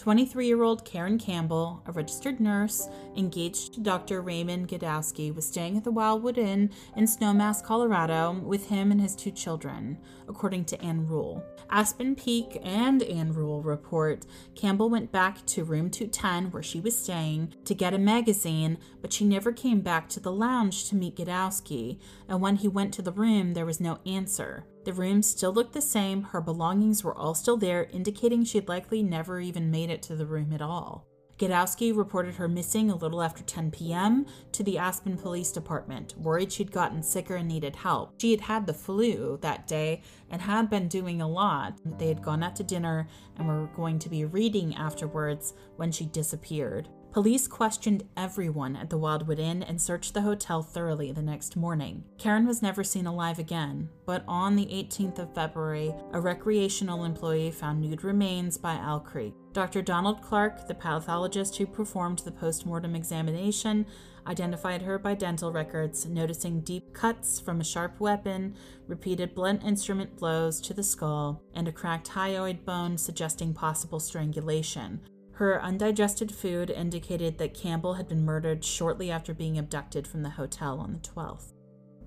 23 0.00 0.46
year 0.46 0.62
old 0.62 0.82
Karen 0.86 1.18
Campbell, 1.18 1.82
a 1.84 1.92
registered 1.92 2.40
nurse 2.40 2.88
engaged 3.18 3.74
to 3.74 3.80
Dr. 3.80 4.22
Raymond 4.22 4.66
Gadowski, 4.66 5.34
was 5.34 5.46
staying 5.46 5.76
at 5.76 5.84
the 5.84 5.90
Wildwood 5.90 6.38
Inn 6.38 6.70
in 6.96 7.04
Snowmass, 7.04 7.62
Colorado, 7.62 8.32
with 8.32 8.66
him 8.66 8.92
and 8.92 8.98
his 8.98 9.14
two 9.14 9.30
children, 9.30 9.98
according 10.26 10.64
to 10.64 10.80
Ann 10.80 11.06
Rule. 11.06 11.44
Aspen 11.68 12.14
Peak 12.14 12.58
and 12.62 13.02
Ann 13.02 13.34
Rule 13.34 13.60
report 13.60 14.24
Campbell 14.54 14.88
went 14.88 15.12
back 15.12 15.44
to 15.44 15.64
room 15.64 15.90
210 15.90 16.50
where 16.50 16.62
she 16.62 16.80
was 16.80 16.96
staying 16.96 17.52
to 17.66 17.74
get 17.74 17.92
a 17.92 17.98
magazine, 17.98 18.78
but 19.02 19.12
she 19.12 19.26
never 19.26 19.52
came 19.52 19.82
back 19.82 20.08
to 20.08 20.20
the 20.20 20.32
lounge 20.32 20.88
to 20.88 20.96
meet 20.96 21.16
Gadowski, 21.16 21.98
and 22.26 22.40
when 22.40 22.56
he 22.56 22.68
went 22.68 22.94
to 22.94 23.02
the 23.02 23.12
room, 23.12 23.52
there 23.52 23.66
was 23.66 23.80
no 23.80 23.98
answer. 24.06 24.64
The 24.84 24.92
room 24.92 25.22
still 25.22 25.52
looked 25.52 25.74
the 25.74 25.82
same, 25.82 26.22
her 26.22 26.40
belongings 26.40 27.04
were 27.04 27.14
all 27.14 27.34
still 27.34 27.56
there, 27.56 27.84
indicating 27.92 28.44
she'd 28.44 28.68
likely 28.68 29.02
never 29.02 29.38
even 29.40 29.70
made 29.70 29.90
it 29.90 30.02
to 30.02 30.16
the 30.16 30.26
room 30.26 30.52
at 30.52 30.62
all. 30.62 31.06
Gadowski 31.40 31.96
reported 31.96 32.34
her 32.34 32.48
missing 32.48 32.90
a 32.90 32.96
little 32.96 33.22
after 33.22 33.42
10 33.42 33.70
p.m. 33.70 34.26
to 34.52 34.62
the 34.62 34.76
Aspen 34.76 35.16
Police 35.16 35.50
Department, 35.50 36.14
worried 36.18 36.52
she'd 36.52 36.70
gotten 36.70 37.02
sicker 37.02 37.36
and 37.36 37.48
needed 37.48 37.76
help. 37.76 38.20
She 38.20 38.30
had 38.32 38.42
had 38.42 38.66
the 38.66 38.74
flu 38.74 39.38
that 39.40 39.66
day 39.66 40.02
and 40.28 40.42
had 40.42 40.68
been 40.68 40.86
doing 40.86 41.22
a 41.22 41.28
lot. 41.28 41.78
They 41.98 42.08
had 42.08 42.22
gone 42.22 42.42
out 42.42 42.56
to 42.56 42.62
dinner 42.62 43.08
and 43.38 43.48
were 43.48 43.70
going 43.74 43.98
to 44.00 44.10
be 44.10 44.26
reading 44.26 44.74
afterwards 44.74 45.54
when 45.76 45.90
she 45.90 46.04
disappeared. 46.04 46.88
Police 47.12 47.48
questioned 47.48 48.04
everyone 48.16 48.76
at 48.76 48.88
the 48.88 48.96
Wildwood 48.96 49.40
Inn 49.40 49.64
and 49.64 49.80
searched 49.80 50.14
the 50.14 50.20
hotel 50.20 50.62
thoroughly 50.62 51.10
the 51.10 51.20
next 51.20 51.56
morning. 51.56 52.04
Karen 52.18 52.46
was 52.46 52.62
never 52.62 52.84
seen 52.84 53.04
alive 53.04 53.40
again, 53.40 53.88
but 54.06 54.22
on 54.28 54.54
the 54.54 54.66
18th 54.66 55.18
of 55.18 55.34
February, 55.34 55.92
a 56.12 56.20
recreational 56.20 57.04
employee 57.04 57.50
found 57.50 57.80
nude 57.80 58.04
remains 58.04 58.56
by 58.56 58.74
Owl 58.74 59.00
Creek. 59.00 59.34
Dr. 59.52 59.82
Donald 59.82 60.22
Clark, 60.22 60.68
the 60.68 60.74
pathologist 60.74 61.56
who 61.56 61.66
performed 61.66 62.20
the 62.20 62.30
postmortem 62.30 62.94
examination, 62.94 63.86
identified 64.28 64.82
her 64.82 64.96
by 64.96 65.14
dental 65.14 65.50
records, 65.50 66.06
noticing 66.06 66.60
deep 66.60 66.94
cuts 66.94 67.40
from 67.40 67.60
a 67.60 67.64
sharp 67.64 67.98
weapon, 67.98 68.54
repeated 68.86 69.34
blunt 69.34 69.64
instrument 69.64 70.16
blows 70.16 70.60
to 70.60 70.72
the 70.72 70.84
skull, 70.84 71.42
and 71.54 71.66
a 71.66 71.72
cracked 71.72 72.10
hyoid 72.10 72.64
bone 72.64 72.96
suggesting 72.96 73.52
possible 73.52 73.98
strangulation. 73.98 75.00
Her 75.40 75.58
undigested 75.62 76.30
food 76.30 76.68
indicated 76.68 77.38
that 77.38 77.54
Campbell 77.54 77.94
had 77.94 78.06
been 78.06 78.26
murdered 78.26 78.62
shortly 78.62 79.10
after 79.10 79.32
being 79.32 79.56
abducted 79.56 80.06
from 80.06 80.22
the 80.22 80.28
hotel 80.28 80.78
on 80.80 80.92
the 80.92 80.98
12th. 80.98 81.54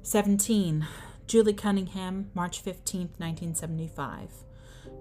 17. 0.04 0.86
Julie 1.26 1.54
Cunningham, 1.56 2.30
March 2.36 2.60
15, 2.62 3.10
1975. 3.18 4.30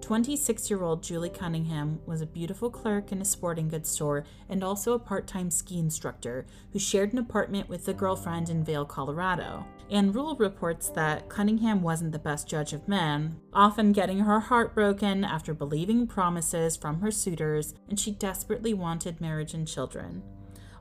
26 0.01 0.69
year 0.69 0.83
old 0.83 1.01
Julie 1.01 1.29
Cunningham 1.29 1.99
was 2.05 2.21
a 2.21 2.25
beautiful 2.25 2.69
clerk 2.69 3.11
in 3.11 3.21
a 3.21 3.25
sporting 3.25 3.69
goods 3.69 3.89
store 3.89 4.25
and 4.49 4.63
also 4.63 4.93
a 4.93 4.99
part 4.99 5.27
time 5.27 5.49
ski 5.49 5.79
instructor 5.79 6.45
who 6.71 6.79
shared 6.79 7.13
an 7.13 7.19
apartment 7.19 7.69
with 7.69 7.87
a 7.87 7.93
girlfriend 7.93 8.49
in 8.49 8.63
Vail, 8.63 8.85
Colorado. 8.85 9.65
Ann 9.89 10.11
Rule 10.11 10.35
reports 10.35 10.89
that 10.89 11.29
Cunningham 11.29 11.81
wasn't 11.81 12.11
the 12.11 12.19
best 12.19 12.47
judge 12.47 12.73
of 12.73 12.87
men, 12.87 13.39
often 13.53 13.91
getting 13.91 14.19
her 14.19 14.39
heart 14.39 14.73
broken 14.73 15.23
after 15.23 15.53
believing 15.53 16.07
promises 16.07 16.75
from 16.75 17.01
her 17.01 17.11
suitors, 17.11 17.73
and 17.89 17.99
she 17.99 18.11
desperately 18.11 18.73
wanted 18.73 19.21
marriage 19.21 19.53
and 19.53 19.67
children. 19.67 20.23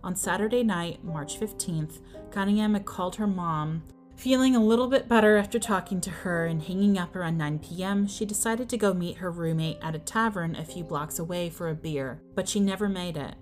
On 0.04 0.16
Saturday 0.16 0.64
night, 0.64 1.04
March 1.04 1.38
15th, 1.38 2.00
Cunningham 2.30 2.74
had 2.74 2.84
called 2.84 3.16
her 3.16 3.26
mom 3.26 3.82
Feeling 4.22 4.54
a 4.54 4.62
little 4.62 4.86
bit 4.86 5.08
better 5.08 5.36
after 5.36 5.58
talking 5.58 6.00
to 6.02 6.08
her 6.08 6.46
and 6.46 6.62
hanging 6.62 6.96
up 6.96 7.16
around 7.16 7.38
9 7.38 7.58
p.m., 7.58 8.06
she 8.06 8.24
decided 8.24 8.68
to 8.68 8.76
go 8.76 8.94
meet 8.94 9.16
her 9.16 9.32
roommate 9.32 9.78
at 9.82 9.96
a 9.96 9.98
tavern 9.98 10.54
a 10.54 10.64
few 10.64 10.84
blocks 10.84 11.18
away 11.18 11.50
for 11.50 11.68
a 11.68 11.74
beer, 11.74 12.22
but 12.36 12.48
she 12.48 12.60
never 12.60 12.88
made 12.88 13.16
it. 13.16 13.34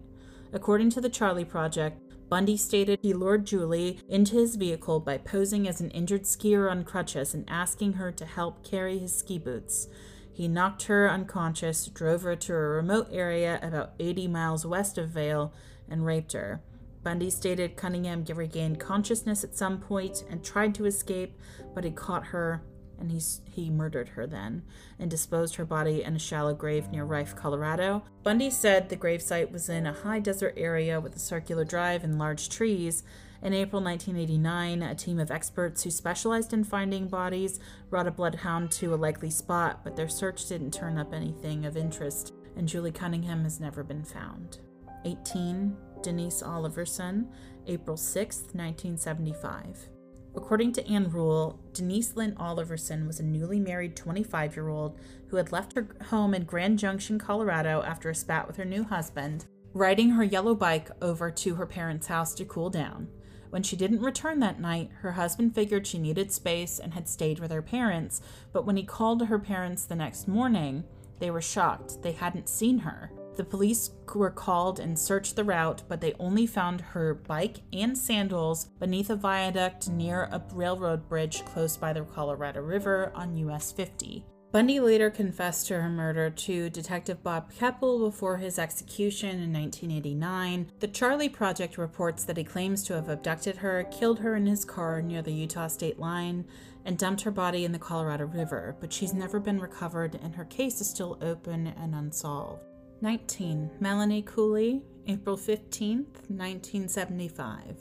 According 0.55 0.89
to 0.93 1.03
the 1.03 1.11
Charley 1.11 1.45
Project, 1.45 2.01
Bundy 2.31 2.57
stated 2.57 2.99
he 3.03 3.13
lured 3.13 3.45
Julie 3.45 4.01
into 4.09 4.37
his 4.37 4.57
vehicle 4.57 5.01
by 5.01 5.19
posing 5.19 5.69
as 5.69 5.83
an 5.83 5.91
injured 5.91 6.23
skier 6.23 6.71
on 6.71 6.85
crutches 6.85 7.35
and 7.35 7.45
asking 7.47 7.93
her 7.93 8.11
to 8.13 8.25
help 8.25 8.65
carry 8.65 8.99
his 8.99 9.15
ski 9.15 9.39
boots. 9.39 9.87
He 10.33 10.49
knocked 10.49 10.85
her 10.85 11.11
unconscious, 11.11 11.89
drove 11.89 12.23
her 12.23 12.37
to 12.37 12.55
a 12.55 12.57
remote 12.57 13.09
area 13.13 13.61
about 13.61 13.93
80 14.01 14.29
miles 14.29 14.65
west 14.65 14.97
of 14.97 15.11
Vail, 15.11 15.53
and 15.91 16.07
raped 16.07 16.33
her. 16.33 16.63
Bundy 17.03 17.31
stated 17.31 17.77
Cunningham 17.77 18.25
regained 18.25 18.79
consciousness 18.79 19.43
at 19.43 19.57
some 19.57 19.81
point 19.81 20.25
and 20.29 20.45
tried 20.45 20.75
to 20.75 20.85
escape, 20.85 21.39
but 21.75 21.85
he 21.85 21.91
caught 21.91 22.27
her 22.27 22.63
and 23.01 23.11
he, 23.11 23.21
he 23.51 23.71
murdered 23.71 24.11
her 24.11 24.27
then 24.27 24.63
and 24.99 25.11
disposed 25.11 25.57
her 25.57 25.65
body 25.65 26.05
in 26.05 26.15
a 26.15 26.19
shallow 26.19 26.55
grave 26.55 26.91
near 26.91 27.05
Rifle, 27.05 27.39
Colorado. 27.39 28.05
Bundy 28.23 28.51
said 28.51 28.89
the 28.89 28.97
gravesite 28.97 29.51
was 29.51 29.69
in 29.69 29.87
a 29.87 29.93
high 29.93 30.21
desert 30.21 30.55
area 30.57 31.01
with 31.01 31.17
a 31.17 31.21
circular 31.21 31.65
drive 31.65 32.05
and 32.05 32.19
large 32.19 32.51
trees. 32.51 33.03
In 33.43 33.55
April 33.55 33.83
1989, 33.83 34.83
a 34.83 34.95
team 34.95 35.19
of 35.19 35.31
experts 35.31 35.83
who 35.83 35.91
specialized 35.91 36.53
in 36.53 36.63
finding 36.63 37.09
bodies 37.09 37.59
brought 37.89 38.07
a 38.07 38.11
bloodhound 38.11 38.71
to 38.73 38.93
a 38.93 38.97
likely 38.97 39.31
spot, 39.31 39.81
but 39.83 39.97
their 39.97 40.11
search 40.11 40.47
didn't 40.47 40.75
turn 40.75 40.99
up 40.99 41.15
anything 41.15 41.65
of 41.65 41.79
interest, 41.79 42.35
and 42.57 42.69
Julie 42.69 42.93
Cunningham 42.93 43.45
has 43.45 43.59
never 43.59 43.83
been 43.83 44.05
found. 44.05 44.59
18. 45.07 45.75
Denise 46.03 46.43
Oliverson, 46.43 47.27
April 47.67 47.97
6, 47.97 48.37
1975. 48.53 49.89
According 50.37 50.73
to 50.75 50.87
Ann 50.89 51.11
Rule, 51.11 51.61
Denise 51.73 52.15
Lynn 52.15 52.35
Oliverson 52.37 53.07
was 53.07 53.19
a 53.19 53.25
newly 53.25 53.59
married 53.59 53.97
25 53.97 54.55
year 54.57 54.69
old 54.69 54.99
who 55.29 55.37
had 55.37 55.53
left 55.53 55.75
her 55.75 55.89
home 56.07 56.35
in 56.35 56.45
Grand 56.45 56.79
Junction, 56.79 57.19
Colorado 57.19 57.83
after 57.83 58.11
a 58.11 58.15
spat 58.15 58.47
with 58.47 58.57
her 58.57 58.65
new 58.65 58.85
husband, 58.85 59.47
riding 59.73 60.11
her 60.11 60.25
yellow 60.25 60.55
bike 60.55 60.91
over 61.03 61.31
to 61.31 61.57
her 61.57 61.67
parents' 61.67 62.07
house 62.07 62.35
to 62.35 62.45
cool 62.45 62.71
down. 62.71 63.09
When 63.51 63.65
she 63.65 63.75
didn't 63.75 64.03
return 64.03 64.39
that 64.41 64.61
night, 64.61 64.91
her 65.01 65.13
husband 65.13 65.57
figured 65.57 65.87
she 65.87 65.99
needed 65.99 66.31
space 66.31 66.79
and 66.79 66.95
had 66.95 67.09
stayed 67.09 67.41
with 67.41 67.51
her 67.51 67.63
parents, 67.63 68.21
but 68.53 68.65
when 68.65 68.77
he 68.77 68.85
called 68.85 69.27
her 69.27 69.39
parents 69.41 69.85
the 69.85 69.97
next 69.97 70.29
morning, 70.29 70.85
they 71.19 71.33
were 71.33 71.43
shocked. 71.43 72.03
They 72.03 72.13
hadn't 72.13 72.49
seen 72.49 72.79
her. 72.79 73.11
The 73.41 73.47
police 73.47 73.93
were 74.15 74.31
called 74.31 74.81
and 74.81 74.99
searched 74.99 75.35
the 75.35 75.45
route, 75.45 75.83
but 75.89 76.03
they 76.03 76.13
only 76.21 76.47
found 76.47 76.83
her 76.83 77.15
bike 77.15 77.63
and 77.73 77.97
sandals 77.97 78.67
beneath 78.79 79.09
a 79.09 79.17
viaduct 79.17 79.89
near 79.89 80.25
a 80.25 80.43
railroad 80.53 81.09
bridge 81.09 81.43
close 81.47 81.75
by 81.75 81.95
the 81.95 82.03
Colorado 82.03 82.61
River 82.61 83.11
on 83.15 83.39
US 83.39 83.73
50. 83.73 84.27
Bundy 84.53 84.79
later 84.79 85.09
confessed 85.09 85.69
to 85.69 85.81
her 85.81 85.89
murder 85.89 86.29
to 86.29 86.69
Detective 86.69 87.23
Bob 87.23 87.51
Keppel 87.51 88.11
before 88.11 88.37
his 88.37 88.59
execution 88.59 89.41
in 89.41 89.55
1989. 89.55 90.73
The 90.79 90.89
Charley 90.89 91.31
Project 91.31 91.79
reports 91.79 92.25
that 92.25 92.37
he 92.37 92.45
claims 92.45 92.83
to 92.83 92.93
have 92.93 93.09
abducted 93.09 93.57
her, 93.57 93.85
killed 93.85 94.19
her 94.19 94.37
in 94.37 94.45
his 94.45 94.67
car 94.67 95.01
near 95.01 95.23
the 95.23 95.33
Utah 95.33 95.69
state 95.69 95.99
line, 95.99 96.45
and 96.85 96.99
dumped 96.99 97.23
her 97.23 97.31
body 97.31 97.65
in 97.65 97.73
the 97.73 97.79
Colorado 97.79 98.27
River, 98.27 98.77
but 98.81 98.93
she's 98.93 99.15
never 99.15 99.41
been 99.41 99.61
recovered 99.61 100.21
and 100.23 100.35
her 100.35 100.45
case 100.45 100.83
is 100.83 100.91
still 100.91 101.17
open 101.23 101.69
and 101.69 101.95
unsolved. 101.95 102.65
19. 103.03 103.71
Melanie 103.81 104.21
Cooley, 104.21 104.83
April 105.07 105.35
15, 105.35 106.05
1975. 106.29 107.79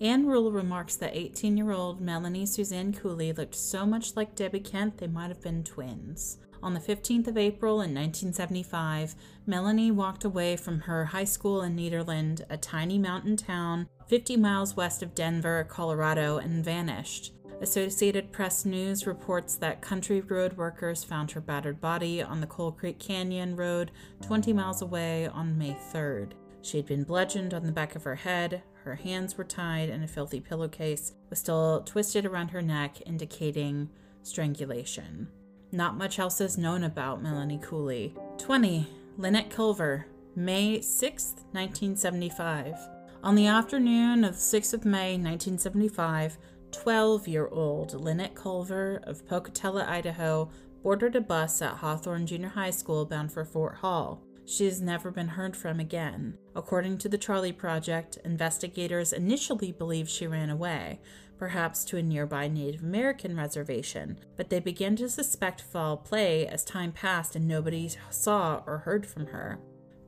Ann 0.00 0.26
Rule 0.26 0.50
remarks 0.50 0.96
that 0.96 1.16
18 1.16 1.56
year 1.56 1.70
old 1.70 2.00
Melanie 2.00 2.44
Suzanne 2.44 2.92
Cooley 2.92 3.32
looked 3.32 3.54
so 3.54 3.86
much 3.86 4.16
like 4.16 4.34
Debbie 4.34 4.58
Kent 4.58 4.98
they 4.98 5.06
might 5.06 5.28
have 5.28 5.40
been 5.40 5.62
twins. 5.62 6.38
On 6.60 6.74
the 6.74 6.80
15th 6.80 7.28
of 7.28 7.38
April 7.38 7.74
in 7.74 7.94
1975, 7.94 9.14
Melanie 9.46 9.92
walked 9.92 10.24
away 10.24 10.56
from 10.56 10.80
her 10.80 11.04
high 11.04 11.24
school 11.24 11.62
in 11.62 11.76
Nederland, 11.76 12.42
a 12.50 12.56
tiny 12.56 12.98
mountain 12.98 13.36
town 13.36 13.88
50 14.08 14.36
miles 14.36 14.76
west 14.76 15.04
of 15.04 15.14
Denver, 15.14 15.64
Colorado, 15.70 16.38
and 16.38 16.64
vanished. 16.64 17.32
Associated 17.60 18.32
Press 18.32 18.66
News 18.66 19.06
reports 19.06 19.56
that 19.56 19.80
country 19.80 20.20
road 20.20 20.58
workers 20.58 21.02
found 21.02 21.30
her 21.30 21.40
battered 21.40 21.80
body 21.80 22.22
on 22.22 22.40
the 22.40 22.46
Coal 22.46 22.70
Creek 22.70 22.98
Canyon 22.98 23.56
Road 23.56 23.92
20 24.22 24.52
miles 24.52 24.82
away 24.82 25.26
on 25.28 25.56
May 25.56 25.76
3rd. 25.92 26.32
She 26.60 26.76
had 26.76 26.86
been 26.86 27.04
bludgeoned 27.04 27.54
on 27.54 27.64
the 27.64 27.72
back 27.72 27.96
of 27.96 28.04
her 28.04 28.16
head, 28.16 28.62
her 28.84 28.96
hands 28.96 29.38
were 29.38 29.44
tied, 29.44 29.88
and 29.88 30.04
a 30.04 30.08
filthy 30.08 30.40
pillowcase 30.40 31.12
was 31.30 31.38
still 31.38 31.82
twisted 31.84 32.26
around 32.26 32.48
her 32.48 32.62
neck, 32.62 32.98
indicating 33.06 33.88
strangulation. 34.22 35.28
Not 35.72 35.96
much 35.96 36.18
else 36.18 36.40
is 36.40 36.58
known 36.58 36.84
about 36.84 37.22
Melanie 37.22 37.60
Cooley. 37.62 38.14
20. 38.38 38.86
Lynette 39.16 39.50
Culver, 39.50 40.06
May 40.36 40.80
6, 40.82 41.24
1975. 41.52 42.76
On 43.24 43.34
the 43.34 43.46
afternoon 43.46 44.22
of 44.22 44.34
the 44.34 44.38
6th 44.38 44.74
of 44.74 44.84
May, 44.84 45.14
1975, 45.14 46.38
12 46.82 47.26
year 47.26 47.48
old 47.48 47.94
Lynette 47.94 48.34
Culver 48.34 49.00
of 49.04 49.26
Pocatello, 49.26 49.82
Idaho, 49.82 50.50
boarded 50.82 51.16
a 51.16 51.20
bus 51.20 51.62
at 51.62 51.76
Hawthorne 51.76 52.26
Junior 52.26 52.50
High 52.50 52.70
School 52.70 53.06
bound 53.06 53.32
for 53.32 53.44
Fort 53.44 53.76
Hall. 53.76 54.22
She 54.44 54.66
has 54.66 54.80
never 54.80 55.10
been 55.10 55.28
heard 55.28 55.56
from 55.56 55.80
again. 55.80 56.38
According 56.54 56.98
to 56.98 57.08
the 57.08 57.18
Charley 57.18 57.52
Project, 57.52 58.18
investigators 58.24 59.12
initially 59.12 59.72
believed 59.72 60.10
she 60.10 60.26
ran 60.26 60.50
away, 60.50 61.00
perhaps 61.38 61.84
to 61.86 61.96
a 61.96 62.02
nearby 62.02 62.46
Native 62.46 62.82
American 62.82 63.36
reservation, 63.36 64.18
but 64.36 64.50
they 64.50 64.60
began 64.60 64.96
to 64.96 65.08
suspect 65.08 65.62
foul 65.62 65.96
play 65.96 66.46
as 66.46 66.64
time 66.64 66.92
passed 66.92 67.34
and 67.34 67.48
nobody 67.48 67.90
saw 68.10 68.62
or 68.66 68.78
heard 68.78 69.06
from 69.06 69.26
her. 69.26 69.58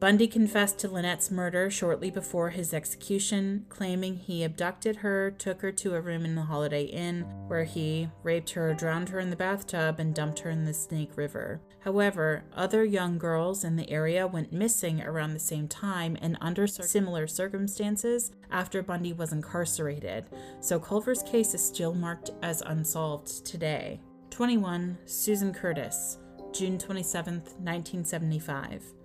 Bundy 0.01 0.29
confessed 0.29 0.79
to 0.79 0.89
Lynette's 0.89 1.29
murder 1.29 1.69
shortly 1.71 2.09
before 2.09 2.51
his 2.51 2.73
execution, 2.73 3.67
claiming 3.69 4.15
he 4.15 4.45
abducted 4.45 4.97
her, 4.97 5.33
took 5.33 5.61
her 5.61 5.73
to 5.73 5.97
a 5.97 6.01
room 6.01 6.25
in 6.25 6.37
the 6.37 6.43
Holiday 6.43 6.85
Inn, 6.85 7.23
where 7.49 7.65
he 7.65 8.09
raped 8.23 8.51
her, 8.51 8.75
drowned 8.75 9.09
her 9.09 9.19
in 9.19 9.31
the 9.31 9.35
bathtub, 9.35 9.99
and 9.99 10.15
dumped 10.15 10.39
her 10.39 10.51
in 10.51 10.65
the 10.65 10.73
Snake 10.73 11.17
River. 11.17 11.61
However, 11.81 12.45
other 12.55 12.85
young 12.85 13.19
girls 13.19 13.65
in 13.65 13.75
the 13.75 13.91
area 13.91 14.25
went 14.25 14.53
missing 14.53 15.03
around 15.03 15.35
the 15.35 15.41
same 15.41 15.67
time 15.67 16.17
and 16.23 16.39
under 16.41 16.69
similar 16.69 17.27
circumstances 17.27 18.31
after 18.53 18.85
Bundy 18.85 19.13
was 19.13 19.33
incarcerated, 19.33 20.27
so 20.61 20.79
Culver's 20.79 21.25
case 21.25 21.55
is 21.55 21.65
still 21.65 21.93
marked 21.93 22.31
as 22.43 22.63
unsolved 22.63 23.45
today. 23.45 24.01
21. 24.31 24.97
Susan 25.07 25.53
Curtis, 25.53 26.19
June 26.53 26.79
27, 26.79 27.35
1975. 27.35 28.98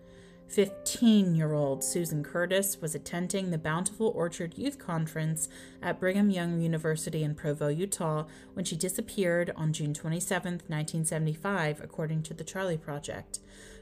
15 0.54 1.34
year 1.34 1.54
old 1.54 1.84
Susan 1.84 2.24
Curtis 2.24 2.80
was 2.80 2.94
attending 2.94 3.50
the 3.50 3.58
Bountiful 3.58 4.10
Orchard 4.10 4.56
Youth 4.56 4.78
Conference 4.78 5.50
at 5.82 6.00
Brigham 6.00 6.30
Young 6.30 6.62
University 6.62 7.24
in 7.24 7.34
Provo, 7.34 7.70
Utah, 7.70 8.26
when 8.54 8.64
she 8.64 8.76
disappeared 8.76 9.52
on 9.56 9.74
June 9.74 9.96
27, 9.96 10.62
1975, 10.68 11.82
according 11.82 12.22
to 12.22 12.36
the 12.36 12.44
Charley 12.44 12.78
Project. 12.78 13.40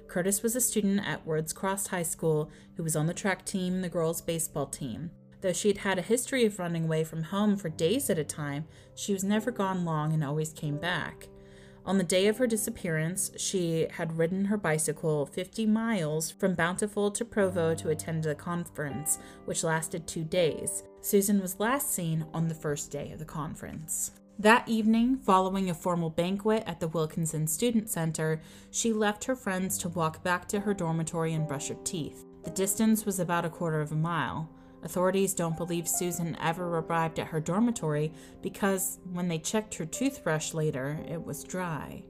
Curtis 0.07 0.41
was 0.41 0.55
a 0.55 0.61
student 0.61 1.05
at 1.05 1.27
Woods 1.27 1.51
Cross 1.51 1.87
High 1.87 2.03
School 2.03 2.49
who 2.77 2.83
was 2.83 2.95
on 2.95 3.05
the 3.05 3.13
track 3.13 3.45
team, 3.45 3.81
the 3.81 3.89
girls' 3.89 4.21
baseball 4.21 4.67
team. 4.67 5.11
Though 5.41 5.53
she 5.53 5.67
had 5.67 5.79
had 5.79 5.99
a 5.99 6.03
history 6.03 6.45
of 6.45 6.57
running 6.57 6.85
away 6.85 7.03
from 7.03 7.23
home 7.23 7.57
for 7.57 7.67
days 7.67 8.09
at 8.09 8.17
a 8.17 8.23
time, 8.23 8.63
she 8.95 9.11
was 9.11 9.25
never 9.25 9.51
gone 9.51 9.83
long 9.83 10.13
and 10.13 10.23
always 10.23 10.53
came 10.53 10.77
back. 10.77 11.27
On 11.83 11.97
the 11.97 12.03
day 12.03 12.27
of 12.27 12.37
her 12.37 12.45
disappearance, 12.45 13.31
she 13.37 13.87
had 13.89 14.17
ridden 14.17 14.45
her 14.45 14.57
bicycle 14.57 15.25
50 15.25 15.65
miles 15.65 16.29
from 16.29 16.53
Bountiful 16.53 17.09
to 17.09 17.25
Provo 17.25 17.73
to 17.73 17.89
attend 17.89 18.23
the 18.23 18.35
conference, 18.35 19.17
which 19.45 19.63
lasted 19.63 20.05
two 20.05 20.23
days. 20.23 20.83
Susan 21.01 21.41
was 21.41 21.59
last 21.59 21.91
seen 21.91 22.25
on 22.33 22.47
the 22.47 22.53
first 22.53 22.91
day 22.91 23.11
of 23.11 23.17
the 23.17 23.25
conference. 23.25 24.11
That 24.37 24.67
evening, 24.67 25.17
following 25.17 25.69
a 25.69 25.73
formal 25.73 26.11
banquet 26.11 26.63
at 26.67 26.79
the 26.79 26.87
Wilkinson 26.87 27.47
Student 27.47 27.89
Center, 27.89 28.41
she 28.69 28.93
left 28.93 29.23
her 29.25 29.35
friends 29.35 29.77
to 29.79 29.89
walk 29.89 30.23
back 30.23 30.47
to 30.49 30.59
her 30.59 30.73
dormitory 30.75 31.33
and 31.33 31.47
brush 31.47 31.69
her 31.69 31.77
teeth. 31.83 32.25
The 32.43 32.51
distance 32.51 33.05
was 33.05 33.19
about 33.19 33.45
a 33.45 33.49
quarter 33.49 33.81
of 33.81 33.91
a 33.91 33.95
mile. 33.95 34.49
Authorities 34.83 35.33
don't 35.33 35.57
believe 35.57 35.87
Susan 35.87 36.35
ever 36.41 36.79
arrived 36.79 37.19
at 37.19 37.27
her 37.27 37.39
dormitory 37.39 38.11
because 38.41 38.99
when 39.11 39.27
they 39.27 39.37
checked 39.37 39.75
her 39.75 39.85
toothbrush 39.85 40.53
later, 40.53 40.99
it 41.07 41.23
was 41.23 41.43
dry. 41.43 42.03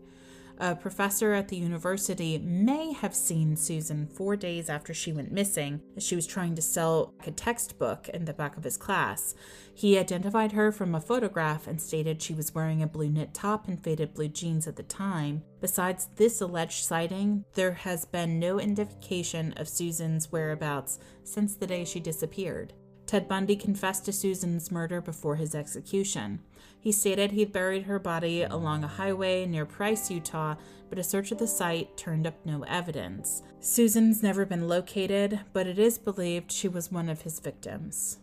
A 0.64 0.76
professor 0.76 1.34
at 1.34 1.48
the 1.48 1.56
university 1.56 2.38
may 2.38 2.94
have 2.94 3.16
seen 3.16 3.56
Susan 3.56 4.06
four 4.06 4.36
days 4.36 4.70
after 4.70 4.94
she 4.94 5.12
went 5.12 5.32
missing 5.32 5.82
as 5.98 6.04
she 6.04 6.16
was 6.16 6.28
trying 6.28 6.54
to 6.54 6.62
sell 6.62 7.16
a 7.26 7.32
textbook 7.32 8.08
in 8.10 8.26
the 8.26 8.34
back 8.34 8.56
of 8.56 8.64
his 8.64 8.78
class. 8.78 9.34
He 9.74 9.98
identified 9.98 10.52
her 10.52 10.72
from 10.72 10.94
a 10.94 11.02
photograph 11.02 11.66
and 11.66 11.82
stated 11.82 12.22
she 12.22 12.36
was 12.36 12.54
wearing 12.54 12.84
a 12.84 12.88
blue 12.88 13.10
knit 13.10 13.34
top 13.34 13.68
and 13.68 13.84
faded 13.84 14.14
blue 14.14 14.28
jeans 14.28 14.68
at 14.68 14.76
the 14.76 14.84
time. 14.84 15.42
Besides 15.62 16.10
this 16.16 16.42
alleged 16.42 16.84
sighting, 16.84 17.44
there 17.56 17.74
has 17.74 18.06
been 18.06 18.38
no 18.38 18.60
indication 18.60 19.54
of 19.58 19.68
Susan's 19.68 20.32
whereabouts 20.32 21.00
since 21.24 21.56
the 21.56 21.66
day 21.66 21.86
she 21.86 22.00
disappeared. 22.00 22.74
Ted 23.12 23.28
Bundy 23.28 23.58
confessed 23.58 24.06
to 24.06 24.14
Susan's 24.14 24.72
murder 24.72 25.02
before 25.02 25.36
his 25.36 25.54
execution. 25.54 26.40
He 26.80 26.94
stated 26.94 27.32
he'd 27.32 27.52
buried 27.52 27.84
her 27.84 28.00
body 28.00 28.44
along 28.44 28.86
a 28.86 28.88
highway 28.88 29.46
near 29.46 29.66
Price, 29.66 30.10
Utah, 30.10 30.56
but 30.90 30.98
a 30.98 31.04
search 31.04 31.30
of 31.34 31.38
the 31.38 31.46
site 31.46 31.98
turned 31.98 32.26
up 32.26 32.46
no 32.46 32.64
evidence. 32.64 33.44
Susan's 33.60 34.24
never 34.24 34.46
been 34.46 34.70
located, 34.70 35.42
but 35.52 35.68
it 35.68 35.78
is 35.78 35.98
believed 35.98 36.54
she 36.54 36.70
was 36.70 36.90
one 36.90 37.10
of 37.10 37.24
his 37.24 37.42
victims. 37.42 38.20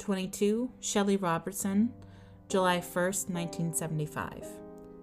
22. 0.00 0.72
Shelley 0.80 1.16
Robertson, 1.16 1.92
July 2.48 2.78
1st, 2.78 3.30
1975. 3.30 4.44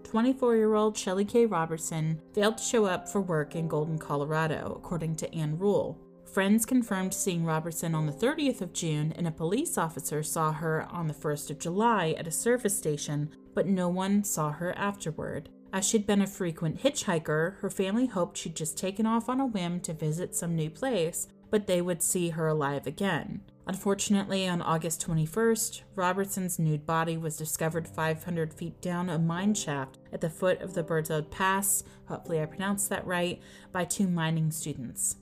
24 0.04 0.56
year 0.58 0.76
old 0.76 0.98
Shelley 0.98 1.24
K. 1.24 1.46
Robertson 1.46 2.20
failed 2.34 2.58
to 2.58 2.64
show 2.66 2.84
up 2.84 3.08
for 3.08 3.22
work 3.22 3.56
in 3.56 3.70
Golden, 3.70 4.00
Colorado, 4.00 4.74
according 4.76 5.16
to 5.16 5.34
Ann 5.34 5.58
Rule. 5.58 5.98
Friends 6.38 6.68
confirmed 6.68 7.16
seeing 7.16 7.46
Robertson 7.46 7.96
on 7.96 8.06
the 8.06 8.12
30th 8.12 8.62
of 8.62 8.72
June, 8.72 9.12
and 9.16 9.28
a 9.28 9.32
police 9.32 9.76
officer 9.76 10.22
saw 10.22 10.52
her 10.52 10.86
on 10.92 11.08
the 11.08 11.14
1st 11.16 11.50
of 11.50 11.58
July 11.58 12.14
at 12.16 12.28
a 12.28 12.32
service 12.32 12.78
station, 12.78 13.32
but 13.56 13.66
no 13.66 13.90
one 13.90 14.24
saw 14.24 14.52
her 14.52 14.78
afterward. 14.78 15.50
As 15.74 15.88
she'd 15.88 16.06
been 16.06 16.22
a 16.22 16.28
frequent 16.28 16.84
hitchhiker, 16.84 17.58
her 17.58 17.72
family 17.72 18.06
hoped 18.06 18.38
she'd 18.38 18.56
just 18.56 18.78
taken 18.78 19.08
off 19.08 19.30
on 19.30 19.40
a 19.40 19.48
whim 19.48 19.80
to 19.80 19.96
visit 19.96 20.36
some 20.36 20.56
new 20.56 20.70
place, 20.70 21.28
but 21.50 21.66
they 21.66 21.82
would 21.82 22.04
see 22.04 22.30
her 22.30 22.48
alive 22.48 22.86
again. 22.86 23.42
Unfortunately, 23.66 24.48
on 24.48 24.62
August 24.62 25.04
21st, 25.08 25.82
Robertson's 25.96 26.60
nude 26.60 26.86
body 26.86 27.18
was 27.18 27.36
discovered 27.36 27.88
500 27.88 28.54
feet 28.54 28.80
down 28.80 29.10
a 29.10 29.18
mine 29.18 29.56
shaft 29.56 29.98
at 30.14 30.22
the 30.22 30.30
foot 30.30 30.62
of 30.62 30.76
the 30.76 30.84
Berthoud 30.84 31.32
Pass, 31.32 31.84
hopefully 32.06 32.40
I 32.40 32.46
pronounced 32.46 32.90
that 32.90 33.08
right, 33.08 33.42
by 33.72 33.86
two 33.86 34.08
mining 34.08 34.52
students. 34.52 35.16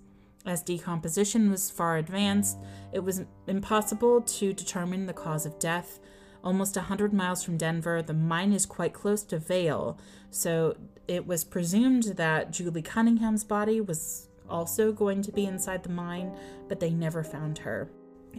As 0.45 0.61
decomposition 0.61 1.49
was 1.49 1.71
far 1.71 1.97
advanced, 1.97 2.57
it 2.93 2.99
was 2.99 3.23
impossible 3.47 4.21
to 4.21 4.53
determine 4.53 5.05
the 5.05 5.13
cause 5.13 5.45
of 5.45 5.57
death. 5.57 5.99
Almost 6.43 6.77
a 6.77 6.81
100 6.81 7.13
miles 7.13 7.43
from 7.43 7.57
Denver, 7.57 8.03
the 8.03 8.13
mine 8.13 8.53
is 8.53 8.67
quite 8.67 8.93
close 8.93 9.23
to 9.23 9.39
Vail, 9.39 9.97
so 10.29 10.77
it 11.07 11.25
was 11.25 11.43
presumed 11.43 12.03
that 12.17 12.51
Julie 12.51 12.83
Cunningham's 12.83 13.43
body 13.43 13.81
was 13.81 14.29
also 14.47 14.91
going 14.91 15.23
to 15.23 15.31
be 15.31 15.45
inside 15.45 15.81
the 15.81 15.89
mine, 15.89 16.31
but 16.67 16.79
they 16.79 16.91
never 16.91 17.23
found 17.23 17.57
her. 17.59 17.89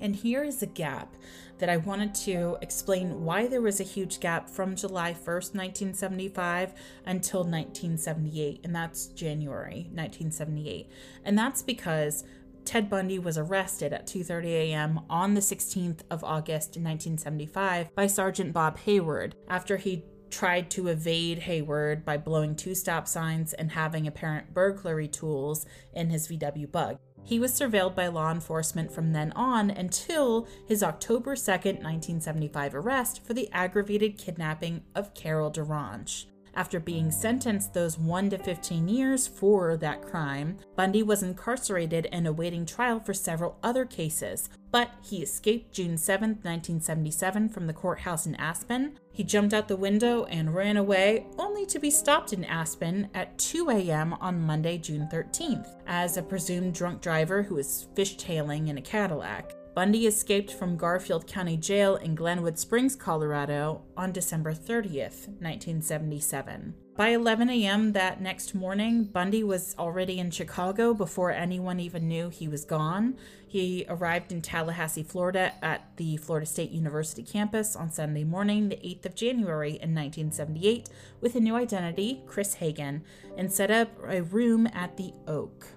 And 0.00 0.14
here 0.14 0.42
is 0.42 0.62
a 0.62 0.66
gap 0.66 1.14
that 1.58 1.68
I 1.68 1.78
wanted 1.78 2.14
to 2.14 2.58
explain 2.60 3.24
why 3.24 3.46
there 3.46 3.62
was 3.62 3.80
a 3.80 3.84
huge 3.84 4.20
gap 4.20 4.48
from 4.48 4.76
July 4.76 5.12
1st, 5.12 5.54
1975 5.54 6.74
until 7.06 7.40
1978, 7.40 8.60
and 8.64 8.74
that's 8.74 9.06
January 9.08 9.88
1978. 9.92 10.90
And 11.24 11.38
that's 11.38 11.62
because 11.62 12.24
Ted 12.66 12.90
Bundy 12.90 13.18
was 13.18 13.38
arrested 13.38 13.92
at 13.92 14.06
2:30 14.06 14.46
a.m. 14.46 15.00
on 15.08 15.34
the 15.34 15.40
16th 15.40 16.00
of 16.10 16.24
August 16.24 16.70
1975 16.70 17.94
by 17.94 18.06
Sergeant 18.08 18.52
Bob 18.52 18.78
Hayward 18.80 19.36
after 19.48 19.76
he 19.76 20.04
tried 20.30 20.68
to 20.70 20.88
evade 20.88 21.38
Hayward 21.38 22.04
by 22.04 22.16
blowing 22.16 22.56
two 22.56 22.74
stop 22.74 23.06
signs 23.06 23.52
and 23.52 23.70
having 23.70 24.06
apparent 24.06 24.52
burglary 24.52 25.06
tools 25.06 25.64
in 25.94 26.10
his 26.10 26.26
VW 26.26 26.70
bug. 26.70 26.98
He 27.26 27.40
was 27.40 27.50
surveilled 27.50 27.96
by 27.96 28.06
law 28.06 28.30
enforcement 28.30 28.92
from 28.92 29.12
then 29.12 29.32
on 29.32 29.68
until 29.68 30.46
his 30.64 30.80
October 30.80 31.34
2nd, 31.34 31.82
1975 31.82 32.76
arrest 32.76 33.26
for 33.26 33.34
the 33.34 33.50
aggravated 33.52 34.16
kidnapping 34.16 34.84
of 34.94 35.12
Carol 35.12 35.50
DaRonch. 35.50 36.26
After 36.56 36.80
being 36.80 37.10
sentenced 37.10 37.74
those 37.74 37.98
1 37.98 38.30
to 38.30 38.38
15 38.38 38.88
years 38.88 39.26
for 39.26 39.76
that 39.76 40.00
crime, 40.00 40.56
Bundy 40.74 41.02
was 41.02 41.22
incarcerated 41.22 42.08
and 42.10 42.26
awaiting 42.26 42.64
trial 42.64 42.98
for 42.98 43.12
several 43.12 43.58
other 43.62 43.84
cases, 43.84 44.48
but 44.70 44.90
he 45.02 45.22
escaped 45.22 45.74
June 45.74 45.98
7, 45.98 46.30
1977, 46.30 47.50
from 47.50 47.66
the 47.66 47.74
courthouse 47.74 48.24
in 48.24 48.34
Aspen. 48.36 48.98
He 49.12 49.22
jumped 49.22 49.52
out 49.52 49.68
the 49.68 49.76
window 49.76 50.24
and 50.24 50.54
ran 50.54 50.78
away, 50.78 51.26
only 51.38 51.66
to 51.66 51.78
be 51.78 51.90
stopped 51.90 52.32
in 52.32 52.44
Aspen 52.44 53.10
at 53.14 53.36
2 53.36 53.68
a.m. 53.68 54.14
on 54.14 54.40
Monday, 54.40 54.78
June 54.78 55.08
13th, 55.12 55.68
as 55.86 56.16
a 56.16 56.22
presumed 56.22 56.72
drunk 56.72 57.02
driver 57.02 57.42
who 57.42 57.56
was 57.56 57.88
fishtailing 57.94 58.68
in 58.68 58.78
a 58.78 58.82
Cadillac. 58.82 59.52
Bundy 59.76 60.06
escaped 60.06 60.54
from 60.54 60.78
Garfield 60.78 61.26
County 61.26 61.58
Jail 61.58 61.96
in 61.96 62.14
Glenwood 62.14 62.58
Springs, 62.58 62.96
Colorado 62.96 63.82
on 63.94 64.10
December 64.10 64.54
30th, 64.54 65.28
1977. 65.28 66.72
By 66.96 67.08
11 67.08 67.50
a.m. 67.50 67.92
that 67.92 68.22
next 68.22 68.54
morning, 68.54 69.04
Bundy 69.04 69.44
was 69.44 69.76
already 69.78 70.18
in 70.18 70.30
Chicago 70.30 70.94
before 70.94 71.30
anyone 71.30 71.78
even 71.78 72.08
knew 72.08 72.30
he 72.30 72.48
was 72.48 72.64
gone. 72.64 73.18
He 73.46 73.84
arrived 73.86 74.32
in 74.32 74.40
Tallahassee, 74.40 75.02
Florida 75.02 75.52
at 75.62 75.94
the 75.98 76.16
Florida 76.16 76.46
State 76.46 76.70
University 76.70 77.22
campus 77.22 77.76
on 77.76 77.90
Sunday 77.90 78.24
morning, 78.24 78.70
the 78.70 78.76
8th 78.76 79.04
of 79.04 79.14
January 79.14 79.72
in 79.72 79.94
1978, 79.94 80.88
with 81.20 81.34
a 81.34 81.40
new 81.40 81.54
identity, 81.54 82.22
Chris 82.24 82.54
Hagen, 82.54 83.04
and 83.36 83.52
set 83.52 83.70
up 83.70 83.90
a 84.08 84.22
room 84.22 84.66
at 84.72 84.96
the 84.96 85.12
Oak. 85.28 85.75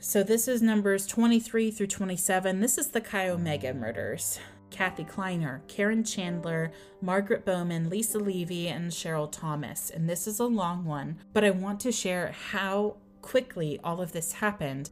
So 0.00 0.22
this 0.22 0.46
is 0.46 0.62
numbers 0.62 1.08
23 1.08 1.72
through 1.72 1.88
27. 1.88 2.60
This 2.60 2.78
is 2.78 2.88
the 2.88 3.00
Chi 3.00 3.28
Omega 3.28 3.74
murders. 3.74 4.38
Kathy 4.70 5.02
Kleiner, 5.02 5.60
Karen 5.66 6.04
Chandler, 6.04 6.70
Margaret 7.00 7.44
Bowman, 7.44 7.90
Lisa 7.90 8.18
Levy, 8.18 8.68
and 8.68 8.92
Cheryl 8.92 9.30
Thomas. 9.30 9.90
And 9.90 10.08
this 10.08 10.28
is 10.28 10.38
a 10.38 10.44
long 10.44 10.84
one, 10.84 11.18
but 11.32 11.42
I 11.42 11.50
want 11.50 11.80
to 11.80 11.90
share 11.90 12.32
how 12.52 12.96
quickly 13.22 13.80
all 13.82 14.00
of 14.00 14.12
this 14.12 14.32
happened. 14.32 14.90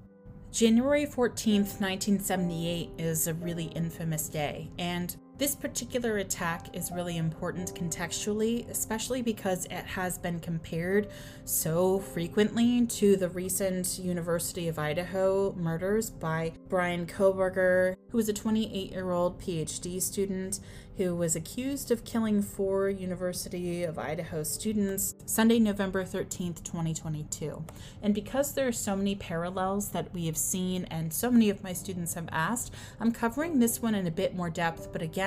January 0.51 1.07
14th, 1.07 1.81
1978 1.81 2.91
is 2.99 3.29
a 3.29 3.35
really 3.35 3.67
infamous 3.67 4.29
day, 4.29 4.71
and 4.79 5.17
this 5.39 5.55
particular 5.55 6.17
attack 6.17 6.75
is 6.75 6.91
really 6.91 7.19
important 7.19 7.75
contextually, 7.75 8.69
especially 8.71 9.21
because 9.21 9.67
it 9.67 9.85
has 9.85 10.17
been 10.17 10.41
compared 10.41 11.09
so 11.45 11.99
frequently 11.99 12.87
to 12.87 13.17
the 13.17 13.29
recent 13.29 13.99
University 13.99 14.67
of 14.67 14.79
Idaho 14.79 15.53
murders 15.53 16.09
by 16.09 16.53
Brian 16.71 17.07
Kohberger, 17.07 17.97
who 18.11 18.17
was 18.17 18.31
a 18.31 18.33
28 18.33 18.93
year 18.93 19.11
old 19.11 19.39
PhD 19.39 20.01
student 20.01 20.61
who 20.97 21.15
was 21.15 21.37
accused 21.37 21.91
of 21.91 22.05
killing 22.05 22.41
four 22.41 22.89
University 22.89 23.85
of 23.85 23.99
Idaho 23.99 24.43
students 24.43 25.15
Sunday, 25.27 25.59
November 25.59 26.03
13th, 26.05 26.65
2022. 26.65 27.63
And 28.03 28.15
because 28.15 28.55
there 28.55 28.67
are 28.67 28.73
so 28.73 28.97
many 28.97 29.15
parallels 29.15 29.91
that 29.91 30.13
we 30.15 30.25
have 30.25 30.39
seen 30.39 30.85
and 30.87 31.13
so 31.13 31.31
many 31.31 31.51
of 31.51 31.63
my 31.63 31.75
students 31.75 32.15
have 32.15 32.31
asked, 32.33 32.73
I'm 32.99 33.13
covering 33.13 33.59
this 33.59 33.83
one 33.83 33.95
in 33.95 34.07
a 34.07 34.11
bit 34.11 34.35
more 34.35 34.49
depth, 34.49 34.91
but 34.91 35.03
again, 35.03 35.26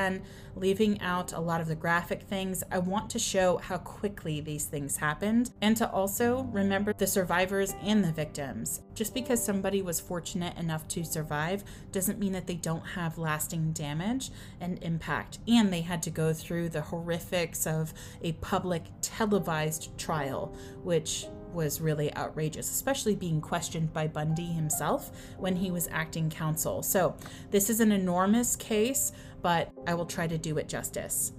leaving 0.55 0.99
out 1.01 1.33
a 1.33 1.39
lot 1.39 1.61
of 1.61 1.67
the 1.67 1.75
graphic 1.75 2.23
things. 2.23 2.63
I 2.71 2.79
want 2.79 3.09
to 3.11 3.19
show 3.19 3.57
how 3.57 3.77
quickly 3.77 4.41
these 4.41 4.65
things 4.65 4.97
happened 4.97 5.51
and 5.61 5.75
to 5.77 5.89
also 5.89 6.43
remember 6.51 6.93
the 6.93 7.07
survivors 7.07 7.73
and 7.81 8.03
the 8.03 8.11
victims. 8.11 8.81
Just 8.93 9.13
because 9.13 9.43
somebody 9.43 9.81
was 9.81 9.99
fortunate 9.99 10.57
enough 10.57 10.87
to 10.89 11.03
survive 11.03 11.63
doesn't 11.91 12.19
mean 12.19 12.33
that 12.33 12.47
they 12.47 12.55
don't 12.55 12.85
have 12.85 13.17
lasting 13.17 13.71
damage 13.71 14.31
and 14.59 14.81
impact. 14.83 15.39
And 15.47 15.71
they 15.71 15.81
had 15.81 16.03
to 16.03 16.09
go 16.09 16.33
through 16.33 16.69
the 16.69 16.81
horrifics 16.81 17.65
of 17.65 17.93
a 18.21 18.33
public 18.33 18.83
televised 19.01 19.97
trial, 19.97 20.53
which 20.83 21.25
was 21.53 21.81
really 21.81 22.15
outrageous, 22.15 22.69
especially 22.69 23.15
being 23.15 23.41
questioned 23.41 23.91
by 23.93 24.07
Bundy 24.07 24.45
himself 24.45 25.11
when 25.37 25.55
he 25.55 25.71
was 25.71 25.87
acting 25.91 26.29
counsel. 26.29 26.83
So, 26.83 27.15
this 27.51 27.69
is 27.69 27.79
an 27.79 27.91
enormous 27.91 28.55
case, 28.55 29.11
but 29.41 29.71
I 29.87 29.93
will 29.93 30.05
try 30.05 30.27
to 30.27 30.37
do 30.37 30.57
it 30.57 30.67
justice. 30.67 31.33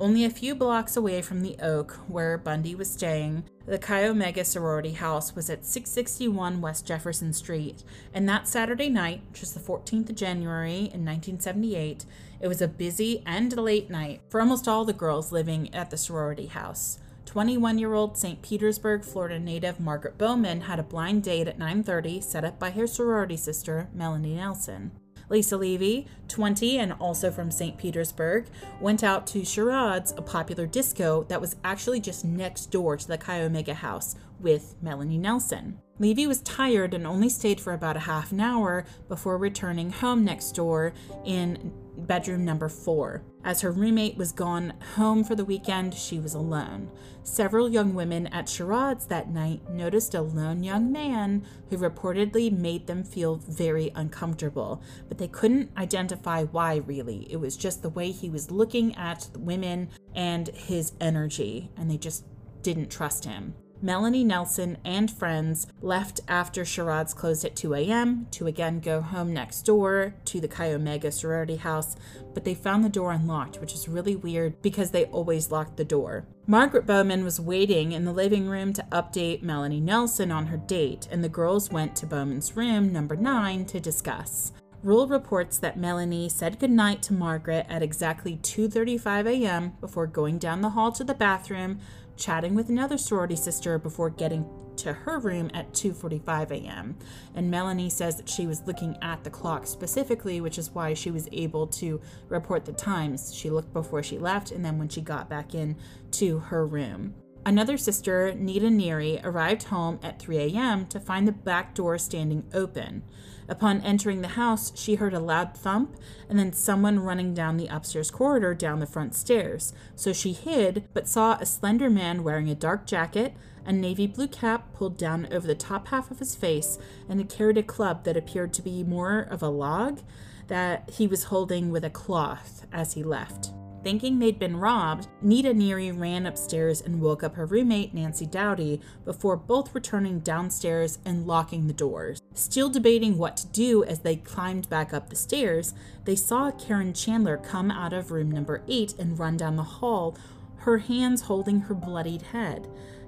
Only 0.00 0.24
a 0.24 0.30
few 0.30 0.56
blocks 0.56 0.96
away 0.96 1.22
from 1.22 1.42
the 1.42 1.56
Oak, 1.62 1.92
where 2.08 2.36
Bundy 2.36 2.74
was 2.74 2.90
staying, 2.90 3.44
the 3.64 3.78
Chi 3.78 4.04
Omega 4.04 4.44
sorority 4.44 4.90
house 4.90 5.36
was 5.36 5.48
at 5.48 5.64
661 5.64 6.60
West 6.60 6.84
Jefferson 6.84 7.32
Street, 7.32 7.84
and 8.12 8.28
that 8.28 8.48
Saturday 8.48 8.88
night, 8.88 9.22
which 9.30 9.40
was 9.40 9.52
the 9.52 9.60
14th 9.60 10.10
of 10.10 10.16
January 10.16 10.90
in 10.92 11.04
1978, 11.04 12.04
it 12.40 12.48
was 12.48 12.60
a 12.60 12.66
busy 12.66 13.22
and 13.24 13.56
late 13.56 13.88
night 13.88 14.20
for 14.28 14.40
almost 14.40 14.66
all 14.66 14.84
the 14.84 14.92
girls 14.92 15.30
living 15.30 15.72
at 15.72 15.90
the 15.90 15.96
sorority 15.96 16.46
house. 16.46 16.98
21 17.24 17.78
year 17.78 17.94
old 17.94 18.18
St. 18.18 18.42
Petersburg, 18.42 19.04
Florida 19.04 19.38
native 19.38 19.78
Margaret 19.78 20.18
Bowman 20.18 20.62
had 20.62 20.78
a 20.78 20.82
blind 20.82 21.22
date 21.22 21.48
at 21.48 21.58
9:30 21.58 22.20
set 22.20 22.44
up 22.44 22.58
by 22.58 22.70
her 22.70 22.86
sorority 22.86 23.36
sister, 23.36 23.88
Melanie 23.94 24.34
Nelson. 24.34 24.90
Lisa 25.34 25.56
Levy, 25.56 26.06
20 26.28 26.78
and 26.78 26.92
also 27.00 27.28
from 27.28 27.50
St. 27.50 27.76
Petersburg, 27.76 28.46
went 28.80 29.02
out 29.02 29.26
to 29.26 29.40
Sherrod's, 29.40 30.12
a 30.16 30.22
popular 30.22 30.64
disco 30.64 31.24
that 31.24 31.40
was 31.40 31.56
actually 31.64 31.98
just 31.98 32.24
next 32.24 32.66
door 32.66 32.96
to 32.96 33.08
the 33.08 33.18
Chi 33.18 33.42
Omega 33.42 33.74
house, 33.74 34.14
with 34.40 34.76
Melanie 34.82 35.18
Nelson. 35.18 35.78
Levy 35.98 36.26
was 36.26 36.40
tired 36.40 36.92
and 36.92 37.06
only 37.06 37.28
stayed 37.28 37.60
for 37.60 37.72
about 37.72 37.96
a 37.96 38.00
half 38.00 38.32
an 38.32 38.40
hour 38.40 38.84
before 39.08 39.38
returning 39.38 39.90
home 39.90 40.24
next 40.24 40.52
door 40.52 40.92
in 41.24 41.72
bedroom 41.96 42.44
number 42.44 42.68
four. 42.68 43.22
As 43.44 43.60
her 43.60 43.70
roommate 43.70 44.16
was 44.16 44.32
gone 44.32 44.74
home 44.96 45.22
for 45.22 45.36
the 45.36 45.44
weekend, 45.44 45.94
she 45.94 46.18
was 46.18 46.34
alone. 46.34 46.90
Several 47.22 47.68
young 47.68 47.94
women 47.94 48.26
at 48.28 48.46
Sherrod's 48.46 49.06
that 49.06 49.30
night 49.30 49.70
noticed 49.70 50.14
a 50.14 50.20
lone 50.20 50.64
young 50.64 50.90
man 50.90 51.44
who 51.70 51.78
reportedly 51.78 52.50
made 52.50 52.88
them 52.88 53.04
feel 53.04 53.36
very 53.36 53.92
uncomfortable, 53.94 54.82
but 55.08 55.18
they 55.18 55.28
couldn't 55.28 55.70
identify 55.76 56.42
why 56.42 56.76
really. 56.86 57.30
It 57.30 57.36
was 57.36 57.56
just 57.56 57.82
the 57.82 57.90
way 57.90 58.10
he 58.10 58.30
was 58.30 58.50
looking 58.50 58.96
at 58.96 59.28
the 59.32 59.38
women 59.38 59.90
and 60.14 60.48
his 60.48 60.92
energy, 61.00 61.70
and 61.76 61.88
they 61.88 61.98
just 61.98 62.24
didn't 62.62 62.90
trust 62.90 63.24
him. 63.24 63.54
Melanie 63.82 64.24
Nelson 64.24 64.78
and 64.84 65.10
friends 65.10 65.66
left 65.82 66.20
after 66.26 66.64
Sherrod's 66.64 67.12
closed 67.12 67.44
at 67.44 67.56
2 67.56 67.74
a.m. 67.74 68.26
to 68.30 68.46
again 68.46 68.80
go 68.80 69.00
home 69.00 69.32
next 69.32 69.62
door 69.62 70.14
to 70.24 70.40
the 70.40 70.48
Chi 70.48 70.72
Omega 70.72 71.12
sorority 71.12 71.56
house, 71.56 71.96
but 72.32 72.44
they 72.44 72.54
found 72.54 72.84
the 72.84 72.88
door 72.88 73.12
unlocked, 73.12 73.60
which 73.60 73.74
is 73.74 73.88
really 73.88 74.16
weird 74.16 74.60
because 74.62 74.90
they 74.90 75.04
always 75.06 75.50
locked 75.50 75.76
the 75.76 75.84
door. 75.84 76.26
Margaret 76.46 76.86
Bowman 76.86 77.24
was 77.24 77.40
waiting 77.40 77.92
in 77.92 78.04
the 78.04 78.12
living 78.12 78.48
room 78.48 78.72
to 78.72 78.86
update 78.90 79.42
Melanie 79.42 79.80
Nelson 79.80 80.30
on 80.30 80.46
her 80.46 80.56
date, 80.56 81.08
and 81.10 81.22
the 81.22 81.28
girls 81.28 81.70
went 81.70 81.94
to 81.96 82.06
Bowman's 82.06 82.56
room, 82.56 82.92
number 82.92 83.16
9, 83.16 83.64
to 83.66 83.80
discuss. 83.80 84.52
Rule 84.82 85.06
reports 85.06 85.56
that 85.58 85.78
Melanie 85.78 86.28
said 86.28 86.58
goodnight 86.58 87.02
to 87.04 87.14
Margaret 87.14 87.64
at 87.70 87.82
exactly 87.82 88.36
2:35 88.36 89.26
a.m. 89.26 89.72
before 89.80 90.06
going 90.06 90.36
down 90.36 90.60
the 90.60 90.68
hall 90.68 90.92
to 90.92 91.02
the 91.02 91.14
bathroom, 91.14 91.80
chatting 92.16 92.54
with 92.54 92.68
another 92.68 92.98
sorority 92.98 93.36
sister 93.36 93.78
before 93.78 94.10
getting 94.10 94.48
to 94.76 94.92
her 94.92 95.18
room 95.18 95.50
at 95.54 95.72
2:45 95.72 96.50
a.m. 96.50 96.96
And 97.34 97.50
Melanie 97.50 97.90
says 97.90 98.16
that 98.16 98.28
she 98.28 98.46
was 98.46 98.62
looking 98.66 98.96
at 99.02 99.22
the 99.24 99.30
clock 99.30 99.66
specifically, 99.66 100.40
which 100.40 100.58
is 100.58 100.70
why 100.70 100.94
she 100.94 101.10
was 101.10 101.28
able 101.32 101.66
to 101.68 102.00
report 102.28 102.64
the 102.64 102.72
times. 102.72 103.34
She 103.34 103.50
looked 103.50 103.72
before 103.72 104.02
she 104.02 104.18
left 104.18 104.50
and 104.50 104.64
then 104.64 104.78
when 104.78 104.88
she 104.88 105.00
got 105.00 105.28
back 105.28 105.54
in 105.54 105.76
to 106.12 106.38
her 106.38 106.66
room. 106.66 107.14
Another 107.46 107.76
sister, 107.76 108.32
Nita 108.34 108.66
Neary, 108.66 109.20
arrived 109.22 109.64
home 109.64 110.00
at 110.02 110.18
3 110.18 110.38
a.m. 110.38 110.86
to 110.86 110.98
find 110.98 111.28
the 111.28 111.32
back 111.32 111.74
door 111.74 111.98
standing 111.98 112.44
open. 112.54 113.02
Upon 113.48 113.80
entering 113.82 114.22
the 114.22 114.28
house, 114.28 114.72
she 114.74 114.94
heard 114.94 115.14
a 115.14 115.20
loud 115.20 115.56
thump 115.56 115.96
and 116.28 116.38
then 116.38 116.52
someone 116.52 117.00
running 117.00 117.34
down 117.34 117.56
the 117.56 117.66
upstairs 117.66 118.10
corridor 118.10 118.54
down 118.54 118.80
the 118.80 118.86
front 118.86 119.14
stairs. 119.14 119.72
So 119.94 120.12
she 120.12 120.32
hid, 120.32 120.88
but 120.94 121.08
saw 121.08 121.36
a 121.38 121.46
slender 121.46 121.90
man 121.90 122.24
wearing 122.24 122.48
a 122.48 122.54
dark 122.54 122.86
jacket, 122.86 123.34
a 123.66 123.72
navy 123.72 124.06
blue 124.06 124.28
cap 124.28 124.72
pulled 124.74 124.96
down 124.96 125.28
over 125.32 125.46
the 125.46 125.54
top 125.54 125.88
half 125.88 126.10
of 126.10 126.18
his 126.18 126.34
face, 126.34 126.78
and 127.08 127.20
he 127.20 127.26
carried 127.26 127.58
a 127.58 127.62
club 127.62 128.04
that 128.04 128.16
appeared 128.16 128.52
to 128.54 128.62
be 128.62 128.82
more 128.82 129.20
of 129.20 129.42
a 129.42 129.48
log 129.48 130.00
that 130.48 130.90
he 130.90 131.06
was 131.06 131.24
holding 131.24 131.70
with 131.70 131.84
a 131.84 131.90
cloth 131.90 132.66
as 132.72 132.94
he 132.94 133.02
left. 133.02 133.50
Thinking 133.84 134.18
they'd 134.18 134.38
been 134.38 134.56
robbed, 134.56 135.08
Nita 135.20 135.50
Neary 135.50 135.96
ran 135.96 136.24
upstairs 136.24 136.80
and 136.80 137.02
woke 137.02 137.22
up 137.22 137.34
her 137.34 137.44
roommate, 137.44 137.92
Nancy 137.92 138.24
Dowdy, 138.24 138.80
before 139.04 139.36
both 139.36 139.74
returning 139.74 140.20
downstairs 140.20 140.98
and 141.04 141.26
locking 141.26 141.66
the 141.66 141.74
doors. 141.74 142.22
Still 142.32 142.70
debating 142.70 143.18
what 143.18 143.36
to 143.36 143.46
do 143.48 143.84
as 143.84 144.00
they 144.00 144.16
climbed 144.16 144.70
back 144.70 144.94
up 144.94 145.10
the 145.10 145.16
stairs, 145.16 145.74
they 146.06 146.16
saw 146.16 146.50
Karen 146.50 146.94
Chandler 146.94 147.36
come 147.36 147.70
out 147.70 147.92
of 147.92 148.10
room 148.10 148.30
number 148.30 148.62
8 148.66 148.94
and 148.98 149.18
run 149.18 149.36
down 149.36 149.56
the 149.56 149.62
hall 149.62 150.16
her 150.64 150.78
hands 150.78 151.20
holding 151.20 151.60
her 151.60 151.74
bloodied 151.74 152.22
head. 152.22 152.66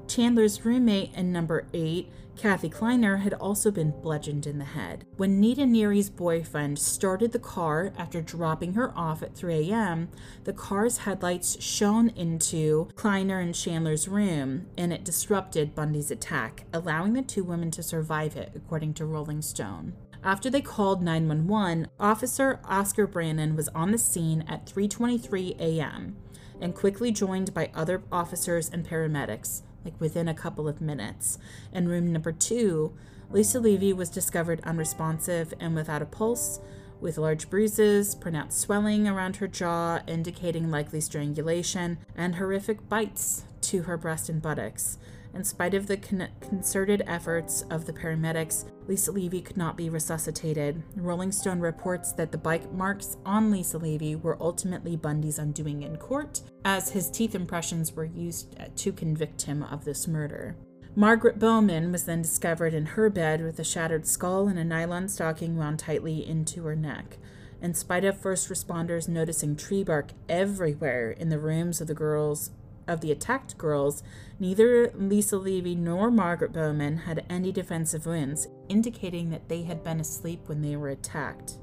Chandler's 0.08 0.64
roommate 0.64 1.10
and 1.14 1.32
number 1.32 1.66
8, 1.72 2.10
Kathy 2.36 2.68
Kleiner, 2.68 3.18
had 3.18 3.34
also 3.34 3.70
been 3.70 3.98
bludgeoned 4.02 4.46
in 4.46 4.58
the 4.58 4.64
head. 4.64 5.04
When 5.16 5.40
Nita 5.40 5.64
Neary's 5.64 6.10
boyfriend 6.10 6.78
started 6.78 7.32
the 7.32 7.38
car 7.38 7.92
after 7.96 8.20
dropping 8.20 8.74
her 8.74 8.96
off 8.96 9.22
at 9.22 9.34
3 9.34 9.70
a.m., 9.70 10.08
the 10.44 10.52
car's 10.52 10.98
headlights 10.98 11.62
shone 11.62 12.10
into 12.10 12.88
Kleiner 12.94 13.40
and 13.40 13.54
Chandler's 13.54 14.06
room, 14.06 14.66
and 14.76 14.92
it 14.92 15.04
disrupted 15.04 15.74
Bundy's 15.74 16.10
attack, 16.10 16.64
allowing 16.72 17.14
the 17.14 17.22
two 17.22 17.44
women 17.44 17.70
to 17.72 17.82
survive 17.82 18.36
it, 18.36 18.52
according 18.54 18.94
to 18.94 19.06
Rolling 19.06 19.42
Stone. 19.42 19.94
After 20.22 20.50
they 20.50 20.60
called 20.60 21.02
911, 21.02 21.88
Officer 22.00 22.60
Oscar 22.64 23.06
Brannon 23.06 23.54
was 23.54 23.68
on 23.68 23.92
the 23.92 23.98
scene 23.98 24.44
at 24.48 24.66
3:23 24.66 25.58
a.m. 25.60 26.16
and 26.60 26.74
quickly 26.74 27.12
joined 27.12 27.54
by 27.54 27.70
other 27.74 28.02
officers 28.10 28.68
and 28.68 28.84
paramedics 28.84 29.62
like 29.86 30.00
within 30.00 30.26
a 30.26 30.34
couple 30.34 30.66
of 30.66 30.80
minutes. 30.80 31.38
In 31.72 31.88
room 31.88 32.12
number 32.12 32.32
two, 32.32 32.92
Lisa 33.30 33.60
Levy 33.60 33.92
was 33.92 34.10
discovered 34.10 34.60
unresponsive 34.64 35.54
and 35.60 35.76
without 35.76 36.02
a 36.02 36.06
pulse, 36.06 36.60
with 37.00 37.18
large 37.18 37.48
bruises, 37.48 38.14
pronounced 38.16 38.58
swelling 38.58 39.06
around 39.06 39.36
her 39.36 39.46
jaw 39.46 40.00
indicating 40.08 40.70
likely 40.70 41.00
strangulation, 41.00 41.98
and 42.16 42.34
horrific 42.34 42.88
bites 42.88 43.44
to 43.60 43.82
her 43.82 43.96
breast 43.96 44.28
and 44.28 44.42
buttocks. 44.42 44.98
In 45.36 45.44
spite 45.44 45.74
of 45.74 45.86
the 45.86 45.98
con- 45.98 46.30
concerted 46.40 47.02
efforts 47.06 47.60
of 47.68 47.84
the 47.84 47.92
paramedics, 47.92 48.64
Lisa 48.88 49.12
Levy 49.12 49.42
could 49.42 49.58
not 49.58 49.76
be 49.76 49.90
resuscitated. 49.90 50.82
Rolling 50.96 51.30
Stone 51.30 51.60
reports 51.60 52.12
that 52.12 52.32
the 52.32 52.38
bite 52.38 52.72
marks 52.72 53.18
on 53.26 53.50
Lisa 53.50 53.76
Levy 53.76 54.16
were 54.16 54.38
ultimately 54.40 54.96
Bundy's 54.96 55.38
undoing 55.38 55.82
in 55.82 55.98
court, 55.98 56.40
as 56.64 56.88
his 56.88 57.10
teeth 57.10 57.34
impressions 57.34 57.92
were 57.92 58.06
used 58.06 58.58
uh, 58.58 58.68
to 58.76 58.92
convict 58.92 59.42
him 59.42 59.62
of 59.64 59.84
this 59.84 60.08
murder. 60.08 60.56
Margaret 60.94 61.38
Bowman 61.38 61.92
was 61.92 62.04
then 62.04 62.22
discovered 62.22 62.72
in 62.72 62.86
her 62.86 63.10
bed 63.10 63.44
with 63.44 63.58
a 63.58 63.64
shattered 63.64 64.06
skull 64.06 64.48
and 64.48 64.58
a 64.58 64.64
nylon 64.64 65.06
stocking 65.06 65.58
wound 65.58 65.80
tightly 65.80 66.26
into 66.26 66.64
her 66.64 66.74
neck. 66.74 67.18
In 67.60 67.74
spite 67.74 68.06
of 68.06 68.18
first 68.18 68.48
responders 68.48 69.06
noticing 69.06 69.54
tree 69.54 69.84
bark 69.84 70.12
everywhere 70.30 71.10
in 71.10 71.28
the 71.28 71.38
rooms 71.38 71.82
of 71.82 71.88
the 71.88 71.94
girls 71.94 72.52
of 72.88 73.00
the 73.00 73.12
attacked 73.12 73.58
girls, 73.58 74.02
neither 74.38 74.90
Lisa 74.94 75.36
Levy 75.36 75.74
nor 75.74 76.10
Margaret 76.10 76.52
Bowman 76.52 76.98
had 76.98 77.24
any 77.28 77.52
defensive 77.52 78.06
wounds, 78.06 78.48
indicating 78.68 79.30
that 79.30 79.48
they 79.48 79.62
had 79.62 79.82
been 79.82 80.00
asleep 80.00 80.42
when 80.46 80.62
they 80.62 80.76
were 80.76 80.88
attacked. 80.88 81.58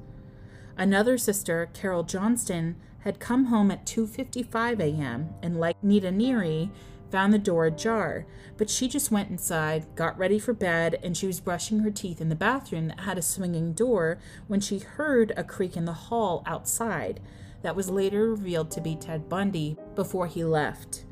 Another 0.78 1.18
sister, 1.18 1.70
Carol 1.74 2.04
Johnston, 2.04 2.76
had 3.00 3.20
come 3.20 3.46
home 3.46 3.70
at 3.70 3.86
2:55 3.86 4.80
a.m. 4.80 5.30
and 5.42 5.60
like 5.60 5.84
Nita 5.84 6.10
Neary, 6.10 6.72
found 7.12 7.32
the 7.32 7.38
door 7.38 7.68
ajar, 7.68 8.26
but 8.58 8.72
she 8.72 8.88
just 8.88 9.12
went 9.12 9.30
inside, 9.30 9.86
got 9.96 10.18
ready 10.18 10.40
for 10.40 10.52
bed, 10.52 11.00
and 11.04 11.16
she 11.16 11.28
was 11.28 11.40
brushing 11.40 11.80
her 11.80 11.92
teeth 11.92 12.20
in 12.20 12.30
the 12.30 12.36
bathroom 12.36 12.88
that 12.88 13.02
had 13.02 13.20
a 13.20 13.22
swinging 13.22 13.74
door 13.74 14.18
when 14.48 14.60
she 14.60 14.80
heard 14.80 15.32
a 15.38 15.44
creak 15.44 15.78
in 15.78 15.86
the 15.86 15.94
hall 15.94 16.42
outside 16.48 17.20
that 17.62 17.76
was 17.76 17.90
later 17.90 18.32
revealed 18.32 18.72
to 18.72 18.82
be 18.82 18.96
Ted 18.96 19.30
Bundy 19.30 19.78
before 19.94 20.26
he 20.26 20.44
left. 20.44 21.06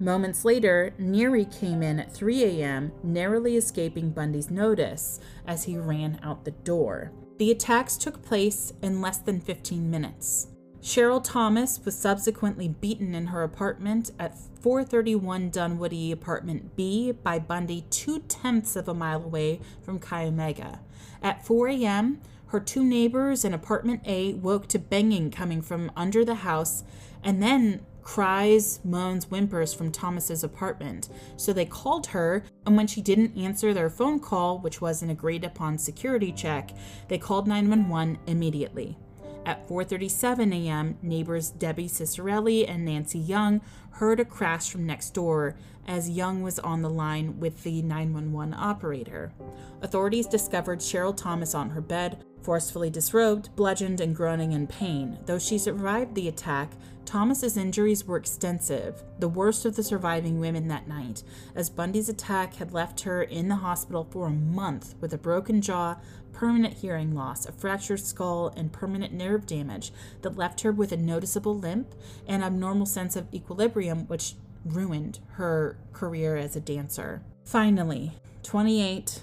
Moments 0.00 0.44
later, 0.44 0.94
Neary 1.00 1.44
came 1.58 1.82
in 1.82 1.98
at 1.98 2.12
3 2.12 2.44
a.m., 2.44 2.92
narrowly 3.02 3.56
escaping 3.56 4.10
Bundy's 4.10 4.50
notice 4.50 5.18
as 5.44 5.64
he 5.64 5.76
ran 5.76 6.20
out 6.22 6.44
the 6.44 6.52
door. 6.52 7.10
The 7.38 7.50
attacks 7.50 7.96
took 7.96 8.22
place 8.22 8.72
in 8.80 9.00
less 9.00 9.18
than 9.18 9.40
15 9.40 9.90
minutes. 9.90 10.48
Cheryl 10.80 11.22
Thomas 11.22 11.80
was 11.84 11.98
subsequently 11.98 12.68
beaten 12.68 13.12
in 13.12 13.26
her 13.26 13.42
apartment 13.42 14.12
at 14.20 14.38
431 14.60 15.50
Dunwoody 15.50 16.12
Apartment 16.12 16.76
B 16.76 17.10
by 17.10 17.40
Bundy 17.40 17.84
two 17.90 18.20
tenths 18.20 18.76
of 18.76 18.86
a 18.86 18.94
mile 18.94 19.24
away 19.24 19.60
from 19.82 19.98
Chi 19.98 20.26
Omega. 20.26 20.80
At 21.20 21.44
4 21.44 21.68
a.m., 21.68 22.20
her 22.46 22.60
two 22.60 22.84
neighbors 22.84 23.44
in 23.44 23.52
apartment 23.52 24.02
A 24.06 24.34
woke 24.34 24.68
to 24.68 24.78
banging 24.78 25.32
coming 25.32 25.60
from 25.60 25.90
under 25.96 26.24
the 26.24 26.36
house, 26.36 26.84
and 27.22 27.42
then 27.42 27.84
cries, 28.08 28.80
moans, 28.84 29.26
whimpers 29.26 29.74
from 29.74 29.92
Thomas's 29.92 30.42
apartment. 30.42 31.10
So 31.36 31.52
they 31.52 31.66
called 31.66 32.06
her, 32.06 32.42
and 32.64 32.74
when 32.74 32.86
she 32.86 33.02
didn't 33.02 33.36
answer 33.36 33.74
their 33.74 33.90
phone 33.90 34.18
call, 34.18 34.60
which 34.60 34.80
was 34.80 35.02
an 35.02 35.10
agreed 35.10 35.44
upon 35.44 35.76
security 35.76 36.32
check, 36.32 36.70
they 37.08 37.18
called 37.18 37.46
911 37.46 38.18
immediately. 38.26 38.96
At 39.44 39.68
4:37 39.68 40.54
a.m., 40.54 40.96
neighbors 41.02 41.50
Debbie 41.50 41.86
Cicerelli 41.86 42.66
and 42.66 42.82
Nancy 42.82 43.18
Young 43.18 43.60
heard 43.90 44.20
a 44.20 44.24
crash 44.24 44.70
from 44.70 44.86
next 44.86 45.10
door 45.10 45.56
as 45.86 46.08
Young 46.08 46.42
was 46.42 46.58
on 46.58 46.80
the 46.80 46.90
line 46.90 47.38
with 47.38 47.62
the 47.62 47.82
911 47.82 48.54
operator. 48.54 49.34
Authorities 49.82 50.26
discovered 50.26 50.80
Cheryl 50.80 51.14
Thomas 51.14 51.54
on 51.54 51.68
her 51.70 51.82
bed, 51.82 52.24
forcefully 52.42 52.90
disrobed, 52.90 53.54
bludgeoned, 53.56 54.00
and 54.00 54.14
groaning 54.14 54.52
in 54.52 54.66
pain. 54.66 55.18
Though 55.26 55.38
she 55.38 55.58
survived 55.58 56.14
the 56.14 56.28
attack, 56.28 56.72
Thomas's 57.04 57.56
injuries 57.56 58.06
were 58.06 58.18
extensive, 58.18 59.02
the 59.18 59.28
worst 59.28 59.64
of 59.64 59.76
the 59.76 59.82
surviving 59.82 60.40
women 60.40 60.68
that 60.68 60.88
night, 60.88 61.22
as 61.54 61.70
Bundy's 61.70 62.10
attack 62.10 62.56
had 62.56 62.74
left 62.74 63.00
her 63.00 63.22
in 63.22 63.48
the 63.48 63.56
hospital 63.56 64.06
for 64.10 64.26
a 64.26 64.30
month 64.30 64.94
with 65.00 65.14
a 65.14 65.18
broken 65.18 65.62
jaw, 65.62 65.96
permanent 66.34 66.74
hearing 66.74 67.14
loss, 67.14 67.46
a 67.46 67.52
fractured 67.52 68.00
skull, 68.00 68.52
and 68.56 68.72
permanent 68.72 69.14
nerve 69.14 69.46
damage 69.46 69.90
that 70.20 70.36
left 70.36 70.60
her 70.60 70.70
with 70.70 70.92
a 70.92 70.98
noticeable 70.98 71.56
limp 71.56 71.94
and 72.26 72.44
abnormal 72.44 72.86
sense 72.86 73.16
of 73.16 73.32
equilibrium, 73.32 74.06
which 74.08 74.34
ruined 74.66 75.18
her 75.32 75.78
career 75.94 76.36
as 76.36 76.56
a 76.56 76.60
dancer. 76.60 77.22
Finally, 77.44 78.12
28, 78.42 79.22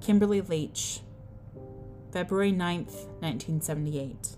Kimberly 0.00 0.40
Leach, 0.40 1.00
February 2.14 2.52
9th, 2.52 3.08
1978. 3.18 4.36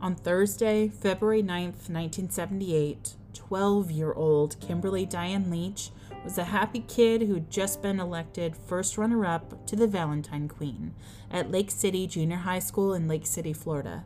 On 0.00 0.16
Thursday, 0.16 0.88
February 0.88 1.44
9th, 1.44 1.88
1978, 1.88 3.14
12 3.32 3.90
year 3.92 4.12
old 4.12 4.58
Kimberly 4.58 5.06
Diane 5.06 5.48
Leach 5.48 5.90
was 6.24 6.38
a 6.38 6.44
happy 6.46 6.80
kid 6.80 7.22
who'd 7.22 7.52
just 7.52 7.80
been 7.80 8.00
elected 8.00 8.56
first 8.56 8.98
runner 8.98 9.24
up 9.24 9.64
to 9.68 9.76
the 9.76 9.86
Valentine 9.86 10.48
Queen 10.48 10.92
at 11.30 11.52
Lake 11.52 11.70
City 11.70 12.08
Junior 12.08 12.38
High 12.38 12.58
School 12.58 12.92
in 12.92 13.06
Lake 13.06 13.26
City, 13.26 13.52
Florida. 13.52 14.02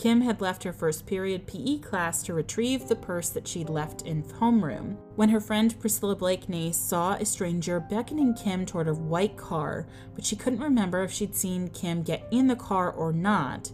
Kim 0.00 0.22
had 0.22 0.40
left 0.40 0.64
her 0.64 0.72
first 0.72 1.04
period 1.04 1.46
PE 1.46 1.76
class 1.80 2.22
to 2.22 2.32
retrieve 2.32 2.88
the 2.88 2.96
purse 2.96 3.28
that 3.28 3.46
she'd 3.46 3.68
left 3.68 4.00
in 4.06 4.22
the 4.22 4.32
homeroom 4.32 4.96
when 5.14 5.28
her 5.28 5.42
friend 5.42 5.78
Priscilla 5.78 6.16
Blakeney 6.16 6.72
saw 6.72 7.16
a 7.16 7.26
stranger 7.26 7.78
beckoning 7.78 8.32
Kim 8.32 8.64
toward 8.64 8.88
a 8.88 8.94
white 8.94 9.36
car, 9.36 9.86
but 10.14 10.24
she 10.24 10.36
couldn't 10.36 10.62
remember 10.62 11.02
if 11.02 11.12
she'd 11.12 11.34
seen 11.34 11.68
Kim 11.68 12.02
get 12.02 12.26
in 12.30 12.46
the 12.46 12.56
car 12.56 12.90
or 12.90 13.12
not. 13.12 13.72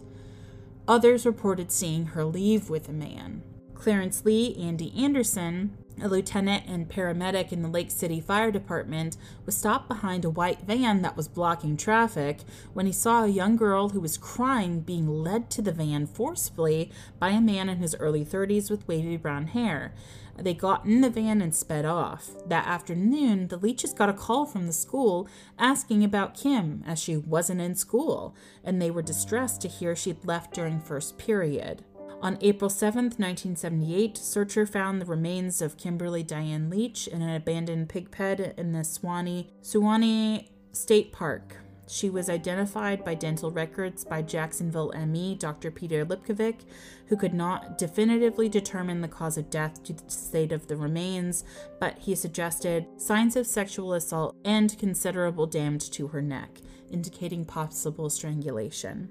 Others 0.85 1.25
reported 1.25 1.71
seeing 1.71 2.07
her 2.07 2.25
leave 2.25 2.69
with 2.69 2.89
a 2.89 2.93
man. 2.93 3.41
Clarence 3.73 4.25
Lee, 4.25 4.53
Andy 4.59 4.91
Anderson, 5.01 5.77
a 6.01 6.07
lieutenant 6.07 6.65
and 6.67 6.89
paramedic 6.89 7.51
in 7.51 7.61
the 7.61 7.67
Lake 7.67 7.91
City 7.91 8.19
Fire 8.19 8.51
Department, 8.51 9.17
was 9.45 9.57
stopped 9.57 9.87
behind 9.87 10.25
a 10.25 10.29
white 10.29 10.61
van 10.61 11.01
that 11.01 11.17
was 11.17 11.27
blocking 11.27 11.77
traffic 11.77 12.39
when 12.73 12.85
he 12.85 12.91
saw 12.91 13.23
a 13.23 13.29
young 13.29 13.55
girl 13.55 13.89
who 13.89 13.99
was 13.99 14.17
crying 14.17 14.81
being 14.81 15.07
led 15.07 15.49
to 15.51 15.61
the 15.61 15.71
van 15.71 16.07
forcibly 16.07 16.91
by 17.19 17.29
a 17.29 17.41
man 17.41 17.69
in 17.69 17.77
his 17.77 17.95
early 17.99 18.23
30s 18.25 18.69
with 18.69 18.87
wavy 18.87 19.17
brown 19.17 19.47
hair. 19.47 19.93
They 20.37 20.53
got 20.53 20.85
in 20.85 21.01
the 21.01 21.09
van 21.09 21.41
and 21.41 21.55
sped 21.55 21.85
off. 21.85 22.29
That 22.45 22.67
afternoon, 22.67 23.47
the 23.47 23.57
Leaches 23.57 23.93
got 23.93 24.09
a 24.09 24.13
call 24.13 24.45
from 24.45 24.67
the 24.67 24.73
school 24.73 25.27
asking 25.57 26.03
about 26.03 26.35
Kim, 26.35 26.83
as 26.85 26.99
she 26.99 27.17
wasn't 27.17 27.61
in 27.61 27.73
school, 27.73 28.35
and 28.63 28.79
they 28.79 28.91
were 28.91 29.01
distressed 29.01 29.61
to 29.61 29.67
hear 29.67 29.95
she'd 29.95 30.25
left 30.25 30.53
during 30.53 30.79
first 30.79 31.17
period. 31.17 31.83
On 32.19 32.35
April 32.41 32.69
7, 32.69 33.05
1978, 33.05 34.17
Searcher 34.17 34.65
found 34.65 34.99
the 34.99 35.05
remains 35.05 35.61
of 35.61 35.77
Kimberly 35.77 36.23
Diane 36.23 36.67
Leach 36.67 37.07
in 37.07 37.21
an 37.21 37.35
abandoned 37.35 37.89
pig 37.89 38.09
pen 38.09 38.53
in 38.57 38.71
the 38.71 38.83
Suwannee, 38.83 39.51
Suwannee 39.61 40.49
State 40.71 41.13
Park. 41.13 41.57
She 41.87 42.09
was 42.09 42.27
identified 42.27 43.05
by 43.05 43.13
dental 43.13 43.51
records 43.51 44.03
by 44.03 44.23
Jacksonville 44.23 44.91
ME 45.07 45.35
Dr. 45.35 45.69
Peter 45.69 46.03
Lipkovic, 46.05 46.61
who 47.05 47.15
could 47.15 47.35
not 47.35 47.77
definitively 47.77 48.49
determine 48.49 49.01
the 49.01 49.07
cause 49.07 49.37
of 49.37 49.51
death 49.51 49.83
due 49.83 49.93
to 49.93 50.03
the 50.03 50.11
state 50.11 50.51
of 50.51 50.67
the 50.67 50.75
remains, 50.75 51.43
but 51.79 51.99
he 51.99 52.15
suggested 52.15 52.87
signs 52.97 53.35
of 53.35 53.45
sexual 53.45 53.93
assault 53.93 54.35
and 54.43 54.77
considerable 54.79 55.45
damage 55.45 55.91
to 55.91 56.07
her 56.07 56.21
neck, 56.21 56.61
indicating 56.91 57.45
possible 57.45 58.09
strangulation. 58.09 59.09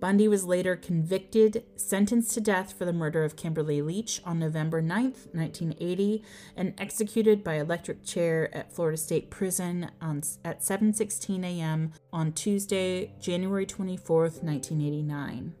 Bundy 0.00 0.28
was 0.28 0.44
later 0.44 0.76
convicted, 0.76 1.64
sentenced 1.76 2.32
to 2.34 2.40
death 2.40 2.72
for 2.72 2.84
the 2.84 2.92
murder 2.92 3.24
of 3.24 3.36
Kimberly 3.36 3.82
Leach 3.82 4.20
on 4.24 4.38
November 4.38 4.80
9, 4.80 5.04
1980, 5.32 6.22
and 6.56 6.74
executed 6.78 7.42
by 7.42 7.54
electric 7.54 8.04
chair 8.04 8.54
at 8.54 8.72
Florida 8.72 8.96
State 8.96 9.30
Prison 9.30 9.90
on, 10.00 10.22
at 10.44 10.60
7:16 10.60 11.44
a.m. 11.44 11.92
on 12.12 12.32
Tuesday, 12.32 13.12
January 13.20 13.66
24, 13.66 14.22
1989. 14.22 15.54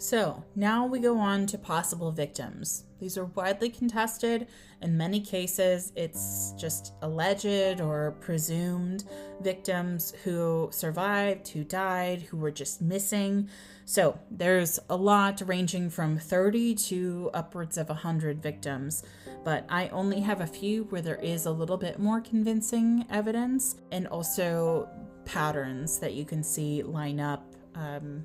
So, 0.00 0.42
now 0.56 0.86
we 0.86 0.98
go 0.98 1.18
on 1.18 1.44
to 1.48 1.58
possible 1.58 2.10
victims. 2.10 2.84
These 3.00 3.18
are 3.18 3.26
widely 3.26 3.68
contested. 3.68 4.46
In 4.80 4.96
many 4.96 5.20
cases, 5.20 5.92
it's 5.94 6.54
just 6.56 6.94
alleged 7.02 7.82
or 7.82 8.16
presumed 8.18 9.04
victims 9.42 10.14
who 10.24 10.70
survived, 10.72 11.48
who 11.48 11.64
died, 11.64 12.22
who 12.22 12.38
were 12.38 12.50
just 12.50 12.80
missing. 12.80 13.50
So, 13.84 14.18
there's 14.30 14.80
a 14.88 14.96
lot 14.96 15.42
ranging 15.44 15.90
from 15.90 16.18
30 16.18 16.76
to 16.76 17.30
upwards 17.34 17.76
of 17.76 17.90
100 17.90 18.42
victims, 18.42 19.02
but 19.44 19.66
I 19.68 19.88
only 19.88 20.20
have 20.20 20.40
a 20.40 20.46
few 20.46 20.84
where 20.84 21.02
there 21.02 21.16
is 21.16 21.44
a 21.44 21.50
little 21.50 21.76
bit 21.76 21.98
more 21.98 22.22
convincing 22.22 23.04
evidence 23.10 23.76
and 23.92 24.08
also 24.08 24.88
patterns 25.26 25.98
that 25.98 26.14
you 26.14 26.24
can 26.24 26.42
see 26.42 26.82
line 26.82 27.20
up. 27.20 27.44
Um, 27.74 28.24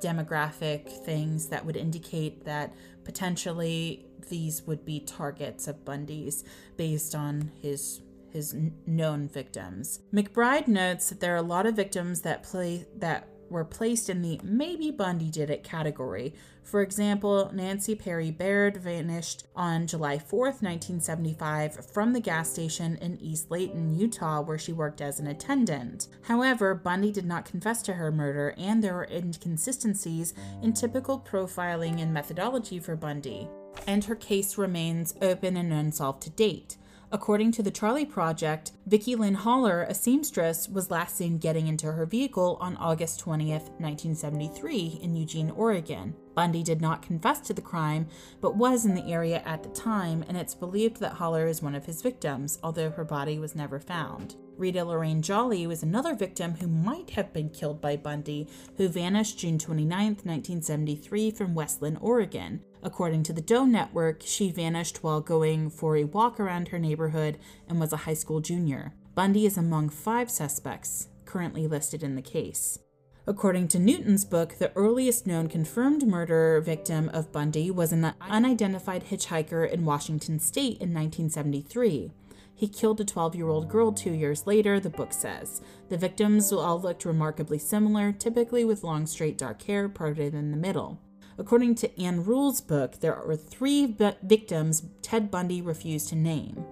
demographic 0.00 0.88
things 1.04 1.46
that 1.48 1.64
would 1.64 1.76
indicate 1.76 2.44
that 2.44 2.74
potentially 3.04 4.06
these 4.28 4.62
would 4.66 4.84
be 4.84 5.00
targets 5.00 5.68
of 5.68 5.84
Bundy's 5.84 6.44
based 6.76 7.14
on 7.14 7.50
his 7.60 8.00
his 8.30 8.56
known 8.84 9.28
victims. 9.28 10.00
McBride 10.12 10.66
notes 10.66 11.08
that 11.08 11.20
there 11.20 11.34
are 11.34 11.38
a 11.38 11.42
lot 11.42 11.66
of 11.66 11.76
victims 11.76 12.22
that 12.22 12.42
play 12.42 12.84
that 12.96 13.28
were 13.50 13.64
placed 13.64 14.08
in 14.08 14.22
the 14.22 14.40
maybe 14.42 14.90
Bundy 14.90 15.30
did 15.30 15.50
it 15.50 15.64
category. 15.64 16.34
For 16.62 16.80
example, 16.80 17.50
Nancy 17.52 17.94
Perry 17.94 18.30
Baird 18.30 18.78
vanished 18.78 19.44
on 19.54 19.86
July 19.86 20.16
4th, 20.16 20.62
1975, 20.62 21.86
from 21.92 22.12
the 22.12 22.20
gas 22.20 22.50
station 22.50 22.96
in 22.96 23.20
East 23.20 23.50
Layton, 23.50 23.94
Utah, 23.94 24.40
where 24.40 24.58
she 24.58 24.72
worked 24.72 25.00
as 25.00 25.20
an 25.20 25.26
attendant. 25.26 26.08
However, 26.22 26.74
Bundy 26.74 27.12
did 27.12 27.26
not 27.26 27.44
confess 27.44 27.82
to 27.82 27.94
her 27.94 28.10
murder, 28.10 28.54
and 28.56 28.82
there 28.82 28.94
were 28.94 29.08
inconsistencies 29.10 30.32
in 30.62 30.72
typical 30.72 31.20
profiling 31.20 32.00
and 32.00 32.14
methodology 32.14 32.78
for 32.78 32.96
Bundy. 32.96 33.48
And 33.86 34.04
her 34.04 34.16
case 34.16 34.56
remains 34.56 35.14
open 35.20 35.56
and 35.56 35.72
unsolved 35.72 36.22
to 36.22 36.30
date. 36.30 36.76
According 37.14 37.52
to 37.52 37.62
the 37.62 37.70
Charley 37.70 38.04
Project, 38.04 38.72
Vicki 38.86 39.14
Lynn 39.14 39.34
Haller, 39.34 39.84
a 39.84 39.94
seamstress, 39.94 40.68
was 40.68 40.90
last 40.90 41.16
seen 41.16 41.38
getting 41.38 41.68
into 41.68 41.92
her 41.92 42.06
vehicle 42.06 42.58
on 42.60 42.76
August 42.78 43.24
20th, 43.24 43.70
1973, 43.78 44.98
in 45.00 45.14
Eugene, 45.14 45.50
Oregon. 45.50 46.16
Bundy 46.34 46.64
did 46.64 46.80
not 46.80 47.02
confess 47.02 47.38
to 47.42 47.54
the 47.54 47.62
crime, 47.62 48.08
but 48.40 48.56
was 48.56 48.84
in 48.84 48.96
the 48.96 49.12
area 49.12 49.40
at 49.46 49.62
the 49.62 49.68
time, 49.68 50.24
and 50.26 50.36
it's 50.36 50.56
believed 50.56 50.98
that 50.98 51.12
Haller 51.12 51.46
is 51.46 51.62
one 51.62 51.76
of 51.76 51.86
his 51.86 52.02
victims, 52.02 52.58
although 52.64 52.90
her 52.90 53.04
body 53.04 53.38
was 53.38 53.54
never 53.54 53.78
found. 53.78 54.34
Rita 54.56 54.84
Lorraine 54.84 55.22
Jolly 55.22 55.66
was 55.66 55.82
another 55.82 56.14
victim 56.14 56.54
who 56.54 56.68
might 56.68 57.10
have 57.10 57.32
been 57.32 57.50
killed 57.50 57.80
by 57.80 57.96
Bundy, 57.96 58.48
who 58.76 58.88
vanished 58.88 59.38
June 59.38 59.58
29, 59.58 60.06
1973, 60.06 61.30
from 61.30 61.54
West 61.54 61.82
Linn, 61.82 61.96
Oregon. 61.96 62.60
According 62.82 63.24
to 63.24 63.32
the 63.32 63.40
Doe 63.40 63.64
Network, 63.64 64.22
she 64.24 64.50
vanished 64.50 65.02
while 65.02 65.20
going 65.20 65.70
for 65.70 65.96
a 65.96 66.04
walk 66.04 66.38
around 66.38 66.68
her 66.68 66.78
neighborhood 66.78 67.38
and 67.68 67.80
was 67.80 67.92
a 67.92 67.98
high 67.98 68.14
school 68.14 68.40
junior. 68.40 68.94
Bundy 69.14 69.46
is 69.46 69.56
among 69.56 69.88
five 69.88 70.30
suspects 70.30 71.08
currently 71.24 71.66
listed 71.66 72.02
in 72.02 72.14
the 72.14 72.22
case. 72.22 72.78
According 73.26 73.68
to 73.68 73.78
Newton's 73.78 74.24
book, 74.24 74.58
the 74.58 74.70
earliest 74.76 75.26
known 75.26 75.48
confirmed 75.48 76.06
murder 76.06 76.60
victim 76.60 77.08
of 77.14 77.32
Bundy 77.32 77.70
was 77.70 77.90
an 77.90 78.12
unidentified 78.20 79.04
hitchhiker 79.04 79.68
in 79.68 79.86
Washington 79.86 80.38
state 80.38 80.78
in 80.78 80.92
1973. 80.92 82.12
He 82.54 82.68
killed 82.68 83.00
a 83.00 83.04
12 83.04 83.34
year 83.34 83.48
old 83.48 83.68
girl 83.68 83.92
two 83.92 84.12
years 84.12 84.46
later, 84.46 84.78
the 84.78 84.90
book 84.90 85.12
says. 85.12 85.60
The 85.88 85.98
victims 85.98 86.52
all 86.52 86.80
looked 86.80 87.04
remarkably 87.04 87.58
similar, 87.58 88.12
typically 88.12 88.64
with 88.64 88.84
long, 88.84 89.06
straight, 89.06 89.38
dark 89.38 89.62
hair 89.62 89.88
parted 89.88 90.34
in 90.34 90.50
the 90.50 90.56
middle. 90.56 91.00
According 91.36 91.74
to 91.76 92.00
Ann 92.00 92.24
Rule's 92.24 92.60
book, 92.60 93.00
there 93.00 93.16
are 93.16 93.36
three 93.36 93.86
victims 93.86 94.84
Ted 95.02 95.30
Bundy 95.30 95.60
refused 95.60 96.10
to 96.10 96.16
name. 96.16 96.64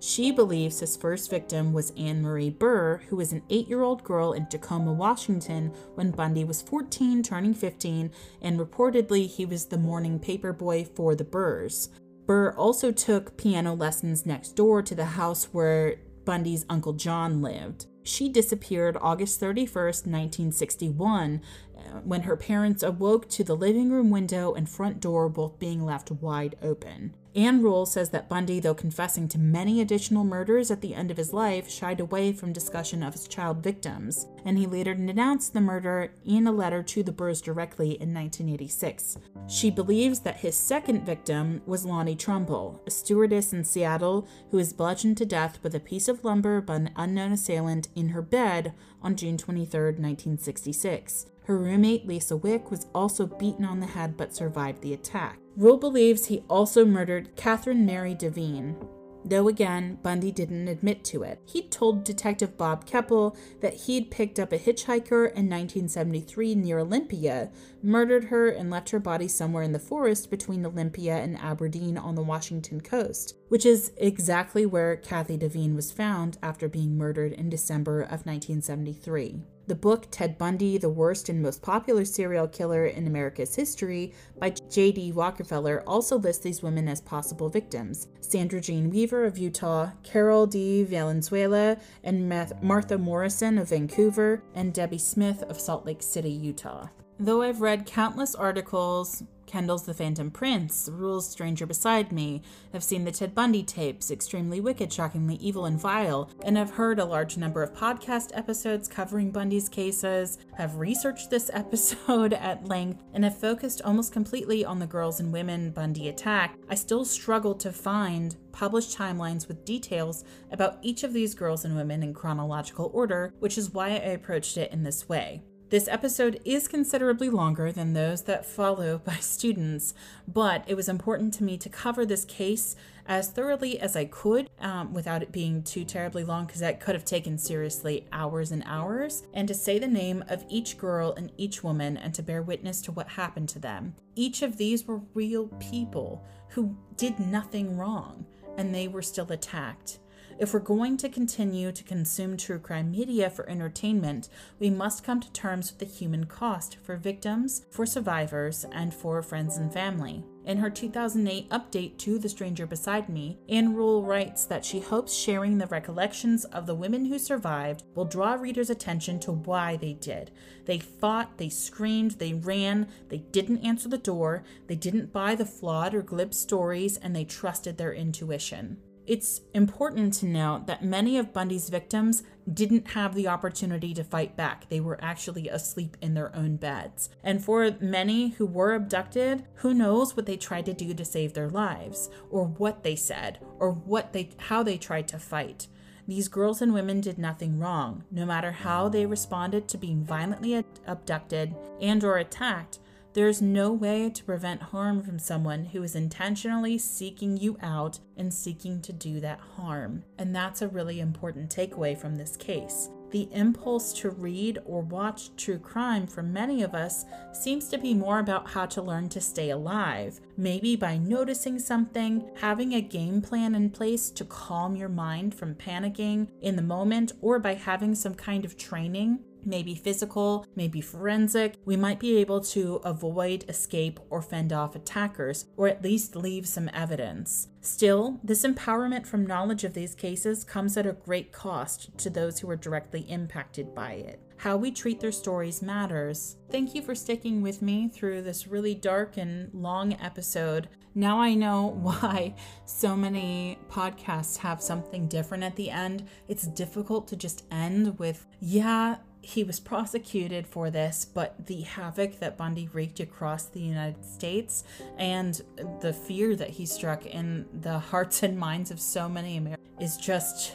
She 0.00 0.30
believes 0.30 0.80
his 0.80 0.96
first 0.96 1.30
victim 1.30 1.72
was 1.72 1.92
Anne 1.96 2.22
Marie 2.22 2.50
Burr, 2.50 2.98
who 3.08 3.16
was 3.16 3.32
an 3.32 3.42
eight 3.50 3.68
year 3.68 3.82
old 3.82 4.04
girl 4.04 4.32
in 4.32 4.46
Tacoma, 4.46 4.92
Washington, 4.92 5.72
when 5.94 6.10
Bundy 6.10 6.44
was 6.44 6.62
14, 6.62 7.22
turning 7.22 7.54
15, 7.54 8.10
and 8.42 8.58
reportedly 8.58 9.26
he 9.26 9.44
was 9.44 9.66
the 9.66 9.78
morning 9.78 10.18
paper 10.18 10.52
boy 10.52 10.84
for 10.84 11.14
the 11.14 11.24
Burrs. 11.24 11.90
Burr 12.26 12.52
also 12.56 12.90
took 12.90 13.36
piano 13.36 13.74
lessons 13.74 14.26
next 14.26 14.56
door 14.56 14.82
to 14.82 14.94
the 14.94 15.04
house 15.04 15.44
where 15.52 15.96
Bundy's 16.24 16.66
Uncle 16.68 16.92
John 16.92 17.40
lived. 17.40 17.86
She 18.02 18.28
disappeared 18.28 18.96
August 19.00 19.40
31st, 19.40 20.06
1961, 20.06 21.40
uh, 21.76 21.80
when 22.04 22.22
her 22.22 22.36
parents 22.36 22.82
awoke 22.82 23.28
to 23.30 23.44
the 23.44 23.56
living 23.56 23.90
room 23.90 24.10
window 24.10 24.54
and 24.54 24.68
front 24.68 25.00
door 25.00 25.28
both 25.28 25.58
being 25.58 25.84
left 25.84 26.10
wide 26.10 26.56
open. 26.62 27.14
Ann 27.36 27.62
Rule 27.62 27.84
says 27.84 28.08
that 28.10 28.30
Bundy, 28.30 28.60
though 28.60 28.72
confessing 28.72 29.28
to 29.28 29.38
many 29.38 29.82
additional 29.82 30.24
murders 30.24 30.70
at 30.70 30.80
the 30.80 30.94
end 30.94 31.10
of 31.10 31.18
his 31.18 31.34
life, 31.34 31.68
shied 31.68 32.00
away 32.00 32.32
from 32.32 32.50
discussion 32.50 33.02
of 33.02 33.12
his 33.12 33.28
child 33.28 33.62
victims, 33.62 34.26
and 34.46 34.56
he 34.56 34.66
later 34.66 34.94
denounced 34.94 35.52
the 35.52 35.60
murder 35.60 36.14
in 36.24 36.46
a 36.46 36.52
letter 36.52 36.82
to 36.82 37.02
the 37.02 37.12
Burrs 37.12 37.42
directly 37.42 37.88
in 38.00 38.14
1986. 38.14 39.18
She 39.48 39.70
believes 39.70 40.20
that 40.20 40.38
his 40.38 40.56
second 40.56 41.04
victim 41.04 41.60
was 41.66 41.84
Lonnie 41.84 42.16
Trumbull, 42.16 42.82
a 42.86 42.90
stewardess 42.90 43.52
in 43.52 43.64
Seattle 43.64 44.26
who 44.50 44.56
was 44.56 44.72
bludgeoned 44.72 45.18
to 45.18 45.26
death 45.26 45.58
with 45.62 45.74
a 45.74 45.80
piece 45.80 46.08
of 46.08 46.24
lumber 46.24 46.62
by 46.62 46.76
an 46.76 46.90
unknown 46.96 47.32
assailant 47.32 47.88
in 47.94 48.08
her 48.08 48.22
bed 48.22 48.72
on 49.02 49.14
June 49.14 49.36
23, 49.36 49.80
1966. 49.98 51.26
Her 51.46 51.56
roommate, 51.56 52.08
Lisa 52.08 52.36
Wick, 52.36 52.72
was 52.72 52.88
also 52.92 53.24
beaten 53.24 53.64
on 53.64 53.78
the 53.78 53.86
head 53.86 54.16
but 54.16 54.34
survived 54.34 54.82
the 54.82 54.94
attack. 54.94 55.38
Rule 55.56 55.76
believes 55.76 56.26
he 56.26 56.42
also 56.50 56.84
murdered 56.84 57.36
Catherine 57.36 57.86
Mary 57.86 58.14
Devine, 58.14 58.76
though 59.24 59.46
again, 59.46 59.98
Bundy 60.02 60.32
didn't 60.32 60.66
admit 60.66 61.04
to 61.04 61.22
it. 61.22 61.40
He'd 61.46 61.70
told 61.70 62.02
Detective 62.02 62.56
Bob 62.56 62.84
Keppel 62.84 63.36
that 63.60 63.74
he'd 63.74 64.10
picked 64.10 64.40
up 64.40 64.52
a 64.52 64.58
hitchhiker 64.58 65.26
in 65.26 65.48
1973 65.48 66.56
near 66.56 66.80
Olympia, 66.80 67.52
murdered 67.80 68.24
her, 68.24 68.48
and 68.48 68.68
left 68.68 68.90
her 68.90 68.98
body 68.98 69.28
somewhere 69.28 69.62
in 69.62 69.70
the 69.70 69.78
forest 69.78 70.30
between 70.30 70.66
Olympia 70.66 71.16
and 71.16 71.38
Aberdeen 71.38 71.96
on 71.96 72.16
the 72.16 72.22
Washington 72.22 72.80
coast, 72.80 73.36
which 73.50 73.64
is 73.64 73.92
exactly 73.98 74.66
where 74.66 74.96
Kathy 74.96 75.36
Devine 75.36 75.76
was 75.76 75.92
found 75.92 76.38
after 76.42 76.68
being 76.68 76.98
murdered 76.98 77.32
in 77.32 77.48
December 77.50 78.02
of 78.02 78.26
1973. 78.26 79.42
The 79.68 79.74
book 79.74 80.06
Ted 80.12 80.38
Bundy, 80.38 80.78
the 80.78 80.88
Worst 80.88 81.28
and 81.28 81.42
Most 81.42 81.60
Popular 81.60 82.04
Serial 82.04 82.46
Killer 82.46 82.86
in 82.86 83.08
America's 83.08 83.56
History 83.56 84.12
by 84.38 84.50
J.D. 84.50 85.10
Rockefeller 85.10 85.82
also 85.88 86.16
lists 86.18 86.44
these 86.44 86.62
women 86.62 86.86
as 86.86 87.00
possible 87.00 87.48
victims 87.48 88.06
Sandra 88.20 88.60
Jean 88.60 88.90
Weaver 88.90 89.24
of 89.24 89.38
Utah, 89.38 89.90
Carol 90.04 90.46
D. 90.46 90.84
Valenzuela, 90.84 91.78
and 92.04 92.28
Martha 92.62 92.96
Morrison 92.96 93.58
of 93.58 93.70
Vancouver, 93.70 94.40
and 94.54 94.72
Debbie 94.72 94.98
Smith 94.98 95.42
of 95.42 95.58
Salt 95.58 95.84
Lake 95.84 96.02
City, 96.02 96.30
Utah. 96.30 96.86
Though 97.18 97.42
I've 97.42 97.60
read 97.60 97.86
countless 97.86 98.36
articles, 98.36 99.24
Kendall's 99.46 99.84
The 99.84 99.94
Phantom 99.94 100.30
Prince, 100.30 100.88
Rule's 100.92 101.28
Stranger 101.28 101.66
Beside 101.66 102.12
Me, 102.12 102.42
have 102.72 102.82
seen 102.82 103.04
the 103.04 103.12
Ted 103.12 103.34
Bundy 103.34 103.62
tapes, 103.62 104.10
Extremely 104.10 104.60
Wicked, 104.60 104.92
Shockingly 104.92 105.36
Evil, 105.36 105.66
and 105.66 105.80
Vile, 105.80 106.30
and 106.44 106.56
have 106.56 106.70
heard 106.70 106.98
a 106.98 107.04
large 107.04 107.36
number 107.36 107.62
of 107.62 107.72
podcast 107.72 108.30
episodes 108.34 108.88
covering 108.88 109.30
Bundy's 109.30 109.68
cases, 109.68 110.38
have 110.56 110.76
researched 110.76 111.30
this 111.30 111.50
episode 111.54 112.32
at 112.32 112.66
length, 112.66 113.02
and 113.14 113.24
have 113.24 113.38
focused 113.38 113.82
almost 113.82 114.12
completely 114.12 114.64
on 114.64 114.78
the 114.78 114.86
girls 114.86 115.20
and 115.20 115.32
women 115.32 115.70
Bundy 115.70 116.08
attacked, 116.08 116.64
I 116.68 116.74
still 116.74 117.04
struggle 117.04 117.54
to 117.54 117.72
find 117.72 118.36
published 118.52 118.96
timelines 118.96 119.48
with 119.48 119.64
details 119.64 120.24
about 120.50 120.78
each 120.80 121.04
of 121.04 121.12
these 121.12 121.34
girls 121.34 121.64
and 121.64 121.76
women 121.76 122.02
in 122.02 122.14
chronological 122.14 122.90
order, 122.94 123.34
which 123.38 123.58
is 123.58 123.74
why 123.74 123.88
I 123.88 124.14
approached 124.16 124.56
it 124.56 124.72
in 124.72 124.82
this 124.82 125.08
way. 125.08 125.42
This 125.68 125.88
episode 125.88 126.40
is 126.44 126.68
considerably 126.68 127.28
longer 127.28 127.72
than 127.72 127.92
those 127.92 128.22
that 128.22 128.46
follow 128.46 128.98
by 129.04 129.16
students, 129.16 129.94
but 130.28 130.62
it 130.68 130.76
was 130.76 130.88
important 130.88 131.34
to 131.34 131.44
me 131.44 131.58
to 131.58 131.68
cover 131.68 132.06
this 132.06 132.24
case 132.24 132.76
as 133.04 133.30
thoroughly 133.30 133.80
as 133.80 133.96
I 133.96 134.04
could 134.04 134.48
um, 134.60 134.94
without 134.94 135.24
it 135.24 135.32
being 135.32 135.64
too 135.64 135.84
terribly 135.84 136.22
long 136.22 136.46
because 136.46 136.60
that 136.60 136.78
could 136.78 136.94
have 136.94 137.04
taken 137.04 137.36
seriously 137.36 138.06
hours 138.12 138.52
and 138.52 138.62
hours, 138.64 139.24
and 139.34 139.48
to 139.48 139.54
say 139.54 139.80
the 139.80 139.88
name 139.88 140.22
of 140.28 140.44
each 140.48 140.78
girl 140.78 141.12
and 141.14 141.32
each 141.36 141.64
woman 141.64 141.96
and 141.96 142.14
to 142.14 142.22
bear 142.22 142.42
witness 142.42 142.80
to 142.82 142.92
what 142.92 143.08
happened 143.08 143.48
to 143.48 143.58
them. 143.58 143.96
Each 144.14 144.42
of 144.42 144.58
these 144.58 144.86
were 144.86 145.00
real 145.14 145.48
people 145.58 146.24
who 146.50 146.76
did 146.96 147.18
nothing 147.18 147.76
wrong, 147.76 148.24
and 148.56 148.72
they 148.72 148.86
were 148.86 149.02
still 149.02 149.30
attacked. 149.32 149.98
If 150.38 150.52
we're 150.52 150.60
going 150.60 150.98
to 150.98 151.08
continue 151.08 151.72
to 151.72 151.82
consume 151.82 152.36
true 152.36 152.58
crime 152.58 152.90
media 152.90 153.30
for 153.30 153.48
entertainment, 153.48 154.28
we 154.58 154.68
must 154.68 155.02
come 155.02 155.18
to 155.20 155.32
terms 155.32 155.72
with 155.72 155.78
the 155.78 155.86
human 155.86 156.26
cost 156.26 156.76
for 156.82 156.98
victims, 156.98 157.64
for 157.70 157.86
survivors, 157.86 158.66
and 158.70 158.92
for 158.92 159.22
friends 159.22 159.56
and 159.56 159.72
family. 159.72 160.22
In 160.44 160.58
her 160.58 160.68
2008 160.68 161.48
update 161.48 161.96
to 161.98 162.18
The 162.18 162.28
Stranger 162.28 162.66
Beside 162.66 163.08
Me, 163.08 163.38
Ann 163.48 163.74
Rule 163.74 164.04
writes 164.04 164.44
that 164.44 164.62
she 164.62 164.78
hopes 164.78 165.14
sharing 165.14 165.56
the 165.56 165.66
recollections 165.68 166.44
of 166.44 166.66
the 166.66 166.74
women 166.74 167.06
who 167.06 167.18
survived 167.18 167.84
will 167.94 168.04
draw 168.04 168.34
readers' 168.34 168.68
attention 168.68 169.18
to 169.20 169.32
why 169.32 169.78
they 169.78 169.94
did. 169.94 170.32
They 170.66 170.78
fought, 170.78 171.38
they 171.38 171.48
screamed, 171.48 172.12
they 172.12 172.34
ran, 172.34 172.88
they 173.08 173.18
didn't 173.18 173.64
answer 173.64 173.88
the 173.88 173.96
door, 173.96 174.44
they 174.66 174.76
didn't 174.76 175.14
buy 175.14 175.34
the 175.34 175.46
flawed 175.46 175.94
or 175.94 176.02
glib 176.02 176.34
stories, 176.34 176.98
and 176.98 177.16
they 177.16 177.24
trusted 177.24 177.78
their 177.78 177.94
intuition. 177.94 178.76
It's 179.06 179.42
important 179.54 180.14
to 180.14 180.26
note 180.26 180.66
that 180.66 180.84
many 180.84 181.16
of 181.16 181.32
Bundy's 181.32 181.68
victims 181.68 182.24
didn't 182.52 182.88
have 182.88 183.14
the 183.14 183.28
opportunity 183.28 183.94
to 183.94 184.02
fight 184.02 184.36
back. 184.36 184.68
They 184.68 184.80
were 184.80 184.98
actually 185.00 185.48
asleep 185.48 185.96
in 186.00 186.14
their 186.14 186.34
own 186.34 186.56
beds. 186.56 187.08
And 187.22 187.42
for 187.42 187.70
many 187.80 188.30
who 188.30 188.46
were 188.46 188.74
abducted, 188.74 189.44
who 189.56 189.72
knows 189.72 190.16
what 190.16 190.26
they 190.26 190.36
tried 190.36 190.66
to 190.66 190.74
do 190.74 190.92
to 190.92 191.04
save 191.04 191.34
their 191.34 191.48
lives, 191.48 192.10
or 192.30 192.46
what 192.46 192.82
they 192.82 192.96
said, 192.96 193.38
or 193.60 193.70
what 193.70 194.12
they 194.12 194.30
how 194.38 194.64
they 194.64 194.76
tried 194.76 195.06
to 195.08 195.20
fight. 195.20 195.68
These 196.08 196.28
girls 196.28 196.60
and 196.60 196.74
women 196.74 197.00
did 197.00 197.18
nothing 197.18 197.60
wrong. 197.60 198.04
No 198.10 198.26
matter 198.26 198.52
how 198.52 198.88
they 198.88 199.06
responded 199.06 199.68
to 199.68 199.78
being 199.78 200.04
violently 200.04 200.64
abducted 200.86 201.54
and 201.80 202.02
or 202.02 202.18
attacked, 202.18 202.80
there 203.16 203.28
is 203.28 203.40
no 203.40 203.72
way 203.72 204.10
to 204.10 204.22
prevent 204.24 204.60
harm 204.60 205.02
from 205.02 205.18
someone 205.18 205.64
who 205.64 205.82
is 205.82 205.96
intentionally 205.96 206.76
seeking 206.76 207.34
you 207.34 207.56
out 207.62 207.98
and 208.18 208.32
seeking 208.32 208.82
to 208.82 208.92
do 208.92 209.20
that 209.20 209.40
harm. 209.56 210.04
And 210.18 210.36
that's 210.36 210.60
a 210.60 210.68
really 210.68 211.00
important 211.00 211.48
takeaway 211.48 211.96
from 211.96 212.16
this 212.16 212.36
case. 212.36 212.90
The 213.12 213.26
impulse 213.32 213.94
to 214.00 214.10
read 214.10 214.58
or 214.66 214.82
watch 214.82 215.34
true 215.36 215.58
crime 215.58 216.06
for 216.06 216.22
many 216.22 216.62
of 216.62 216.74
us 216.74 217.06
seems 217.32 217.68
to 217.68 217.78
be 217.78 217.94
more 217.94 218.18
about 218.18 218.50
how 218.50 218.66
to 218.66 218.82
learn 218.82 219.08
to 219.08 219.20
stay 219.22 219.48
alive. 219.48 220.20
Maybe 220.36 220.76
by 220.76 220.98
noticing 220.98 221.58
something, 221.58 222.28
having 222.38 222.74
a 222.74 222.82
game 222.82 223.22
plan 223.22 223.54
in 223.54 223.70
place 223.70 224.10
to 224.10 224.26
calm 224.26 224.76
your 224.76 224.90
mind 224.90 225.34
from 225.34 225.54
panicking 225.54 226.28
in 226.42 226.54
the 226.54 226.60
moment, 226.60 227.12
or 227.22 227.38
by 227.38 227.54
having 227.54 227.94
some 227.94 228.14
kind 228.14 228.44
of 228.44 228.58
training 228.58 229.20
maybe 229.46 229.74
physical, 229.74 230.46
maybe 230.54 230.80
forensic, 230.80 231.56
we 231.64 231.76
might 231.76 232.00
be 232.00 232.16
able 232.18 232.40
to 232.40 232.76
avoid, 232.84 233.44
escape, 233.48 234.00
or 234.10 234.20
fend 234.20 234.52
off 234.52 234.74
attackers, 234.74 235.46
or 235.56 235.68
at 235.68 235.82
least 235.82 236.16
leave 236.16 236.46
some 236.46 236.68
evidence. 236.74 237.48
Still, 237.60 238.20
this 238.22 238.44
empowerment 238.44 239.06
from 239.06 239.26
knowledge 239.26 239.64
of 239.64 239.74
these 239.74 239.94
cases 239.94 240.44
comes 240.44 240.76
at 240.76 240.86
a 240.86 240.92
great 240.92 241.32
cost 241.32 241.96
to 241.98 242.10
those 242.10 242.38
who 242.38 242.48
are 242.50 242.56
directly 242.56 243.00
impacted 243.10 243.74
by 243.74 243.92
it. 243.92 244.20
How 244.38 244.56
we 244.56 244.70
treat 244.70 245.00
their 245.00 245.12
stories 245.12 245.62
matters. 245.62 246.36
Thank 246.50 246.74
you 246.74 246.82
for 246.82 246.94
sticking 246.94 247.40
with 247.40 247.62
me 247.62 247.88
through 247.88 248.22
this 248.22 248.46
really 248.46 248.74
dark 248.74 249.16
and 249.16 249.52
long 249.54 249.94
episode. 249.94 250.68
Now 250.94 251.20
I 251.20 251.34
know 251.34 251.66
why 251.80 252.34
so 252.66 252.94
many 252.94 253.58
podcasts 253.70 254.36
have 254.38 254.62
something 254.62 255.08
different 255.08 255.42
at 255.42 255.56
the 255.56 255.70
end. 255.70 256.06
It's 256.28 256.46
difficult 256.46 257.08
to 257.08 257.16
just 257.16 257.44
end 257.50 257.98
with, 257.98 258.26
yeah, 258.40 258.96
he 259.26 259.42
was 259.42 259.58
prosecuted 259.58 260.46
for 260.46 260.70
this, 260.70 261.04
but 261.04 261.46
the 261.46 261.62
havoc 261.62 262.20
that 262.20 262.36
Bundy 262.36 262.68
wreaked 262.72 263.00
across 263.00 263.46
the 263.46 263.58
United 263.58 264.04
States 264.04 264.62
and 264.98 265.42
the 265.80 265.92
fear 265.92 266.36
that 266.36 266.50
he 266.50 266.64
struck 266.64 267.04
in 267.06 267.44
the 267.52 267.76
hearts 267.76 268.22
and 268.22 268.38
minds 268.38 268.70
of 268.70 268.78
so 268.78 269.08
many 269.08 269.36
Americans 269.36 269.66
is 269.80 269.96
just 269.96 270.52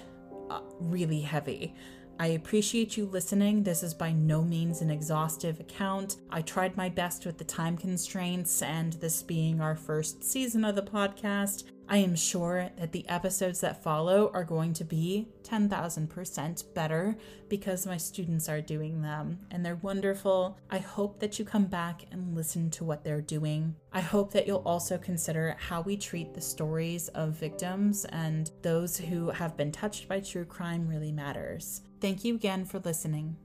uh, 0.50 0.62
really 0.80 1.20
heavy. 1.20 1.76
I 2.18 2.28
appreciate 2.28 2.96
you 2.96 3.08
listening. 3.08 3.64
This 3.64 3.84
is 3.84 3.94
by 3.94 4.14
no 4.14 4.42
means 4.42 4.82
an 4.82 4.90
exhaustive 4.90 5.60
account. 5.60 6.18
I 6.30 6.42
tried 6.42 6.78
my 6.78 6.88
best 6.88 7.26
with 7.26 7.38
the 7.38 7.44
time 7.44 7.76
constraints, 7.76 8.62
and 8.62 8.94
this 8.94 9.22
being 9.22 9.60
our 9.60 9.76
first 9.76 10.24
season 10.24 10.64
of 10.64 10.76
the 10.76 10.82
podcast, 10.82 11.66
I 11.92 11.98
am 11.98 12.16
sure 12.16 12.70
that 12.80 12.94
the 12.94 13.06
episodes 13.10 13.60
that 13.60 13.84
follow 13.84 14.32
are 14.34 14.46
going 14.46 14.72
to 14.76 14.86
be 14.86 15.28
10,000% 15.44 16.74
better 16.74 17.18
because 17.50 17.86
my 17.86 17.98
students 17.98 18.48
are 18.48 18.62
doing 18.62 19.02
them 19.02 19.40
and 19.52 19.66
they're 19.66 19.76
wonderful. 19.76 20.58
I 20.70 20.78
hope 20.78 21.20
that 21.20 21.38
you 21.38 21.44
come 21.44 21.66
back 21.66 22.06
and 22.10 22.34
listen 22.34 22.70
to 22.72 22.86
what 22.86 23.04
they're 23.04 23.20
doing. 23.20 23.76
I 23.92 24.00
hope 24.00 24.32
that 24.32 24.48
you'll 24.48 24.64
also 24.66 24.98
consider 24.98 25.58
how 25.60 25.82
we 25.82 25.98
treat 25.98 26.34
the 26.34 26.40
stories 26.40 27.10
of 27.10 27.32
victims 27.34 28.06
and 28.06 28.50
those 28.62 28.96
who 28.96 29.30
have 29.30 29.58
been 29.58 29.74
touched 29.74 30.08
by 30.08 30.22
true 30.22 30.46
crime 30.46 30.88
really 30.88 31.12
matters. 31.12 31.82
Thank 32.00 32.24
you 32.24 32.36
again 32.36 32.64
for 32.64 32.80
listening. 32.80 33.36